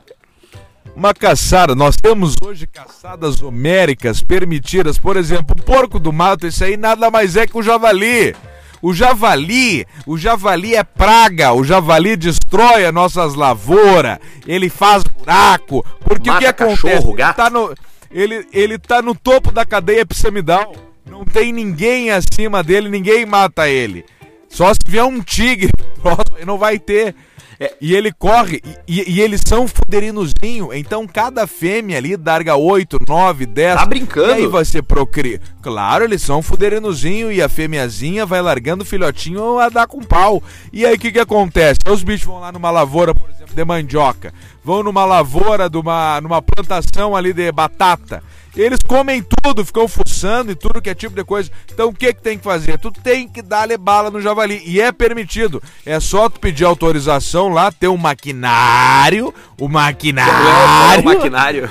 Uma 0.94 1.12
caçada, 1.12 1.74
nós 1.74 1.96
temos 1.96 2.34
hoje 2.42 2.66
caçadas 2.66 3.42
homéricas 3.42 4.22
permitidas, 4.22 4.98
por 4.98 5.16
exemplo, 5.16 5.54
o 5.58 5.62
porco 5.62 5.98
do 5.98 6.12
mato, 6.12 6.46
esse 6.46 6.64
aí 6.64 6.76
nada 6.76 7.10
mais 7.10 7.36
é 7.36 7.46
que 7.46 7.56
o 7.58 7.62
javali. 7.62 8.34
O 8.80 8.92
javali, 8.94 9.86
o 10.06 10.16
javali 10.18 10.74
é 10.74 10.84
praga, 10.84 11.52
o 11.52 11.64
javali 11.64 12.14
destrói 12.16 12.84
as 12.84 12.94
nossas 12.94 13.34
lavouras, 13.34 14.18
ele 14.46 14.68
faz 14.70 15.02
buraco, 15.02 15.84
porque 16.00 16.30
Mata 16.30 16.38
o 16.38 16.40
que 16.40 16.46
acontece? 16.46 16.82
cachorro, 16.82 17.10
ele, 17.10 17.16
gato. 17.16 17.36
tá 17.36 17.50
no, 17.50 17.74
ele, 18.10 18.46
ele 18.52 18.78
tá 18.78 19.00
no 19.02 19.14
topo 19.14 19.50
da 19.50 19.64
cadeia 19.64 20.04
piramidal, 20.06 20.72
não 21.08 21.24
tem 21.24 21.52
ninguém 21.52 22.10
acima 22.10 22.62
dele, 22.62 22.88
ninguém 22.88 23.24
mata 23.24 23.68
ele. 23.68 24.04
Só 24.48 24.72
se 24.72 24.80
vier 24.86 25.04
um 25.04 25.20
tigre, 25.20 25.70
próximo, 26.00 26.38
não 26.44 26.58
vai 26.58 26.78
ter. 26.78 27.14
É. 27.58 27.72
E 27.80 27.94
ele 27.94 28.12
corre, 28.12 28.60
e, 28.86 29.14
e- 29.14 29.20
eles 29.22 29.40
são 29.46 29.66
fuderinozinho, 29.66 30.74
então 30.74 31.06
cada 31.06 31.46
fêmea 31.46 31.96
ali 31.96 32.14
larga 32.14 32.54
8, 32.54 32.98
9, 33.08 33.46
10. 33.46 33.76
Tá 33.76 33.86
brincando? 33.86 34.28
E 34.32 34.34
aí 34.34 34.46
você 34.46 34.82
procria. 34.82 35.40
Claro, 35.62 36.04
eles 36.04 36.20
são 36.20 36.42
fuderinozinho 36.42 37.32
e 37.32 37.40
a 37.40 37.48
fêmeazinha 37.48 38.26
vai 38.26 38.42
largando 38.42 38.82
o 38.84 38.86
filhotinho 38.86 39.58
a 39.58 39.70
dar 39.70 39.86
com 39.86 40.00
pau. 40.00 40.42
E 40.70 40.84
aí 40.84 40.96
o 40.96 40.98
que 40.98 41.10
que 41.10 41.18
acontece? 41.18 41.80
Os 41.88 42.02
bichos 42.02 42.26
vão 42.26 42.40
lá 42.40 42.52
numa 42.52 42.70
lavoura, 42.70 43.14
por 43.14 43.30
exemplo, 43.30 43.54
de 43.54 43.64
mandioca, 43.64 44.34
vão 44.62 44.82
numa 44.82 45.06
lavoura, 45.06 45.70
de 45.70 45.78
uma, 45.78 46.20
numa 46.20 46.42
plantação 46.42 47.16
ali 47.16 47.32
de 47.32 47.50
batata. 47.50 48.22
Eles 48.56 48.78
comem 48.86 49.22
tudo, 49.42 49.64
ficam 49.64 49.86
fuçando 49.86 50.50
e 50.50 50.54
tudo 50.54 50.80
que 50.80 50.88
é 50.88 50.94
tipo 50.94 51.14
de 51.14 51.22
coisa. 51.22 51.50
Então 51.70 51.90
o 51.90 51.94
que 51.94 52.12
que 52.14 52.22
tem 52.22 52.38
que 52.38 52.44
fazer? 52.44 52.78
Tu 52.78 52.90
tem 52.90 53.28
que 53.28 53.42
dar-lhe 53.42 53.76
bala 53.76 54.10
no 54.10 54.20
javali. 54.20 54.62
E 54.64 54.80
é 54.80 54.90
permitido. 54.90 55.62
É 55.84 56.00
só 56.00 56.28
tu 56.28 56.40
pedir 56.40 56.64
autorização 56.64 57.48
lá, 57.50 57.70
ter 57.70 57.88
um 57.88 57.96
maquinário. 57.98 59.34
O 59.60 59.66
É, 59.66 59.68
maquinário. 59.68 61.00
o 61.02 61.04
maquinário. 61.04 61.70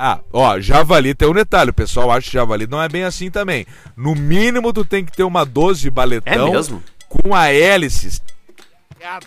Ah, 0.00 0.20
ó, 0.32 0.60
javali 0.60 1.14
tem 1.14 1.26
um 1.28 1.32
detalhe. 1.32 1.70
O 1.70 1.74
pessoal 1.74 2.10
acha 2.12 2.26
que 2.28 2.34
javali 2.34 2.66
não 2.66 2.80
é 2.82 2.88
bem 2.88 3.02
assim 3.04 3.30
também. 3.30 3.66
No 3.96 4.14
mínimo, 4.14 4.72
tu 4.72 4.84
tem 4.84 5.04
que 5.04 5.10
ter 5.10 5.24
uma 5.24 5.44
12 5.44 5.90
baletão 5.90 6.48
É 6.48 6.50
mesmo? 6.50 6.82
com 7.08 7.34
a 7.34 7.48
hélice. 7.52 8.20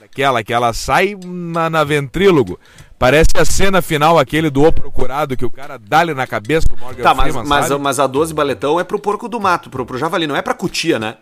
Aquela 0.04 0.44
que 0.44 0.54
ela 0.54 0.74
sai 0.74 1.18
na, 1.26 1.70
na 1.70 1.84
ventrílogo. 1.84 2.60
Parece 3.02 3.30
a 3.36 3.44
cena 3.44 3.82
final, 3.82 4.20
aquele 4.20 4.52
do 4.52 4.64
O 4.64 4.72
Procurado, 4.72 5.36
que 5.36 5.44
o 5.44 5.50
cara 5.50 5.80
dá-lhe 5.80 6.14
na 6.14 6.28
cabeça 6.28 6.68
do 6.70 6.78
Morgan 6.78 7.02
Tá, 7.02 7.16
mas, 7.16 7.34
Freeman, 7.34 7.50
mas, 7.50 7.66
sabe? 7.68 7.82
mas 7.82 8.00
a 8.00 8.06
12 8.06 8.32
baletão 8.32 8.80
é 8.80 8.84
pro 8.84 9.00
porco 9.00 9.28
do 9.28 9.42
mato, 9.42 9.72
pro, 9.72 9.84
pro 9.88 9.98
javali, 9.98 10.28
não 10.28 10.36
é 10.36 10.42
pra 10.44 10.54
cutia, 10.54 11.00
né? 11.00 11.16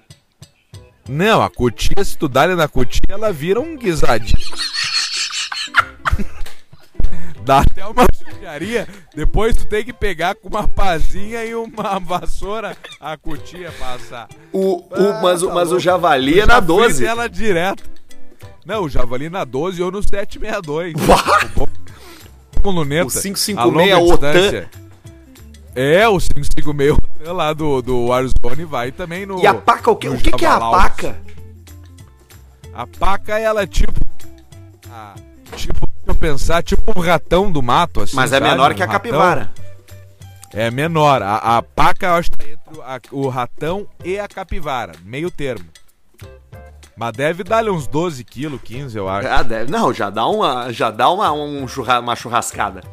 Não, 1.07 1.41
a 1.41 1.49
cutia, 1.49 2.03
se 2.03 2.17
tu 2.17 2.27
dá-lhe 2.27 2.53
na 2.53 2.67
cutia, 2.67 2.99
ela 3.07 3.32
vira 3.32 3.61
um 3.61 3.77
guisadinho. 3.77 4.38
Dá 7.45 7.59
até 7.61 7.86
uma 7.86 8.03
engenharia, 8.13 8.86
depois 9.15 9.55
tu 9.55 9.65
tem 9.65 9.84
que 9.86 9.93
pegar 9.93 10.36
com 10.36 10.49
uma 10.49 10.67
pazinha 10.67 11.43
e 11.45 11.55
uma 11.55 11.97
vassoura 11.97 12.75
a 12.99 13.15
cutia 13.17 13.71
passar. 13.80 14.27
O, 14.51 14.80
o, 14.84 14.89
Ah, 14.93 15.19
mas, 15.23 15.41
o- 15.41 15.47
tá 15.47 15.53
mas 15.55 15.71
o 15.71 15.80
javali 15.80 16.41
é 16.41 16.45
na 16.45 16.55
já 16.55 16.59
fiz 16.61 16.67
12. 16.67 17.05
ela 17.05 17.27
direto. 17.30 17.89
Não, 18.70 18.84
o 18.84 18.89
javali 18.89 19.32
na 19.32 19.43
12 19.43 19.82
ou 19.82 19.91
no 19.91 20.03
762. 20.03 20.93
Com 22.61 22.70
luneta. 22.70 23.07
O 23.07 23.11
556 23.11 23.91
a 23.91 23.99
OTAN. 23.99 24.67
É, 25.76 26.07
o 26.07 26.20
556 26.20 26.91
OTAN 26.91 27.34
lá 27.34 27.51
do, 27.51 27.82
do 27.82 28.05
Warzone 28.05 28.65
vai 28.65 28.91
também 28.91 29.26
no. 29.26 29.39
E 29.39 29.47
a 29.47 29.55
paca, 29.55 29.89
o 29.89 29.95
que, 29.95 30.07
o 30.07 30.17
que, 30.20 30.32
que 30.32 30.45
é 30.45 30.47
a 30.47 30.59
paca? 30.59 31.17
A 32.72 32.86
paca, 32.86 33.39
ela 33.39 33.63
é 33.63 33.67
tipo. 33.67 33.91
ah, 34.91 35.15
tipo, 35.55 35.80
deixa 35.80 36.05
eu 36.05 36.15
pensar, 36.15 36.61
tipo 36.61 36.93
um 36.95 37.01
ratão 37.01 37.51
do 37.51 37.63
mato, 37.63 38.01
assim. 38.01 38.15
Mas 38.15 38.32
é 38.32 38.38
sabe? 38.38 38.51
menor 38.51 38.72
Um 38.72 38.76
que 38.76 38.84
a 38.84 38.86
ratão. 38.86 38.99
capivara. 39.01 39.51
É 40.53 40.70
menor. 40.70 41.24
A, 41.24 41.57
a 41.57 41.63
paca, 41.63 42.05
eu 42.05 42.13
acho 42.13 42.30
que 42.30 42.38
tá 42.38 42.45
entre 42.45 42.78
o, 42.78 42.82
a- 42.84 42.99
o 43.11 43.28
ratão 43.30 43.88
e 44.05 44.20
a 44.20 44.28
capivara. 44.28 44.93
Meio 45.03 45.32
termo. 45.32 45.65
Mas 47.00 47.14
deve 47.14 47.45
dar-lhe 47.45 47.70
uns 47.70 47.88
12 47.88 48.26
quilos, 48.26 48.60
15, 48.62 48.97
eu 48.97 49.08
acho. 49.08 49.26
Ah, 49.28 49.41
deve. 49.41 49.72
Não, 49.72 49.93
já 49.93 50.10
dá 50.10 50.28
uma, 50.28 50.70
já 50.74 50.91
dá 50.91 51.10
uma, 51.10 51.32
um 51.32 51.66
churra, 51.66 52.02
uma 52.02 52.14
churrascada. 52.14 52.84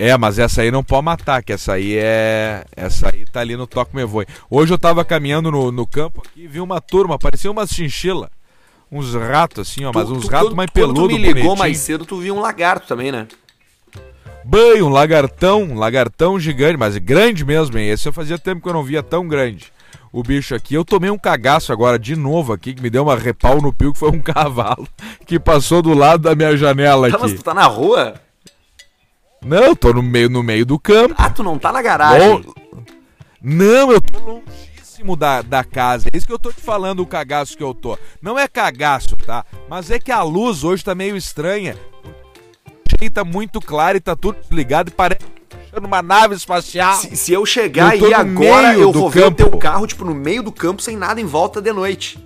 É, 0.00 0.16
mas 0.18 0.40
essa 0.40 0.62
aí 0.62 0.72
não 0.72 0.82
pode 0.82 1.04
matar, 1.04 1.40
que 1.44 1.52
essa 1.52 1.74
aí 1.74 1.96
é. 1.96 2.64
Essa 2.74 3.10
aí 3.14 3.24
tá 3.24 3.38
ali 3.38 3.56
no 3.56 3.68
Toque 3.68 3.94
Me 3.94 4.04
Voe. 4.04 4.26
Hoje 4.50 4.74
eu 4.74 4.78
tava 4.78 5.04
caminhando 5.04 5.48
no, 5.52 5.70
no 5.70 5.86
campo 5.86 6.22
aqui 6.26 6.42
e 6.42 6.48
vi 6.48 6.58
uma 6.60 6.80
turma, 6.80 7.16
parecia 7.16 7.48
umas 7.48 7.70
chinchila. 7.70 8.28
Uns 8.90 9.14
ratos 9.14 9.68
assim, 9.68 9.84
ó, 9.84 9.92
mas 9.94 10.08
Tu- 10.08 10.14
uns 10.14 10.24
tu- 10.24 10.30
ratos 10.32 10.48
quando- 10.48 10.56
mais 10.56 10.70
Quando 10.70 10.94
peludos, 10.94 11.02
tu 11.02 11.06
me 11.12 11.18
ligou 11.18 11.34
bonitinho. 11.34 11.56
mais 11.56 11.78
cedo, 11.78 12.04
tu 12.04 12.18
viu 12.18 12.34
um 12.34 12.40
lagarto 12.40 12.88
também, 12.88 13.12
né? 13.12 13.28
Banho, 14.44 14.86
um 14.86 14.90
lagartão, 14.90 15.62
um 15.62 15.78
lagartão 15.78 16.38
gigante, 16.38 16.76
mas 16.76 16.96
grande 16.98 17.44
mesmo, 17.44 17.78
hein? 17.78 17.88
Esse 17.88 18.08
eu 18.08 18.12
fazia 18.12 18.36
tempo 18.38 18.60
que 18.60 18.68
eu 18.68 18.72
não 18.74 18.82
via 18.82 19.02
tão 19.04 19.26
grande. 19.28 19.72
O 20.14 20.22
bicho 20.22 20.54
aqui, 20.54 20.74
eu 20.74 20.84
tomei 20.84 21.10
um 21.10 21.18
cagaço 21.18 21.72
agora 21.72 21.98
de 21.98 22.14
novo 22.14 22.52
aqui, 22.52 22.72
que 22.72 22.80
me 22.80 22.88
deu 22.88 23.02
uma 23.02 23.16
repau 23.16 23.60
no 23.60 23.72
pio, 23.72 23.92
que 23.92 23.98
foi 23.98 24.10
um 24.12 24.20
cavalo 24.22 24.86
que 25.26 25.40
passou 25.40 25.82
do 25.82 25.92
lado 25.92 26.22
da 26.22 26.36
minha 26.36 26.56
janela 26.56 27.10
Tá, 27.10 27.18
mas 27.18 27.32
aqui. 27.32 27.40
tu 27.40 27.44
tá 27.44 27.52
na 27.52 27.66
rua? 27.66 28.14
Não, 29.44 29.64
eu 29.64 29.74
tô 29.74 29.92
no 29.92 30.04
meio, 30.04 30.30
no 30.30 30.40
meio 30.40 30.64
do 30.64 30.78
campo. 30.78 31.16
Ah, 31.18 31.28
tu 31.28 31.42
não 31.42 31.58
tá 31.58 31.72
na 31.72 31.82
garagem. 31.82 32.42
Bom, 32.42 32.54
Não, 33.42 33.90
eu 33.90 34.00
tô 34.00 34.20
longíssimo 34.20 35.16
da, 35.16 35.42
da 35.42 35.64
casa. 35.64 36.08
É 36.12 36.16
isso 36.16 36.28
que 36.28 36.32
eu 36.32 36.38
tô 36.38 36.52
te 36.52 36.60
falando, 36.60 37.00
o 37.00 37.06
cagaço 37.06 37.56
que 37.56 37.64
eu 37.64 37.74
tô. 37.74 37.98
Não 38.22 38.38
é 38.38 38.46
cagaço, 38.46 39.16
tá? 39.16 39.44
Mas 39.68 39.90
é 39.90 39.98
que 39.98 40.12
a 40.12 40.22
luz 40.22 40.62
hoje 40.62 40.84
tá 40.84 40.94
meio 40.94 41.16
estranha. 41.16 41.76
Tá 43.12 43.24
muito 43.24 43.60
claro 43.60 43.98
e 43.98 44.00
tá 44.00 44.14
tudo 44.14 44.38
desligado 44.40 44.90
e 44.90 44.94
parece 44.94 45.26
que 45.74 45.80
tá 45.80 45.80
puxando 45.80 45.86
uma 45.86 46.02
nave 46.02 46.34
espacial. 46.34 46.94
Se, 46.96 47.16
se 47.16 47.32
eu 47.32 47.44
chegar 47.44 47.96
Eu 47.98 48.06
aí 48.06 48.14
agora, 48.14 48.74
eu 48.74 48.92
vou 48.92 49.10
ver 49.10 49.24
o 49.26 49.30
teu 49.30 49.50
carro, 49.58 49.86
tipo, 49.86 50.04
no 50.04 50.14
meio 50.14 50.42
do 50.42 50.52
campo, 50.52 50.80
sem 50.82 50.96
nada 50.96 51.20
em 51.20 51.24
volta 51.26 51.60
de 51.60 51.72
noite. 51.72 52.18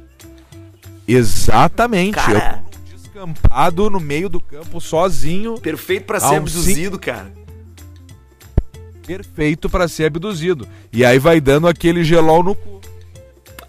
Exatamente. 1.07 2.14
Cara. 2.14 2.62
Eu 2.90 2.96
descampado 2.99 3.88
no 3.90 3.99
meio 4.01 4.28
do 4.28 4.40
campo 4.40 4.80
sozinho, 4.80 5.59
Perfeito 5.59 6.05
pra 6.05 6.18
Ah, 6.18 6.20
ser 6.20 6.36
abduzido, 6.36 6.99
cara. 6.99 7.32
perfeito 9.07 9.70
pra 9.70 9.88
ser 9.88 10.05
abduzido. 10.05 10.68
E 10.92 11.05
aí 11.05 11.18
vai 11.18 11.40
dando 11.40 11.66
aquele 11.66 12.05
gelol 12.05 12.42
no 12.42 12.55
cu. 12.55 12.78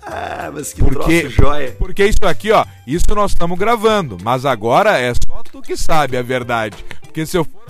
Ah, 0.01 0.49
mas 0.53 0.73
que 0.73 0.83
Porque- 0.83 1.21
troço 1.21 1.29
joia. 1.35 1.75
Porque 1.77 2.03
isso 2.05 2.25
aqui, 2.25 2.51
ó, 2.51 2.65
isso 2.85 3.05
nós 3.13 3.31
estamos 3.31 3.57
gravando, 3.57 4.17
mas 4.23 4.43
agora 4.43 4.97
é 4.99 5.13
só 5.13 5.41
tu 5.51 5.61
que 5.61 5.77
sabe 5.77 6.17
a 6.17 6.21
verdade. 6.21 6.83
Porque 7.01 7.25
se 7.25 7.37
eu 7.37 7.45
for 7.45 7.61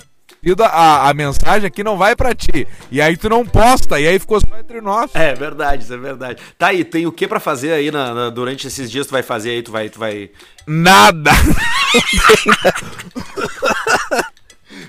abduzido, 0.42 0.64
a, 0.64 1.08
a 1.08 1.14
mensagem 1.14 1.66
aqui 1.66 1.84
não 1.84 1.96
vai 1.98 2.16
pra 2.16 2.34
ti. 2.34 2.66
E 2.90 3.00
aí 3.00 3.16
tu 3.16 3.28
não 3.28 3.44
posta, 3.46 4.00
e 4.00 4.06
aí 4.08 4.18
ficou 4.18 4.40
só 4.40 4.58
entre 4.58 4.80
nós. 4.80 5.10
É 5.14 5.34
verdade, 5.34 5.84
isso 5.84 5.92
é 5.94 5.96
verdade. 5.98 6.42
Tá 6.58 6.68
aí, 6.68 6.82
tem 6.84 7.06
o 7.06 7.12
que 7.12 7.28
pra 7.28 7.38
fazer 7.40 7.72
aí 7.72 7.90
na, 7.90 8.14
na- 8.14 8.30
durante 8.30 8.66
esses 8.66 8.90
dias 8.90 9.06
tu 9.06 9.10
vai 9.12 9.22
fazer 9.22 9.50
aí? 9.50 9.62
Tu 9.62 9.70
vai, 9.70 9.88
tu 9.88 9.98
vai. 9.98 10.30
Nada! 10.66 11.30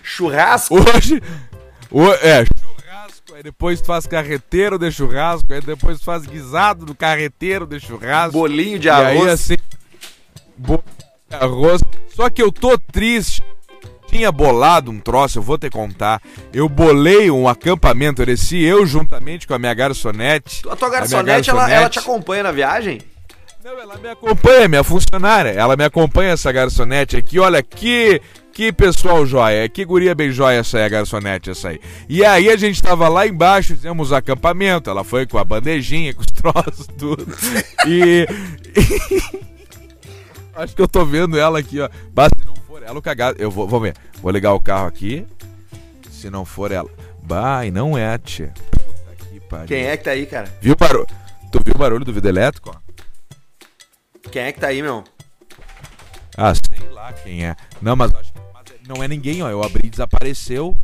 Churrasco? 0.04 0.76
Hoje. 0.80 1.22
o- 1.90 2.12
é, 2.14 2.46
churrasco, 2.46 3.34
aí 3.36 3.44
depois 3.44 3.82
tu 3.82 3.88
faz 3.88 4.06
carreteiro 4.06 4.78
de 4.78 4.92
churrasco, 4.92 5.52
aí 5.54 5.62
depois 5.62 6.00
tu 6.00 6.06
faz 6.06 6.26
guisado 6.26 6.86
do 6.86 6.96
carreteiro 6.96 7.66
de 7.66 7.80
churrasco. 7.80 8.34
Bolinho 8.34 8.80
de 8.80 8.88
E 8.88 8.92
aí 8.92 9.18
arroz? 9.18 9.32
assim. 9.32 9.58
Bolinho 10.58 10.84
de 11.30 11.36
arroz. 11.36 11.82
Só 12.16 12.30
que 12.30 12.42
eu 12.42 12.52
tô 12.52 12.78
triste. 12.78 13.44
Tinha 14.12 14.30
bolado 14.30 14.92
um 14.92 15.00
troço, 15.00 15.40
eu 15.40 15.42
vou 15.42 15.58
te 15.58 15.70
contar. 15.70 16.22
Eu 16.54 16.68
bolei 16.68 17.32
um 17.32 17.48
acampamento, 17.48 18.22
Ereci, 18.22 18.62
eu 18.62 18.86
juntamente 18.86 19.48
com 19.48 19.54
a 19.54 19.60
minha 19.60 19.74
garçonete. 19.74 20.64
A 20.70 20.76
tua 20.76 20.90
minha 20.90 21.00
garçonete, 21.00 21.50
ela, 21.50 21.62
ela 21.62 21.70
garçonete. 21.70 21.92
te 21.92 22.00
acompanha 22.00 22.44
na 22.44 22.52
viagem? 22.52 23.00
Não, 23.64 23.80
ela 23.80 23.96
me 23.98 24.10
acompanha, 24.10 24.68
minha 24.68 24.84
funcionária. 24.84 25.52
Ela 25.52 25.78
me 25.78 25.86
acompanha, 25.86 26.32
essa 26.32 26.52
garçonete 26.52 27.16
aqui. 27.16 27.40
Olha, 27.40 27.64
que, 27.64 28.22
que 28.52 28.74
pessoal 28.74 29.26
joia. 29.26 29.70
Que 29.70 29.86
guria 29.86 30.14
bem 30.14 30.30
joia 30.30 30.58
essa 30.58 30.80
aí, 30.80 30.84
a 30.84 30.90
garçonete, 30.90 31.52
essa 31.52 31.70
aí. 31.70 31.80
E 32.10 32.26
aí 32.26 32.50
a 32.50 32.58
gente 32.58 32.82
tava 32.84 33.08
lá 33.08 33.26
embaixo, 33.26 33.74
fizemos 33.76 34.12
acampamento. 34.12 34.90
Ela 34.90 35.06
foi 35.06 35.26
com 35.26 35.38
a 35.38 35.46
bandejinha, 35.46 36.14
com 36.14 36.20
os 36.22 36.28
troços, 36.36 36.88
tudo. 36.98 37.26
E. 37.88 38.28
Acho 40.54 40.76
que 40.76 40.82
eu 40.82 40.88
tô 40.88 41.06
vendo 41.06 41.40
ela 41.40 41.60
aqui, 41.60 41.80
ó. 41.80 41.88
Se 41.88 42.46
não 42.46 42.61
for 42.82 42.84
ela, 42.84 43.00
o 43.00 43.02
cagado. 43.02 43.42
Eu 43.42 43.52
vou, 43.52 43.68
vamos 43.68 43.90
ver. 43.90 43.96
Vou 44.22 44.32
ligar 44.32 44.54
o 44.54 44.60
carro 44.60 44.88
aqui. 44.88 45.26
Se 46.10 46.30
não 46.30 46.46
for 46.46 46.72
ela. 46.72 46.90
Bah, 47.24 47.66
e 47.66 47.72
não 47.72 47.98
é, 47.98 48.18
tia. 48.18 48.54
Puta 48.72 49.16
que 49.16 49.40
pariu. 49.42 49.68
Quem 49.68 49.86
é 49.86 49.98
que 49.98 50.04
tá 50.04 50.12
aí, 50.12 50.26
cara? 50.26 50.52
Viu 50.62 50.74
o 50.74 50.76
barulho? 50.76 51.08
Tu 51.52 51.62
viu 51.64 51.76
o 51.76 51.78
barulho 51.78 52.06
do 52.06 52.14
vidro 52.14 52.30
elétrico? 52.30 52.76
Quem 54.32 54.44
é 54.44 54.52
que 54.52 54.60
tá 54.60 54.68
aí, 54.68 54.82
meu? 54.82 55.04
Ah, 56.38 56.54
sei 56.56 56.90
lá 56.90 57.12
quem 57.14 57.46
é. 57.46 57.56
Não, 57.82 57.96
mas 57.96 58.14
acho 58.16 58.32
que 58.32 58.40
mas 58.54 58.88
não 58.88 59.04
é 59.04 59.08
ninguém, 59.08 59.44
ó. 59.44 59.50
Eu 59.50 59.64
abri 59.64 59.88
e 59.88 59.90
desapareceu. 59.90 60.76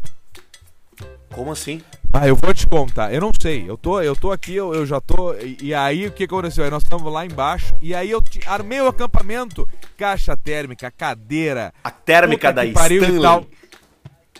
Como 1.33 1.51
assim? 1.51 1.81
Ah, 2.13 2.27
eu 2.27 2.35
vou 2.35 2.53
te 2.53 2.65
contar. 2.65 3.13
Eu 3.13 3.21
não 3.21 3.31
sei. 3.39 3.69
Eu 3.69 3.77
tô, 3.77 4.01
eu 4.01 4.15
tô 4.15 4.31
aqui, 4.31 4.55
eu, 4.55 4.73
eu 4.73 4.85
já 4.85 4.99
tô. 4.99 5.33
E, 5.35 5.57
e 5.61 5.73
aí 5.73 6.07
o 6.07 6.11
que 6.11 6.23
aconteceu? 6.23 6.63
Aí 6.63 6.69
nós 6.71 6.83
estamos 6.83 7.11
lá 7.11 7.25
embaixo. 7.25 7.73
E 7.81 7.93
aí 7.93 8.09
eu 8.09 8.21
te- 8.21 8.39
armei 8.47 8.79
o 8.81 8.87
acampamento. 8.87 9.67
Caixa 9.97 10.35
térmica, 10.35 10.89
cadeira. 10.89 11.73
A 11.83 11.91
térmica 11.91 12.51
da 12.51 12.65
pariu 12.71 13.01
e 13.03 13.05
Stanley. 13.05 13.21
tal. 13.21 13.45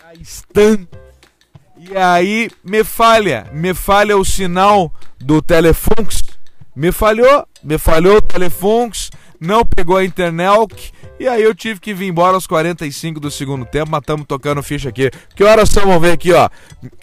A 0.04 0.14
Stan. 0.14 0.88
E 1.76 1.96
aí 1.96 2.50
me 2.64 2.82
falha. 2.82 3.46
Me 3.52 3.72
falha 3.74 4.16
o 4.16 4.24
sinal 4.24 4.92
do 5.18 5.40
Telefunks. 5.42 6.22
Me 6.74 6.90
falhou. 6.90 7.46
Me 7.62 7.78
falhou 7.78 8.16
o 8.16 8.22
Telefunks. 8.22 9.10
Não 9.38 9.64
pegou 9.64 9.96
a 9.98 10.04
internet. 10.04 10.92
E 11.18 11.26
aí 11.26 11.42
eu 11.42 11.54
tive 11.54 11.80
que 11.80 11.92
vir 11.92 12.06
embora 12.06 12.34
aos 12.34 12.46
45 12.46 13.18
do 13.18 13.30
segundo 13.30 13.64
tempo, 13.64 13.90
mas 13.90 14.00
estamos 14.00 14.24
tocando 14.26 14.62
ficha 14.62 14.88
aqui. 14.88 15.10
Que 15.34 15.42
horas 15.42 15.68
são? 15.68 15.84
Vamos 15.84 16.00
ver 16.02 16.12
aqui, 16.12 16.32
ó. 16.32 16.48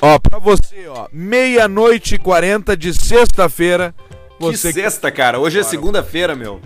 Ó, 0.02 0.18
pra 0.20 0.40
você, 0.40 0.88
ó. 0.88 1.08
Meia-noite 1.12 2.16
e 2.16 2.18
40 2.18 2.78
de 2.78 2.94
sexta-feira. 2.94 3.94
Que 4.40 4.46
Você 4.46 4.72
sexta, 4.72 5.12
cara. 5.12 5.40
Hoje 5.40 5.60
é 5.60 5.64
segunda-feira, 5.64 6.34
meu. 6.36 6.62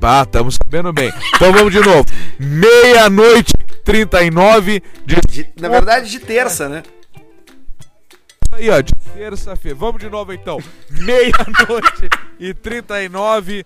Bah, 0.00 0.22
estamos 0.22 0.54
sabendo 0.62 0.92
bem. 0.92 1.12
Então 1.34 1.52
vamos 1.52 1.72
de 1.72 1.80
novo. 1.80 2.04
Meia-noite 2.38 3.52
e 3.58 3.74
39 3.82 4.82
de. 5.04 5.16
De- 5.28 5.52
na 5.60 5.68
verdade, 5.68 6.10
de 6.10 6.18
terça, 6.20 6.68
né? 6.68 6.82
Aí, 8.52 8.70
ó, 8.70 8.80
de 8.80 8.94
terça-feira. 9.14 9.76
Vamos 9.76 10.00
de 10.00 10.08
novo 10.08 10.32
então. 10.32 10.58
Meia-noite 10.90 12.08
e 12.38 12.54
39 12.54 13.64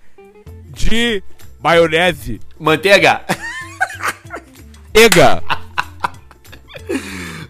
de 0.71 1.23
maionese. 1.63 2.41
Manteiga. 2.59 3.23
Ega! 4.95 5.43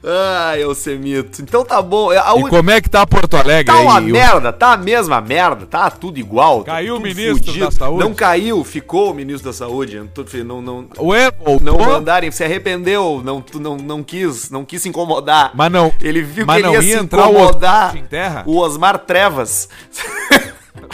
Ai, 0.04 0.60
eu 0.62 0.74
semito. 0.74 1.40
Então 1.42 1.64
tá 1.64 1.80
bom. 1.80 2.10
A 2.10 2.34
E 2.36 2.42
como 2.48 2.70
é 2.72 2.80
que 2.80 2.90
tá 2.90 3.06
Porto 3.06 3.36
Alegre 3.36 3.72
Tá 3.72 3.78
aí? 3.78 3.84
uma 3.86 4.00
E 4.00 4.10
o- 4.10 4.12
merda, 4.12 4.52
tá 4.52 4.72
a 4.72 4.76
mesma 4.76 5.20
merda, 5.20 5.64
tá 5.64 5.88
tudo 5.90 6.18
igual. 6.18 6.64
tá 6.64 6.72
Caiu 6.72 6.94
o 6.94 6.96
tudo 6.96 7.06
ministro 7.06 7.58
da 7.58 7.70
Saúde? 7.70 8.04
Não 8.04 8.12
caiu, 8.12 8.64
ficou 8.64 9.12
o 9.12 9.14
ministro 9.14 9.50
da 9.50 9.56
Saúde. 9.56 10.02
Não, 10.44 10.60
não, 10.60 10.88
Ué, 10.98 11.30
não 11.60 11.78
mandarem, 11.78 12.32
se 12.32 12.42
arrependeu, 12.42 13.22
não, 13.24 13.44
não, 13.60 13.76
não 13.76 14.02
quis, 14.02 14.50
não 14.50 14.64
quis 14.64 14.82
se 14.82 14.88
incomodar. 14.88 15.52
Mas 15.54 15.70
não. 15.70 15.92
Ele 16.00 16.20
viu 16.22 16.46
que 16.46 16.52
ele 16.52 16.68
ia 16.72 16.82
se 16.82 16.96
o 16.98 17.02
incomodar. 17.04 17.94
O 18.44 18.58
Osmar 18.58 18.98
Trevas. 18.98 19.68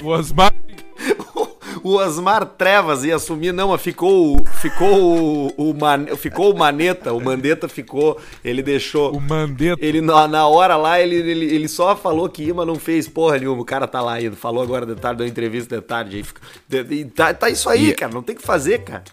O 0.03 0.09
Osmar. 0.09 0.53
O 1.83 1.95
Osmar 1.97 2.45
Trevas 2.45 3.05
ia 3.05 3.17
assumir, 3.17 3.53
não, 3.53 3.69
mas 3.69 3.81
ficou, 3.81 4.37
o- 4.37 4.45
ficou 4.61 5.49
o, 5.57 5.71
o 5.71 5.75
Man- 5.75 6.17
ficou 6.17 6.53
o 6.55 6.59
Maneta, 6.59 7.13
o 7.13 7.21
Mandetta 7.21 7.69
ficou, 7.69 8.19
ele 8.45 8.63
deixou. 8.63 9.15
O 9.17 9.21
Mandetta. 9.21 9.85
Ele 9.85 10.01
na, 10.01 10.27
na 10.29 10.47
hora 10.47 10.77
lá, 10.77 11.01
ele, 11.01 11.17
ele, 11.17 11.45
ele 11.55 11.69
só 11.69 11.95
falou 11.97 12.29
que 12.29 12.43
ia, 12.45 12.55
mas 12.55 12.67
não 12.67 12.77
fez 12.77 13.09
porra 13.09 13.39
nenhuma. 13.39 13.63
O 13.63 13.65
cara 13.65 13.87
tá 13.87 14.01
lá 14.01 14.15
ainda, 14.15 14.37
falou 14.37 14.63
agora 14.63 14.85
de 14.87 14.95
tarde, 14.95 15.19
deu 15.19 15.27
entrevista 15.27 15.77
de 15.77 15.83
tarde. 15.83 16.17
Aí 16.17 16.23
fica, 16.23 16.41
de- 16.69 16.95
e 16.95 17.05
tá, 17.05 17.33
tá 17.35 17.49
isso 17.51 17.69
aí, 17.69 17.95
cara, 17.95 18.13
não 18.13 18.23
tem 18.23 18.35
o 18.35 18.39
que 18.39 18.45
fazer, 18.45 18.79
cara. 18.81 19.05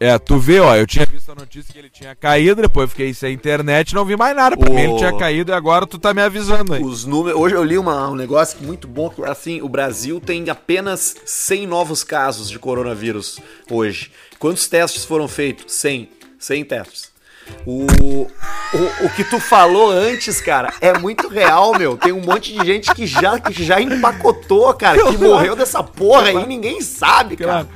É, 0.00 0.16
tu 0.18 0.38
vê, 0.38 0.60
ó, 0.60 0.76
eu 0.76 0.86
tinha 0.86 1.04
visto 1.06 1.30
a 1.32 1.34
notícia 1.34 1.72
que 1.72 1.78
ele 1.78 1.90
tinha 1.90 2.14
caído, 2.14 2.62
depois 2.62 2.88
fiquei 2.90 3.12
sem 3.12 3.32
internet, 3.34 3.94
não 3.94 4.04
vi 4.04 4.16
mais 4.16 4.34
nada. 4.36 4.56
Pra 4.56 4.70
O- 4.70 4.74
mim 4.74 4.80
ele 4.82 4.96
tinha 4.96 5.12
caído 5.16 5.50
e 5.50 5.54
agora 5.54 5.86
tu 5.86 5.98
tá 5.98 6.14
me 6.14 6.22
avisando 6.22 6.74
aí. 6.74 6.82
Os 6.82 7.04
números. 7.04 7.38
Hoje 7.40 7.54
eu 7.56 7.64
li 7.64 7.76
uma- 7.76 8.08
um 8.08 8.14
negócio 8.14 8.58
muito 8.62 8.86
bom 8.86 9.12
assim, 9.26 9.60
o 9.60 9.68
Brasil 9.68 10.20
tem 10.20 10.48
apenas 10.50 11.16
100 11.24 11.66
novos 11.66 12.04
casos 12.04 12.48
de 12.48 12.58
coronavírus 12.58 13.40
hoje. 13.70 14.12
Quantos 14.38 14.68
testes 14.68 15.04
foram 15.04 15.26
feitos? 15.26 15.72
100. 15.74 16.08
100 16.38 16.64
testes. 16.64 17.08
O, 17.66 17.86
o, 17.86 19.06
o 19.06 19.10
que 19.16 19.24
tu 19.24 19.40
falou 19.40 19.90
antes, 19.90 20.38
cara, 20.38 20.72
é 20.82 20.96
muito 20.98 21.28
real, 21.28 21.72
meu. 21.78 21.96
Tem 21.96 22.12
um 22.12 22.20
monte 22.20 22.52
de 22.52 22.64
gente 22.64 22.94
que 22.94 23.06
já, 23.06 23.40
que 23.40 23.64
já 23.64 23.80
empacotou, 23.80 24.72
cara, 24.74 25.02
que 25.10 25.16
morreu 25.16 25.56
dessa 25.56 25.82
porra 25.82 26.24
aí, 26.28 26.46
ninguém 26.46 26.80
sabe, 26.82 27.36
cara. 27.38 27.66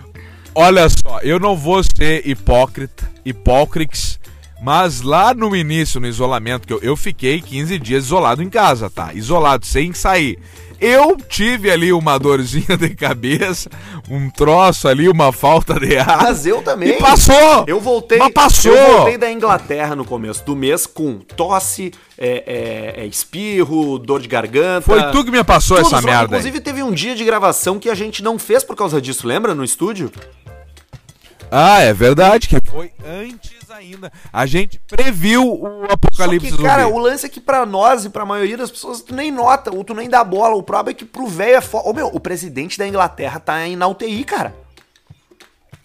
Olha 0.54 0.88
só, 0.88 1.18
eu 1.22 1.38
não 1.40 1.56
vou 1.56 1.82
ser 1.82 2.26
hipócrita, 2.28 3.10
hipócrites, 3.24 4.20
mas 4.62 5.00
lá 5.00 5.32
no 5.32 5.56
início, 5.56 5.98
no 6.00 6.06
isolamento, 6.06 6.66
que 6.66 6.72
eu, 6.72 6.80
eu 6.82 6.96
fiquei 6.96 7.40
15 7.40 7.78
dias 7.78 8.04
isolado 8.04 8.42
em 8.42 8.50
casa, 8.50 8.90
tá? 8.90 9.12
Isolado, 9.14 9.64
sem 9.64 9.92
sair. 9.92 10.38
Eu 10.78 11.16
tive 11.16 11.70
ali 11.70 11.92
uma 11.92 12.18
dorzinha 12.18 12.74
de 12.76 12.90
cabeça, 12.90 13.70
um 14.10 14.28
troço 14.28 14.88
ali, 14.88 15.08
uma 15.08 15.32
falta 15.32 15.78
de 15.78 15.96
ar. 15.96 16.22
Mas 16.24 16.44
eu 16.44 16.60
também. 16.60 16.90
E 16.90 16.92
passou! 16.94 17.64
Eu 17.68 17.80
voltei, 17.80 18.18
Mas 18.18 18.32
passou! 18.32 18.72
eu 18.74 18.96
voltei 18.96 19.16
da 19.16 19.30
Inglaterra 19.30 19.94
no 19.94 20.04
começo 20.04 20.44
do 20.44 20.56
mês 20.56 20.84
com 20.84 21.18
tosse, 21.18 21.92
é, 22.18 22.94
é, 22.98 23.02
é, 23.02 23.06
espirro, 23.06 23.96
dor 23.96 24.20
de 24.20 24.26
garganta. 24.26 24.82
Foi 24.82 25.00
tu 25.12 25.24
que 25.24 25.30
me 25.30 25.42
passou 25.44 25.76
Tudo 25.76 25.86
essa 25.86 26.00
só- 26.00 26.06
merda. 26.06 26.20
aí. 26.22 26.40
Inclusive 26.40 26.60
teve 26.60 26.82
um 26.82 26.90
dia 26.92 27.14
de 27.14 27.24
gravação 27.24 27.78
que 27.78 27.88
a 27.88 27.94
gente 27.94 28.20
não 28.20 28.36
fez 28.36 28.64
por 28.64 28.74
causa 28.74 29.00
disso, 29.00 29.24
lembra? 29.26 29.54
No 29.54 29.62
estúdio? 29.62 30.10
Ah, 31.54 31.82
é 31.82 31.92
verdade, 31.92 32.48
que 32.48 32.56
foi 32.64 32.90
antes 33.06 33.70
ainda. 33.70 34.10
A 34.32 34.46
gente 34.46 34.80
previu 34.88 35.46
o 35.46 35.84
apocalipse 35.84 36.48
Só 36.48 36.56
que, 36.56 36.62
cara, 36.62 36.84
zumbi. 36.84 36.94
o 36.94 36.98
lance 36.98 37.26
é 37.26 37.28
que 37.28 37.40
pra 37.40 37.66
nós 37.66 38.06
e 38.06 38.08
pra 38.08 38.24
maioria 38.24 38.56
das 38.56 38.70
pessoas 38.70 39.02
tu 39.02 39.14
nem 39.14 39.30
nota, 39.30 39.70
ou 39.70 39.84
tu 39.84 39.92
nem 39.92 40.08
dá 40.08 40.24
bola. 40.24 40.54
O 40.54 40.62
problema 40.62 40.92
é 40.92 40.94
que 40.94 41.04
pro 41.04 41.26
velho 41.26 41.56
é 41.56 41.60
foda. 41.60 41.90
Ô 41.90 41.92
meu, 41.92 42.06
o 42.06 42.18
presidente 42.18 42.78
da 42.78 42.88
Inglaterra 42.88 43.38
tá 43.38 43.52
aí 43.52 43.76
na 43.76 43.86
UTI, 43.86 44.24
cara. 44.24 44.54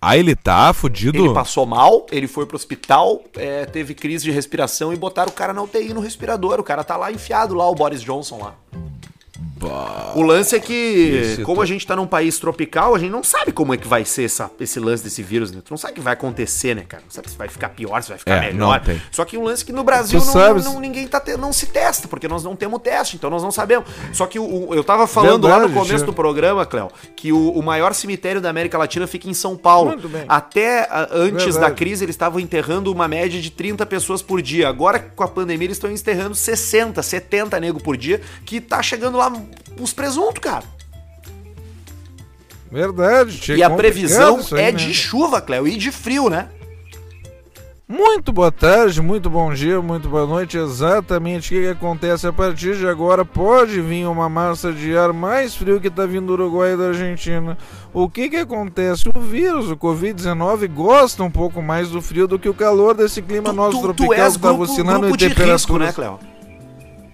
Ah, 0.01 0.15
ele 0.15 0.37
tá 0.37 0.71
fudido? 0.71 1.17
Ele 1.17 1.33
passou 1.33 1.65
mal, 1.65 2.05
ele 2.11 2.27
foi 2.27 2.45
pro 2.45 2.55
hospital, 2.55 3.23
é, 3.35 3.65
teve 3.65 3.93
crise 3.93 4.23
de 4.23 4.31
respiração 4.31 4.93
e 4.93 4.95
botaram 4.95 5.31
o 5.31 5.33
cara 5.33 5.51
na 5.51 5.61
UTI 5.61 5.93
no 5.93 5.99
respirador. 5.99 6.61
O 6.61 6.63
cara 6.63 6.81
tá 6.81 6.95
lá 6.95 7.11
enfiado 7.11 7.53
lá, 7.53 7.69
o 7.69 7.75
Boris 7.75 8.01
Johnson 8.01 8.37
lá. 8.37 8.53
O 10.15 10.21
lance 10.21 10.55
é 10.55 10.59
que, 10.59 11.39
como 11.43 11.61
a 11.61 11.65
gente 11.65 11.85
tá 11.85 11.95
num 11.95 12.07
país 12.07 12.37
tropical, 12.39 12.95
a 12.95 12.99
gente 12.99 13.11
não 13.11 13.23
sabe 13.23 13.51
como 13.51 13.73
é 13.73 13.77
que 13.77 13.87
vai 13.87 14.05
ser 14.05 14.23
essa, 14.25 14.49
esse 14.59 14.79
lance 14.79 15.03
desse 15.03 15.21
vírus, 15.23 15.51
né? 15.51 15.61
Tu 15.63 15.69
não 15.71 15.77
sabe 15.77 15.93
o 15.93 15.95
que 15.95 16.01
vai 16.01 16.13
acontecer, 16.13 16.75
né, 16.75 16.83
cara? 16.87 17.03
Não 17.03 17.11
sabe 17.11 17.29
se 17.29 17.37
vai 17.37 17.47
ficar 17.47 17.69
pior, 17.69 18.01
se 18.03 18.09
vai 18.09 18.17
ficar 18.17 18.35
É, 18.43 18.51
melhor. 18.51 18.79
não 18.79 18.85
tem. 18.85 19.01
Só 19.11 19.25
que 19.25 19.37
o 19.37 19.43
lance 19.43 19.63
é 19.63 19.65
que 19.65 19.71
no 19.73 19.83
Brasil 19.83 20.19
Tu 20.19 20.25
não, 20.37 20.57
não- 20.73 20.79
ninguém 20.79 21.07
tá 21.07 21.19
te- 21.19 21.37
não 21.37 21.51
se 21.53 21.67
testa, 21.67 22.07
porque 22.07 22.27
nós 22.27 22.43
não 22.43 22.55
temos 22.55 22.81
teste, 22.81 23.15
então 23.15 23.29
nós 23.29 23.41
não 23.43 23.51
sabemos. 23.51 23.87
Só 24.13 24.25
que 24.25 24.39
o, 24.39 24.69
o- 24.69 24.73
eu 24.75 24.83
tava 24.83 25.07
falando 25.07 25.47
lá 25.47 25.55
no 25.59 25.67
Verdade, 25.67 25.87
começo 25.87 26.05
do 26.05 26.13
programa, 26.13 26.65
Cléo, 26.65 26.89
que 27.15 27.31
o, 27.31 27.51
o 27.51 27.63
maior 27.63 27.93
cemitério 27.93 28.39
da 28.41 28.49
América 28.49 28.77
Latina 28.77 29.07
fica 29.07 29.29
em 29.29 29.33
São 29.33 29.55
Paulo. 29.57 29.89
Muito 29.91 30.09
bem. 30.09 30.23
Até 30.27 30.87
antes 31.11 31.43
Verdade. 31.45 31.59
da 31.59 31.71
crise, 31.71 32.05
eles 32.05 32.13
estavam 32.15 32.39
enterrando 32.39 32.91
uma 32.91 33.07
média 33.07 33.39
de 33.41 33.49
30 33.51 33.85
pessoas 33.85 34.21
por 34.21 34.41
dia. 34.41 34.67
Agora, 34.69 34.99
com 34.99 35.23
a 35.23 35.27
pandemia, 35.27 35.65
eles 35.67 35.77
estão 35.77 35.91
enterrando 35.91 36.35
60, 36.35 37.01
70 37.01 37.59
nego 37.59 37.81
por 37.81 37.97
dia, 37.97 38.21
que 38.45 38.59
tá 38.61 38.81
chegando 38.81 39.17
lá 39.17 39.31
os 39.79 39.93
presuntos, 39.93 40.39
cara. 40.39 40.63
Verdade, 42.71 43.53
E 43.53 43.63
a 43.63 43.69
previsão 43.69 44.39
aí, 44.51 44.59
é 44.59 44.71
né? 44.71 44.71
de 44.73 44.93
chuva, 44.93 45.39
Cléo, 45.39 45.67
e 45.67 45.77
de 45.77 45.91
frio, 45.91 46.29
né? 46.29 46.49
Muito 47.89 48.33
boa 48.33 48.51
tarde, 48.51 49.01
muito 49.01 49.29
bom 49.29 49.53
dia, 49.53 49.81
muito 49.81 50.09
boa 50.09 50.27
noite. 50.27 50.57
Exatamente 50.57 51.55
o 51.55 51.61
que, 51.61 51.67
acontece 51.69 52.27
a 52.27 52.33
partir 52.33 52.75
de 52.75 52.85
agora? 52.85 53.23
Pode 53.23 53.79
vir 53.79 54.05
uma 54.05 54.27
massa 54.27 54.73
de 54.73 54.97
ar 54.97 55.13
mais 55.13 55.55
frio 55.55 55.79
que 55.79 55.87
está 55.87 56.05
vindo 56.05 56.25
do 56.25 56.33
Uruguai 56.33 56.73
e 56.73 56.77
da 56.77 56.87
Argentina. 56.87 57.57
O 57.93 58.09
que, 58.09 58.29
que 58.29 58.35
acontece? 58.35 59.07
O 59.07 59.21
vírus, 59.21 59.71
o 59.71 59.77
Covid-19, 59.77 60.67
gosta 60.67 61.23
um 61.23 61.31
pouco 61.31 61.61
mais 61.61 61.89
do 61.89 62.01
frio 62.01 62.27
do 62.27 62.37
que 62.37 62.49
o 62.49 62.53
calor 62.53 62.93
desse 62.93 63.21
clima 63.21 63.53
nosso 63.53 63.81
tropical 63.81 64.15
que 64.15 64.21
está 64.21 64.51
grupo 64.51 65.15
em 65.15 65.17
temperaturas. 65.17 65.51
risco, 65.53 65.77
né, 65.79 65.93
Cléo? 65.93 66.19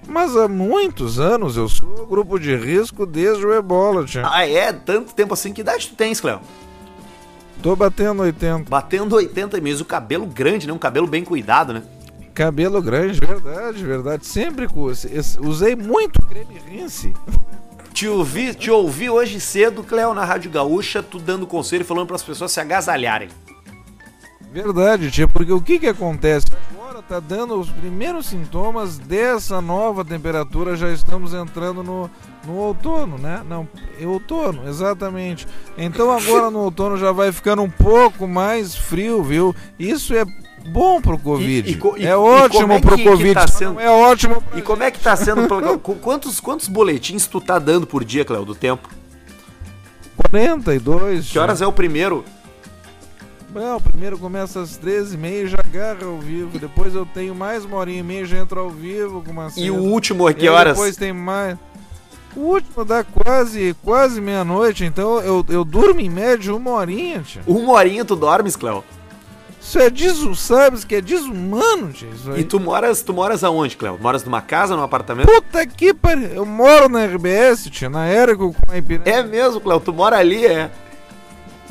Mas 0.08 0.36
há 0.36 0.48
muitos 0.48 1.20
anos 1.20 1.58
eu 1.58 1.68
sou 1.68 2.06
grupo 2.06 2.40
de 2.40 2.56
risco 2.56 3.06
desde 3.06 3.46
o 3.46 3.54
ebola, 3.54 4.06
tia. 4.06 4.24
Ah, 4.26 4.48
é? 4.48 4.72
Tanto 4.72 5.14
tempo 5.14 5.34
assim. 5.34 5.54
Que 5.54 5.62
idade 5.62 5.88
tu 5.88 5.96
tens, 5.96 6.20
Cléo? 6.20 6.40
Tô 7.62 7.76
batendo 7.76 8.22
80. 8.22 8.70
Batendo 8.70 9.16
80 9.16 9.62
meses, 9.62 9.82
o 9.82 9.86
cabelo 9.86 10.26
grande, 10.26 10.68
né? 10.68 10.74
Um 10.74 10.78
cabelo 10.78 11.08
bem 11.08 11.24
cuidado, 11.24 11.74
né? 11.74 11.84
Cabelo 12.34 12.82
grande, 12.82 13.20
verdade, 13.20 13.84
verdade. 13.84 14.26
Sempre 14.26 14.68
usei 15.40 15.76
muito 15.76 16.22
creme 16.26 16.60
rinse. 16.68 17.14
Te 17.94 18.08
ouvi, 18.08 18.56
te 18.56 18.72
ouvi 18.72 19.08
hoje 19.10 19.40
cedo, 19.40 19.84
Cléo, 19.84 20.16
na 20.16 20.26
Rádio 20.26 20.50
Gaúcha, 20.50 21.04
tu 21.04 21.20
dando 21.20 21.46
conselho 21.46 21.82
e 21.82 21.86
falando 21.86 22.08
para 22.08 22.16
as 22.16 22.24
pessoas 22.24 22.52
se 22.52 22.60
agasalharem. 22.60 23.30
Verdade, 24.54 25.10
tia, 25.10 25.28
porque 25.28 25.52
o 25.52 25.60
que 25.60 25.80
que 25.80 25.88
acontece? 25.88 26.46
Agora 26.78 27.02
tá 27.02 27.20
dando 27.20 27.60
os 27.60 27.70
primeiros 27.70 28.28
sintomas 28.28 29.00
dessa 29.00 29.60
nova 29.60 30.06
temperatura, 30.06 30.76
já 30.76 30.92
estamos 30.92 31.34
entrando 31.34 31.82
no, 31.84 32.08
no 32.46 32.54
outono, 32.58 33.18
né? 33.18 33.42
Não, 33.50 33.68
é 34.00 34.06
outono, 34.06 34.68
exatamente. 34.70 35.48
Então 35.76 36.12
agora 36.12 36.52
no 36.52 36.60
outono 36.60 36.98
já 36.98 37.12
vai 37.12 37.32
ficando 37.32 37.64
um 37.64 37.70
pouco 37.70 38.28
mais 38.28 38.76
frio, 38.76 39.24
viu? 39.24 39.56
Isso 39.80 40.14
é 40.14 40.24
bom 40.72 41.02
pro 41.02 41.18
Covid. 41.18 41.72
E- 41.72 42.02
e 42.02 42.06
é 42.06 42.12
e 42.12 42.14
ótimo 42.14 42.74
é 42.74 42.80
pro 42.80 42.96
que- 42.96 43.04
que 43.04 43.10
Covid, 43.10 43.34
tá 43.34 43.48
só 43.48 43.58
sendo- 43.58 43.80
é 43.80 43.90
ótimo 43.90 44.44
E 44.56 44.62
como 44.62 44.84
é 44.84 44.92
que 44.92 45.00
tá 45.00 45.16
sendo. 45.16 45.48
quantos, 46.00 46.40
quantos 46.40 46.68
boletins 46.68 47.26
tu 47.26 47.42
tá 47.42 47.58
dando 47.58 47.88
por 47.88 48.04
dia, 48.06 48.24
Cléo, 48.24 48.46
do 48.46 48.54
tempo? 48.54 48.88
42. 50.30 51.30
Que 51.32 51.40
horas 51.40 51.62
é 51.62 51.66
o 51.68 51.72
primeiro? 51.72 52.24
Não, 53.54 53.80
primeiro 53.80 54.18
começa 54.18 54.62
às 54.62 54.80
13h30 54.80 55.44
e 55.44 55.48
já 55.48 55.60
agarra 55.60 56.06
ao 56.06 56.18
vivo. 56.18 56.58
Depois 56.58 56.96
eu 56.96 57.06
tenho 57.06 57.36
mais 57.36 57.64
uma 57.64 57.78
horinha 57.78 58.00
e 58.00 58.04
meia 58.04 58.26
já 58.26 58.38
entro 58.38 58.60
ao 58.60 58.70
vivo 58.70 59.22
com 59.22 59.32
uma 59.32 59.50
E 59.56 59.70
o 59.70 59.76
último, 59.76 60.28
a 60.28 60.32
E 60.32 60.34
que 60.34 60.50
horas? 60.50 60.74
Depois 60.74 60.98
tem 60.98 61.14
mais. 61.14 61.58
O 62.36 62.40
último 62.40 62.84
dá 62.84 63.04
quase, 63.04 63.76
quase 63.84 64.20
meia-noite, 64.20 64.84
então 64.84 65.20
eu, 65.22 65.46
eu 65.48 65.64
durmo 65.64 66.00
em 66.00 66.10
média 66.10 66.56
uma 66.56 66.72
horinha, 66.72 67.22
tia. 67.22 67.44
Uma 67.46 67.74
horinha 67.74 68.04
tu 68.04 68.16
dormes, 68.16 68.56
Cléo. 68.56 68.84
Isso 69.62 69.80
é 69.80 69.90
desu, 69.90 70.36
sabes 70.36 70.84
que 70.84 70.96
é 70.96 71.02
desumano, 71.02 71.94
tia. 71.94 72.10
Isso 72.10 72.32
aí. 72.32 72.42
E 72.42 72.44
tu 72.44 72.60
moras, 72.60 73.04
tu 73.04 73.14
moras 73.14 73.44
aonde, 73.44 73.78
Cléo? 73.78 74.00
Moras 74.02 74.24
numa 74.24 74.42
casa, 74.42 74.76
num 74.76 74.82
apartamento? 74.82 75.28
Puta 75.28 75.66
que 75.68 75.94
pariu. 75.94 76.30
Eu 76.30 76.46
moro 76.46 76.90
na 76.90 77.06
RBS, 77.06 77.70
tia, 77.70 77.88
na 77.88 78.08
Érico 78.08 78.52
com 78.52 78.72
a 78.72 78.78
Ipiranga. 78.80 79.10
É 79.12 79.22
mesmo, 79.22 79.62
Cléo, 79.62 79.80
tu 79.80 79.94
mora 79.94 80.18
ali, 80.18 80.44
é. 80.44 80.72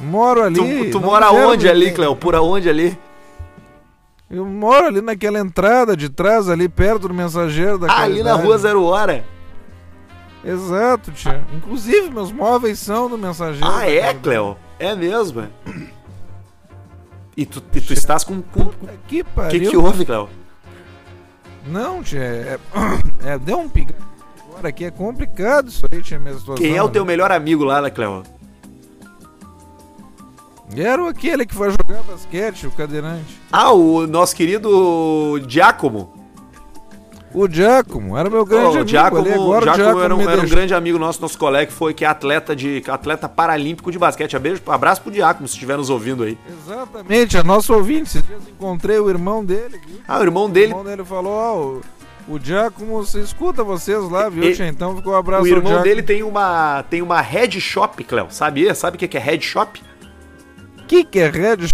Moro 0.02 0.42
ali. 0.42 0.90
Tu, 0.90 0.90
tu 0.90 1.00
mora 1.00 1.30
onde 1.30 1.68
ali, 1.68 1.92
Cléo? 1.92 2.16
Por 2.16 2.34
aonde 2.34 2.68
ali? 2.68 2.98
Eu 4.28 4.44
moro 4.44 4.86
ali 4.86 5.00
naquela 5.00 5.38
entrada 5.38 5.96
de 5.96 6.08
trás, 6.08 6.48
ali 6.48 6.68
perto 6.68 7.06
do 7.06 7.14
mensageiro 7.14 7.78
da 7.78 7.92
Ah, 7.92 8.02
ali 8.02 8.22
na 8.22 8.34
rua 8.34 8.58
Zero 8.58 8.82
Hora. 8.82 9.24
Exato, 10.44 11.12
tia. 11.12 11.44
Inclusive, 11.52 12.10
meus 12.10 12.32
móveis 12.32 12.78
são 12.78 13.08
do 13.08 13.16
mensageiro. 13.16 13.66
Ah, 13.66 13.86
é, 13.86 14.00
Caridade. 14.00 14.18
Cléo? 14.20 14.56
É 14.78 14.94
mesmo, 14.96 15.42
é. 15.42 15.48
E 17.36 17.46
tu, 17.46 17.62
e 17.74 17.80
tu 17.80 17.92
estás 17.92 18.24
com. 18.24 18.42
com... 18.42 18.62
O 18.62 18.66
Puta 18.66 18.94
que 19.06 19.22
pariu. 19.22 19.60
que, 19.60 19.70
que 19.70 19.76
houve, 19.76 20.04
Cléo? 20.04 20.28
Não, 21.66 22.02
tia, 22.02 22.20
é, 22.20 22.58
é, 23.24 23.38
deu 23.38 23.58
um 23.58 23.68
pica. 23.68 23.94
Agora 24.48 24.68
aqui 24.68 24.84
é 24.84 24.90
complicado 24.90 25.68
isso 25.68 25.86
aí, 25.90 26.02
tia, 26.02 26.18
minha. 26.18 26.34
Quem 26.56 26.76
é 26.76 26.82
o 26.82 26.88
teu 26.88 27.04
né? 27.04 27.12
melhor 27.12 27.30
amigo 27.30 27.62
lá, 27.64 27.80
né, 27.80 27.90
Cléo? 27.90 28.24
Era 30.76 31.08
aquele 31.08 31.44
que 31.44 31.54
foi 31.54 31.70
jogar 31.70 32.02
basquete, 32.02 32.66
o 32.66 32.70
cadeirante. 32.70 33.40
Ah, 33.50 33.72
o 33.72 34.06
nosso 34.06 34.34
querido 34.34 35.40
Giacomo. 35.46 36.12
O 37.34 37.48
Giacomo, 37.48 38.16
era 38.16 38.28
meu 38.28 38.44
grande 38.44 38.66
Ô, 38.66 38.68
o 38.68 38.72
amigo 38.74 38.88
Giacomo, 38.88 39.20
ali, 39.22 39.32
agora 39.32 39.64
Giacomo 39.64 39.82
o 39.82 39.84
Giacomo 39.84 40.04
era, 40.04 40.16
um, 40.16 40.30
era 40.30 40.42
um 40.42 40.48
grande 40.48 40.74
amigo 40.74 40.98
nosso, 40.98 41.20
nosso 41.22 41.38
colega, 41.38 41.66
que 41.66 41.72
foi 41.72 41.94
que 41.94 42.04
é 42.04 42.08
atleta 42.08 42.54
de 42.54 42.82
atleta 42.86 43.26
paralímpico 43.26 43.90
de 43.90 43.98
basquete. 43.98 44.38
Beijo, 44.38 44.60
abraço 44.66 45.00
pro 45.00 45.12
Giacomo, 45.12 45.48
se 45.48 45.54
estiver 45.54 45.78
nos 45.78 45.88
ouvindo 45.88 46.24
aí. 46.24 46.36
Exatamente, 46.46 47.38
é 47.38 47.42
nosso 47.42 47.72
ouvinte. 47.72 48.18
Esses 48.18 48.26
dias 48.26 48.42
encontrei 48.48 48.98
o 48.98 49.08
irmão 49.08 49.42
dele, 49.42 49.80
viu? 49.86 50.00
Ah, 50.06 50.18
o 50.18 50.22
irmão 50.22 50.44
O 50.44 50.48
dele, 50.48 50.72
irmão 50.72 50.84
dele 50.84 51.04
falou, 51.04 51.32
ó, 51.32 51.56
o, 51.56 52.34
o 52.34 52.38
Giacomo, 52.38 53.02
você 53.02 53.20
escuta 53.20 53.64
vocês 53.64 54.10
lá, 54.10 54.28
viu, 54.28 54.44
E-? 54.44 54.62
Então 54.68 54.94
ficou 54.94 55.14
um 55.14 55.16
abraço 55.16 55.44
o 55.44 55.48
irmão 55.48 55.80
dele 55.80 56.02
tem 56.02 56.22
uma 56.22 56.82
tem 56.90 57.00
uma 57.00 57.22
head 57.22 57.58
shop, 57.62 58.04
Cléo. 58.04 58.26
Sabe? 58.28 58.74
Sabe 58.74 58.96
o 58.96 58.98
que 58.98 59.08
que 59.08 59.16
é 59.16 59.20
head 59.20 59.42
shop? 59.42 59.82
Que 60.92 61.04
que 61.04 61.18
é 61.20 61.30
Red 61.30 61.68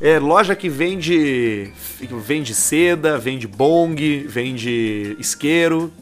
É 0.00 0.18
loja 0.18 0.56
que 0.56 0.68
vende 0.68 1.72
vende 2.26 2.52
seda, 2.54 3.16
vende 3.16 3.46
bong, 3.46 4.26
vende 4.26 5.14
isqueiro. 5.16 5.92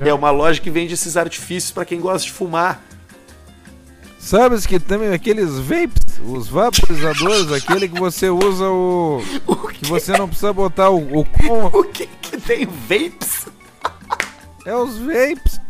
É 0.00 0.12
uma 0.12 0.30
loja 0.32 0.60
que 0.60 0.70
vende 0.70 0.94
esses 0.94 1.16
artifícios 1.16 1.70
pra 1.70 1.84
quem 1.84 2.00
gosta 2.00 2.26
de 2.26 2.32
fumar. 2.32 2.82
Sabes 4.18 4.66
que 4.66 4.80
também 4.80 5.12
aqueles 5.12 5.58
vapes, 5.58 6.20
os 6.24 6.48
vaporizadores, 6.48 7.50
aquele 7.54 7.88
que 7.88 7.98
você 7.98 8.28
usa 8.28 8.68
o. 8.68 9.22
O 9.46 9.68
que 9.68 9.86
você 9.86 10.12
não 10.18 10.28
precisa 10.28 10.52
botar 10.52 10.90
o. 10.90 11.20
o 11.20 11.26
o 11.72 11.84
que 11.84 12.06
que 12.20 12.36
tem 12.36 12.66
vapes? 12.66 13.46
é 14.64 14.74
os 14.74 14.98
vapes. 14.98 15.60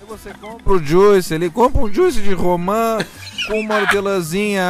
Aí 0.00 0.06
você 0.06 0.30
compra 0.34 0.72
o 0.72 0.78
juice, 0.78 1.34
ele 1.34 1.50
compra 1.50 1.82
um 1.82 1.92
juice 1.92 2.20
de 2.20 2.32
romã 2.32 2.98
com 3.46 3.60
uma 3.60 3.76
hortelãzinha 3.76 4.62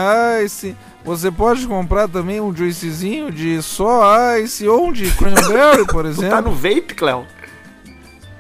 ice. 0.44 0.76
Você 1.04 1.30
pode 1.30 1.66
comprar 1.66 2.08
também 2.08 2.40
um 2.40 2.54
juicezinho 2.54 3.30
de 3.30 3.62
só 3.62 4.36
ice 4.38 4.68
ou 4.68 4.88
um 4.88 4.92
de 4.92 5.10
cranberry, 5.12 5.86
por 5.86 6.04
exemplo. 6.06 6.30
tá 6.30 6.42
no 6.42 6.52
vape, 6.52 6.94
Cléo? 6.94 7.26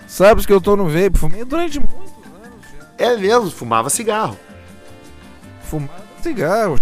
Sabes 0.06 0.44
que 0.44 0.52
eu 0.52 0.60
tô 0.60 0.76
no 0.76 0.86
vape, 0.86 1.18
fumei 1.18 1.44
durante 1.44 1.78
muitos 1.78 1.98
anos 2.44 2.60
já. 2.98 3.04
É 3.04 3.16
mesmo, 3.16 3.50
fumava 3.50 3.88
cigarro. 3.88 4.36
Fumava 5.62 6.02
cigarro, 6.22 6.76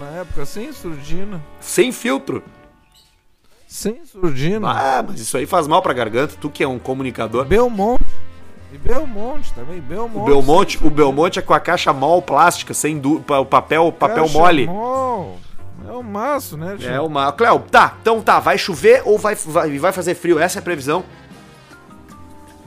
na 0.00 0.06
época, 0.20 0.46
sem 0.46 0.72
surdina. 0.72 1.40
Sem 1.60 1.92
filtro. 1.92 2.42
Sem 3.68 4.04
surdina. 4.04 4.70
Ah, 4.70 5.04
mas 5.06 5.20
isso 5.20 5.36
aí 5.36 5.46
faz 5.46 5.68
mal 5.68 5.82
pra 5.82 5.92
garganta. 5.92 6.34
Tu 6.40 6.48
que 6.50 6.64
é 6.64 6.68
um 6.68 6.78
comunicador. 6.78 7.44
Belmonte. 7.44 8.02
E 8.72 8.78
Belmonte 8.78 9.52
também, 9.52 9.80
Belmonte. 9.80 10.18
O 10.18 10.24
Belmonte, 10.24 10.86
o 10.86 10.90
Belmonte 10.90 11.38
é 11.38 11.42
com 11.42 11.52
a 11.52 11.60
caixa 11.60 11.92
mol 11.92 12.22
plástica, 12.22 12.72
sem 12.72 12.98
du... 12.98 13.16
o 13.16 13.44
papel, 13.44 13.90
papel 13.92 14.24
Caixa 14.24 14.38
mole. 14.38 14.66
mol. 14.66 15.38
É 15.88 15.92
o 15.92 16.02
maço, 16.02 16.56
né, 16.56 16.76
tio? 16.78 16.88
É 16.88 17.00
uma. 17.00 17.32
Cléo, 17.32 17.58
tá, 17.70 17.96
então 18.00 18.20
tá, 18.20 18.38
vai 18.38 18.56
chover 18.56 19.02
ou 19.04 19.18
vai, 19.18 19.34
vai, 19.34 19.78
vai 19.78 19.92
fazer 19.92 20.14
frio? 20.14 20.38
Essa 20.38 20.58
é 20.58 20.60
a 20.60 20.62
previsão. 20.62 21.02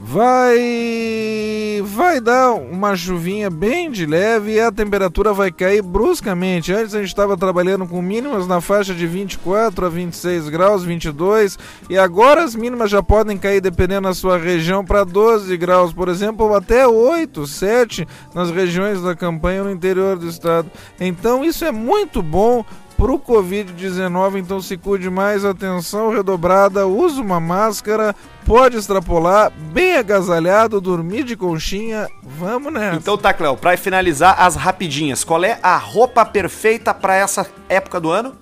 Vai. 0.06 1.82
Vai 1.82 2.20
dar 2.20 2.52
uma 2.52 2.94
chuvinha 2.94 3.48
bem 3.48 3.90
de 3.90 4.04
leve 4.04 4.52
e 4.52 4.60
a 4.60 4.70
temperatura 4.70 5.32
vai 5.32 5.50
cair 5.50 5.80
bruscamente. 5.80 6.74
Antes 6.74 6.94
a 6.94 6.98
gente 6.98 7.08
estava 7.08 7.38
trabalhando 7.38 7.86
com 7.86 8.02
mínimas 8.02 8.46
na 8.46 8.60
faixa 8.60 8.94
de 8.94 9.06
24 9.06 9.86
a 9.86 9.88
26 9.88 10.50
graus, 10.50 10.84
22, 10.84 11.58
e 11.88 11.96
agora 11.96 12.44
as 12.44 12.54
mínimas 12.54 12.90
já 12.90 13.02
podem 13.02 13.38
cair, 13.38 13.62
dependendo 13.62 14.06
da 14.06 14.14
sua 14.14 14.36
região, 14.36 14.84
para 14.84 15.04
12 15.04 15.56
graus, 15.56 15.92
por 15.92 16.08
exemplo, 16.08 16.46
ou 16.46 16.54
até 16.54 16.86
8, 16.86 17.46
7 17.46 18.06
nas 18.34 18.50
regiões 18.50 19.00
da 19.00 19.16
campanha 19.16 19.64
no 19.64 19.70
interior 19.70 20.18
do 20.18 20.28
estado. 20.28 20.70
Então 21.00 21.42
isso 21.42 21.64
é 21.64 21.72
muito 21.72 22.22
bom 22.22 22.62
pro 23.04 23.18
Covid-19, 23.18 24.38
então 24.38 24.62
se 24.62 24.78
cuide 24.78 25.10
mais, 25.10 25.44
atenção 25.44 26.10
redobrada, 26.10 26.86
use 26.86 27.20
uma 27.20 27.38
máscara, 27.38 28.16
pode 28.46 28.78
extrapolar, 28.78 29.52
bem 29.52 29.98
agasalhado, 29.98 30.80
dormir 30.80 31.22
de 31.22 31.36
conchinha, 31.36 32.08
vamos 32.22 32.72
nessa. 32.72 32.96
Então 32.96 33.18
tá, 33.18 33.34
Cléo, 33.34 33.58
pra 33.58 33.76
finalizar 33.76 34.40
as 34.40 34.56
rapidinhas, 34.56 35.22
qual 35.22 35.44
é 35.44 35.58
a 35.62 35.76
roupa 35.76 36.24
perfeita 36.24 36.94
pra 36.94 37.14
essa 37.14 37.46
época 37.68 38.00
do 38.00 38.10
ano? 38.10 38.34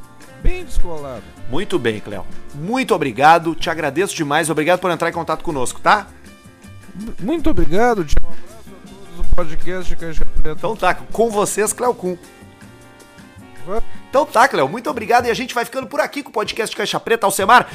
bem 0.44 0.64
descolada. 0.64 1.24
Muito 1.50 1.80
bem, 1.80 2.00
Cléo. 2.00 2.24
Muito 2.54 2.94
obrigado, 2.94 3.56
te 3.56 3.72
agradeço 3.72 4.16
demais, 4.16 4.52
obrigado 4.52 4.80
por 4.80 4.92
entrar 4.92 5.10
em 5.10 5.14
contato 5.14 5.44
conosco, 5.44 5.80
tá? 5.82 6.06
Muito 7.20 7.50
obrigado, 7.50 8.04
tio. 8.06 8.18
Um 8.24 8.28
abraço 8.28 8.70
a 8.70 8.90
todos 8.90 9.18
do 9.30 9.36
podcast 9.36 9.96
Caixa 9.96 10.26
Preta. 10.26 10.52
Então 10.58 10.76
tá, 10.76 10.94
com 10.94 11.30
vocês. 11.30 11.74
Vai- 11.74 11.94
Então 14.10 14.26
tá, 14.26 14.48
Cléo, 14.48 14.68
muito 14.68 14.90
obrigado 14.90 15.28
e 15.28 15.30
a 15.30 15.34
gente 15.34 15.54
vai 15.54 15.64
ficando 15.66 15.88
por 15.88 16.00
aqui 16.00 16.24
com 16.24 16.30
o 16.30 16.34
podcast 16.34 16.76
Caixa 16.76 17.00
Preta. 17.00 17.26
Alcemar, 17.26 17.70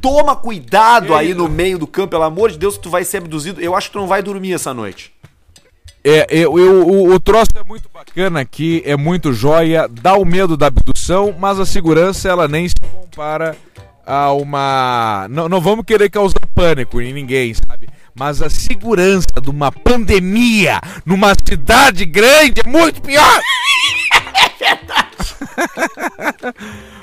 toma 0.00 0.34
cuidado 0.34 1.14
aí 1.14 1.34
no 1.34 1.48
meio 1.48 1.78
do 1.78 1.86
campo, 1.86 2.08
pelo 2.08 2.24
amor 2.24 2.50
de 2.50 2.58
Deus, 2.58 2.76
que 2.76 2.82
tu 2.82 2.90
vai 2.90 3.04
ser 3.04 3.18
abduzido. 3.18 3.60
Eu 3.60 3.76
acho 3.76 3.88
que 3.88 3.92
tu 3.94 4.00
não 4.00 4.08
vai 4.08 4.22
dormir 4.22 4.52
essa 4.52 4.74
noite. 4.74 5.12
É, 6.02 6.26
eu, 6.30 6.58
eu- 6.58 6.86
o, 6.88 7.12
o 7.12 7.20
troço 7.20 7.50
é 7.56 7.62
muito 7.62 7.88
bacana 7.92 8.40
aqui, 8.40 8.82
é 8.86 8.96
muito 8.96 9.34
joia, 9.34 9.86
dá 9.86 10.14
o 10.14 10.24
medo 10.24 10.56
da 10.56 10.66
abdução, 10.68 11.34
mas 11.38 11.60
a 11.60 11.66
segurança 11.66 12.26
ela 12.28 12.48
nem 12.48 12.66
se 12.66 12.74
compara 12.80 13.54
a 14.06 14.32
uma. 14.32 15.26
Não, 15.30 15.46
não 15.48 15.60
vamos 15.60 15.84
querer 15.84 16.08
causar 16.10 16.40
pânico 16.54 17.00
em 17.02 17.12
ninguém, 17.12 17.52
sabe? 17.52 17.86
Mas 18.20 18.42
a 18.42 18.50
segurança 18.50 19.40
de 19.42 19.48
uma 19.48 19.72
pandemia 19.72 20.78
numa 21.06 21.32
cidade 21.34 22.04
grande 22.04 22.60
é 22.62 22.68
muito 22.68 23.00
pior! 23.00 23.40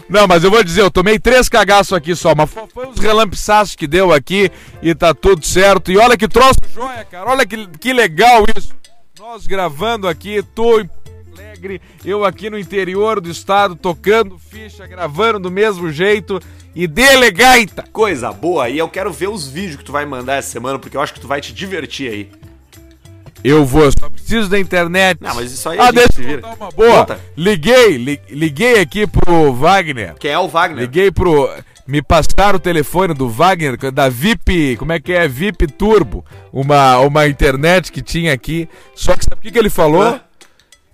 Não, 0.08 0.28
mas 0.28 0.44
eu 0.44 0.52
vou 0.52 0.64
dizer, 0.64 0.82
eu 0.82 0.92
tomei 0.92 1.18
três 1.18 1.50
cagaços 1.50 1.94
aqui 1.94 2.16
só, 2.16 2.36
mas 2.36 2.52
fo- 2.52 2.70
foi 2.72 2.86
uns 2.86 3.00
relampiçaços 3.00 3.76
que 3.76 3.88
deu 3.88 4.14
aqui 4.14 4.52
e 4.80 4.94
tá 4.94 5.12
tudo 5.12 5.44
certo. 5.44 5.92
E 5.92 5.98
olha 5.98 6.16
que 6.16 6.28
troço 6.28 6.60
joia, 6.72 7.04
cara, 7.04 7.32
olha 7.32 7.48
que, 7.48 7.66
que 7.80 7.92
legal 7.92 8.44
isso. 8.56 8.76
Nós 9.20 9.48
gravando 9.48 10.08
aqui, 10.08 10.44
tô 10.54 10.80
em 10.80 10.88
Alegre, 11.36 11.82
eu 12.06 12.24
aqui 12.24 12.48
no 12.52 12.60
interior 12.60 13.20
do 13.20 13.32
estado, 13.32 13.76
tocando 13.76 14.38
ficha, 14.38 14.86
gravando 14.86 15.40
do 15.40 15.50
mesmo 15.52 15.92
jeito 15.92 16.40
e 16.78 16.88
dele 16.88 17.32
gaita. 17.32 17.84
Coisa 17.92 18.32
boa, 18.32 18.70
e 18.70 18.78
eu 18.78 18.88
quero 18.88 19.12
ver 19.12 19.28
os 19.30 19.48
vídeos 19.48 19.78
que 19.78 19.84
tu 19.84 19.92
vai 19.92 20.06
mandar 20.06 20.36
essa 20.36 20.50
semana, 20.52 20.78
porque 20.78 20.96
eu 20.96 21.02
acho 21.02 21.14
que 21.14 21.20
tu 21.20 21.28
vai 21.28 21.42
te 21.42 21.52
divertir 21.52 22.10
aí. 22.12 22.32
Eu 23.44 23.66
vou, 23.66 23.90
só 23.98 24.10
preciso 24.10 24.50
da 24.50 24.60
internet. 24.60 25.20
Não, 25.22 25.34
mas 25.36 25.52
isso 25.52 25.68
aí 25.70 25.80
a 25.80 25.84
Ah, 25.84 25.92
gente 25.92 26.16
deixa 26.22 26.32
eu 26.42 26.54
uma 26.54 26.70
boa. 26.72 27.00
Conta. 27.00 27.20
Liguei, 27.36 27.98
li- 27.98 28.22
liguei 28.30 28.80
aqui 28.80 29.06
pro 29.08 29.54
Wagner. 29.54 30.16
Que 30.16 30.28
é 30.28 30.38
o 30.38 30.48
Wagner. 30.48 30.82
Liguei 30.82 31.12
pro. 31.12 31.50
Me 31.88 32.02
passaram 32.02 32.58
o 32.58 32.60
telefone 32.60 33.14
do 33.14 33.30
Wagner, 33.30 33.78
da 33.92 34.10
VIP. 34.10 34.76
Como 34.78 34.92
é 34.92 35.00
que 35.00 35.14
é? 35.14 35.28
VIP 35.28 35.68
Turbo. 35.68 36.26
Uma, 36.52 36.98
uma 37.00 37.28
internet 37.28 37.92
que 37.92 38.02
tinha 38.02 38.34
aqui. 38.34 38.68
Só 38.94 39.16
que 39.16 39.24
sabe 39.24 39.38
o 39.38 39.42
que, 39.42 39.52
que 39.52 39.58
ele 39.60 39.70
falou? 39.70 40.02
Hã? 40.02 40.22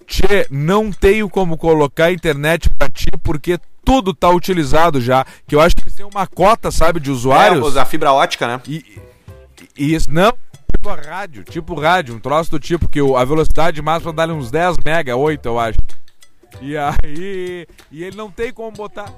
Tchê, 0.06 0.46
não 0.52 0.92
tenho 0.92 1.30
como 1.30 1.58
colocar 1.58 2.12
internet 2.12 2.70
pra 2.70 2.90
ti 2.90 3.08
porque 3.24 3.58
tudo 3.84 4.14
tá 4.14 4.30
utilizado 4.30 5.00
já. 5.02 5.26
Que 5.48 5.56
eu 5.56 5.62
acho 5.62 5.76
que 5.76 5.92
tem 5.92 6.06
uma 6.06 6.28
cota, 6.28 6.72
sabe, 6.72 7.00
de 7.00 7.12
usuários. 7.12 7.76
É, 7.76 7.80
a 7.80 7.86
fibra 7.86 8.12
ótica, 8.12 8.48
né? 8.48 8.62
E, 8.68 9.00
e 9.78 9.94
isso, 9.94 10.12
não, 10.12 10.34
tipo 10.72 10.90
a 10.90 10.96
rádio, 10.96 11.44
tipo 11.44 11.74
rádio, 11.80 12.16
um 12.16 12.20
troço 12.20 12.52
do 12.52 12.60
tipo 12.60 12.90
que 12.90 13.00
a 13.00 13.24
velocidade 13.24 13.82
máxima 13.82 14.12
dá 14.12 14.26
uns 14.28 14.52
10 14.52 14.78
mega, 14.86 15.16
8 15.16 15.46
eu 15.46 15.60
acho. 15.60 15.78
E 16.62 16.76
aí, 16.78 17.68
e 17.92 18.04
ele 18.04 18.16
não 18.16 18.30
tem 18.30 18.52
como 18.52 18.72
botar. 18.72 19.12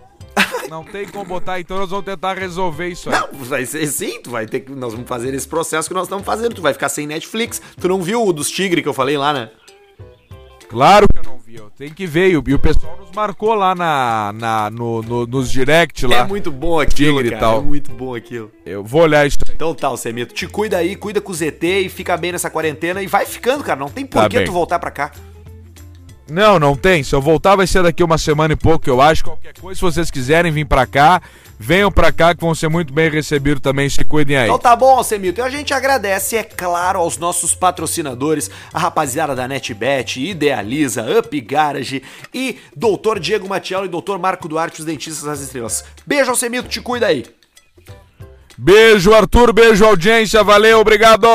Não 0.69 0.83
tem 0.83 1.07
como 1.07 1.25
botar, 1.25 1.59
então 1.59 1.77
nós 1.77 1.89
vamos 1.89 2.05
tentar 2.05 2.33
resolver 2.33 2.87
isso 2.87 3.09
aí. 3.09 3.19
Não, 3.19 3.29
vai 3.45 3.65
ser 3.65 3.85
sim, 3.87 4.21
tu 4.21 4.31
vai 4.31 4.45
ter 4.45 4.61
que. 4.61 4.71
Nós 4.71 4.93
vamos 4.93 5.07
fazer 5.07 5.33
esse 5.33 5.47
processo 5.47 5.87
que 5.87 5.93
nós 5.93 6.03
estamos 6.03 6.25
fazendo. 6.25 6.55
Tu 6.55 6.61
vai 6.61 6.73
ficar 6.73 6.89
sem 6.89 7.05
Netflix. 7.05 7.61
Tu 7.79 7.87
não 7.87 8.01
viu 8.01 8.25
o 8.25 8.33
dos 8.33 8.49
tigres 8.49 8.81
que 8.81 8.89
eu 8.89 8.93
falei 8.93 9.17
lá, 9.17 9.31
né? 9.31 9.51
Claro 10.67 11.07
que 11.07 11.19
eu 11.19 11.23
não 11.23 11.37
vi, 11.37 11.44
tenho 11.77 11.93
que 11.93 12.05
ver. 12.07 12.29
E 12.31 12.37
o, 12.37 12.59
pessoal 12.59 12.97
nos 12.99 13.11
marcou 13.11 13.53
lá 13.53 13.73
na, 13.75 14.31
na, 14.33 14.69
no, 14.69 15.01
no- 15.01 15.25
nos 15.27 15.51
direct 15.51 16.05
lá. 16.05 16.17
É 16.17 16.23
muito 16.23 16.51
bom 16.51 16.79
aquilo, 16.79 17.17
Tigre 17.17 17.29
cara. 17.31 17.41
tal. 17.41 17.59
É 17.59 17.63
muito 17.63 17.91
bom 17.91 18.13
aquilo. 18.15 18.51
Eu 18.65 18.83
vou 18.83 19.01
olhar 19.01 19.25
isso 19.25 19.37
aí. 19.47 19.53
Então 19.55 19.73
tá, 19.73 19.87
Alcemito, 19.87 20.33
te 20.33 20.47
cuida 20.47 20.77
aí, 20.77 20.95
cuida 20.95 21.19
com 21.21 21.31
o 21.31 21.35
ZT 21.35 21.81
e 21.85 21.89
fica 21.89 22.15
bem 22.17 22.31
nessa 22.31 22.49
quarentena 22.49 23.01
e 23.01 23.07
vai 23.07 23.25
ficando, 23.25 23.63
cara. 23.63 23.79
Não 23.79 23.89
tem 23.89 24.05
por 24.05 24.21
Tá 24.29 24.43
tu 24.43 24.51
voltar 24.51 24.79
pra 24.79 24.91
cá. 24.91 25.11
Não, 26.29 26.57
não 26.59 26.75
tem. 26.75 27.03
Se 27.03 27.13
eu 27.13 27.21
voltar 27.21 27.55
vai 27.55 27.67
ser 27.67 27.83
daqui 27.83 28.03
uma 28.03 28.17
semana 28.17 28.53
e 28.53 28.57
pouco, 28.57 28.89
eu 28.89 28.99
acho. 28.99 29.23
Qualquer 29.23 29.53
coisa, 29.59 29.77
se 29.77 29.81
vocês 29.81 30.09
quiserem 30.09 30.51
vir 30.51 30.65
pra 30.65 30.85
cá, 30.87 31.21
venham 31.59 31.91
pra 31.91 32.11
cá 32.11 32.33
que 32.35 32.41
vão 32.41 32.53
ser 32.53 32.69
muito 32.69 32.93
bem 32.93 33.09
recebidos 33.09 33.61
também. 33.61 33.89
Se 33.89 34.03
cuidem 34.03 34.37
aí. 34.37 34.45
Então 34.45 34.59
tá 34.59 34.75
bom, 34.75 34.97
Alcemito. 34.97 35.39
E 35.39 35.43
a 35.43 35.49
gente 35.49 35.73
agradece, 35.73 36.37
é 36.37 36.43
claro, 36.43 36.99
aos 36.99 37.17
nossos 37.17 37.53
patrocinadores, 37.53 38.49
a 38.73 38.79
rapaziada 38.79 39.35
da 39.35 39.47
NetBet, 39.47 40.19
Idealiza, 40.19 41.05
Up 41.19 41.41
Garage 41.41 42.03
e 42.33 42.59
Doutor 42.75 43.19
Diego 43.19 43.47
Matiello 43.47 43.85
e 43.85 43.89
Doutor 43.89 44.19
Marco 44.19 44.47
Duarte, 44.47 44.79
os 44.79 44.85
dentistas 44.85 45.23
das 45.23 45.39
estrelas. 45.39 45.83
Beijo, 46.05 46.29
Alcemito, 46.29 46.67
te 46.67 46.81
cuida 46.81 47.07
aí. 47.07 47.25
Beijo, 48.57 49.13
Arthur. 49.13 49.51
Beijo, 49.51 49.85
audiência. 49.85 50.43
Valeu, 50.43 50.79
obrigado. 50.79 51.27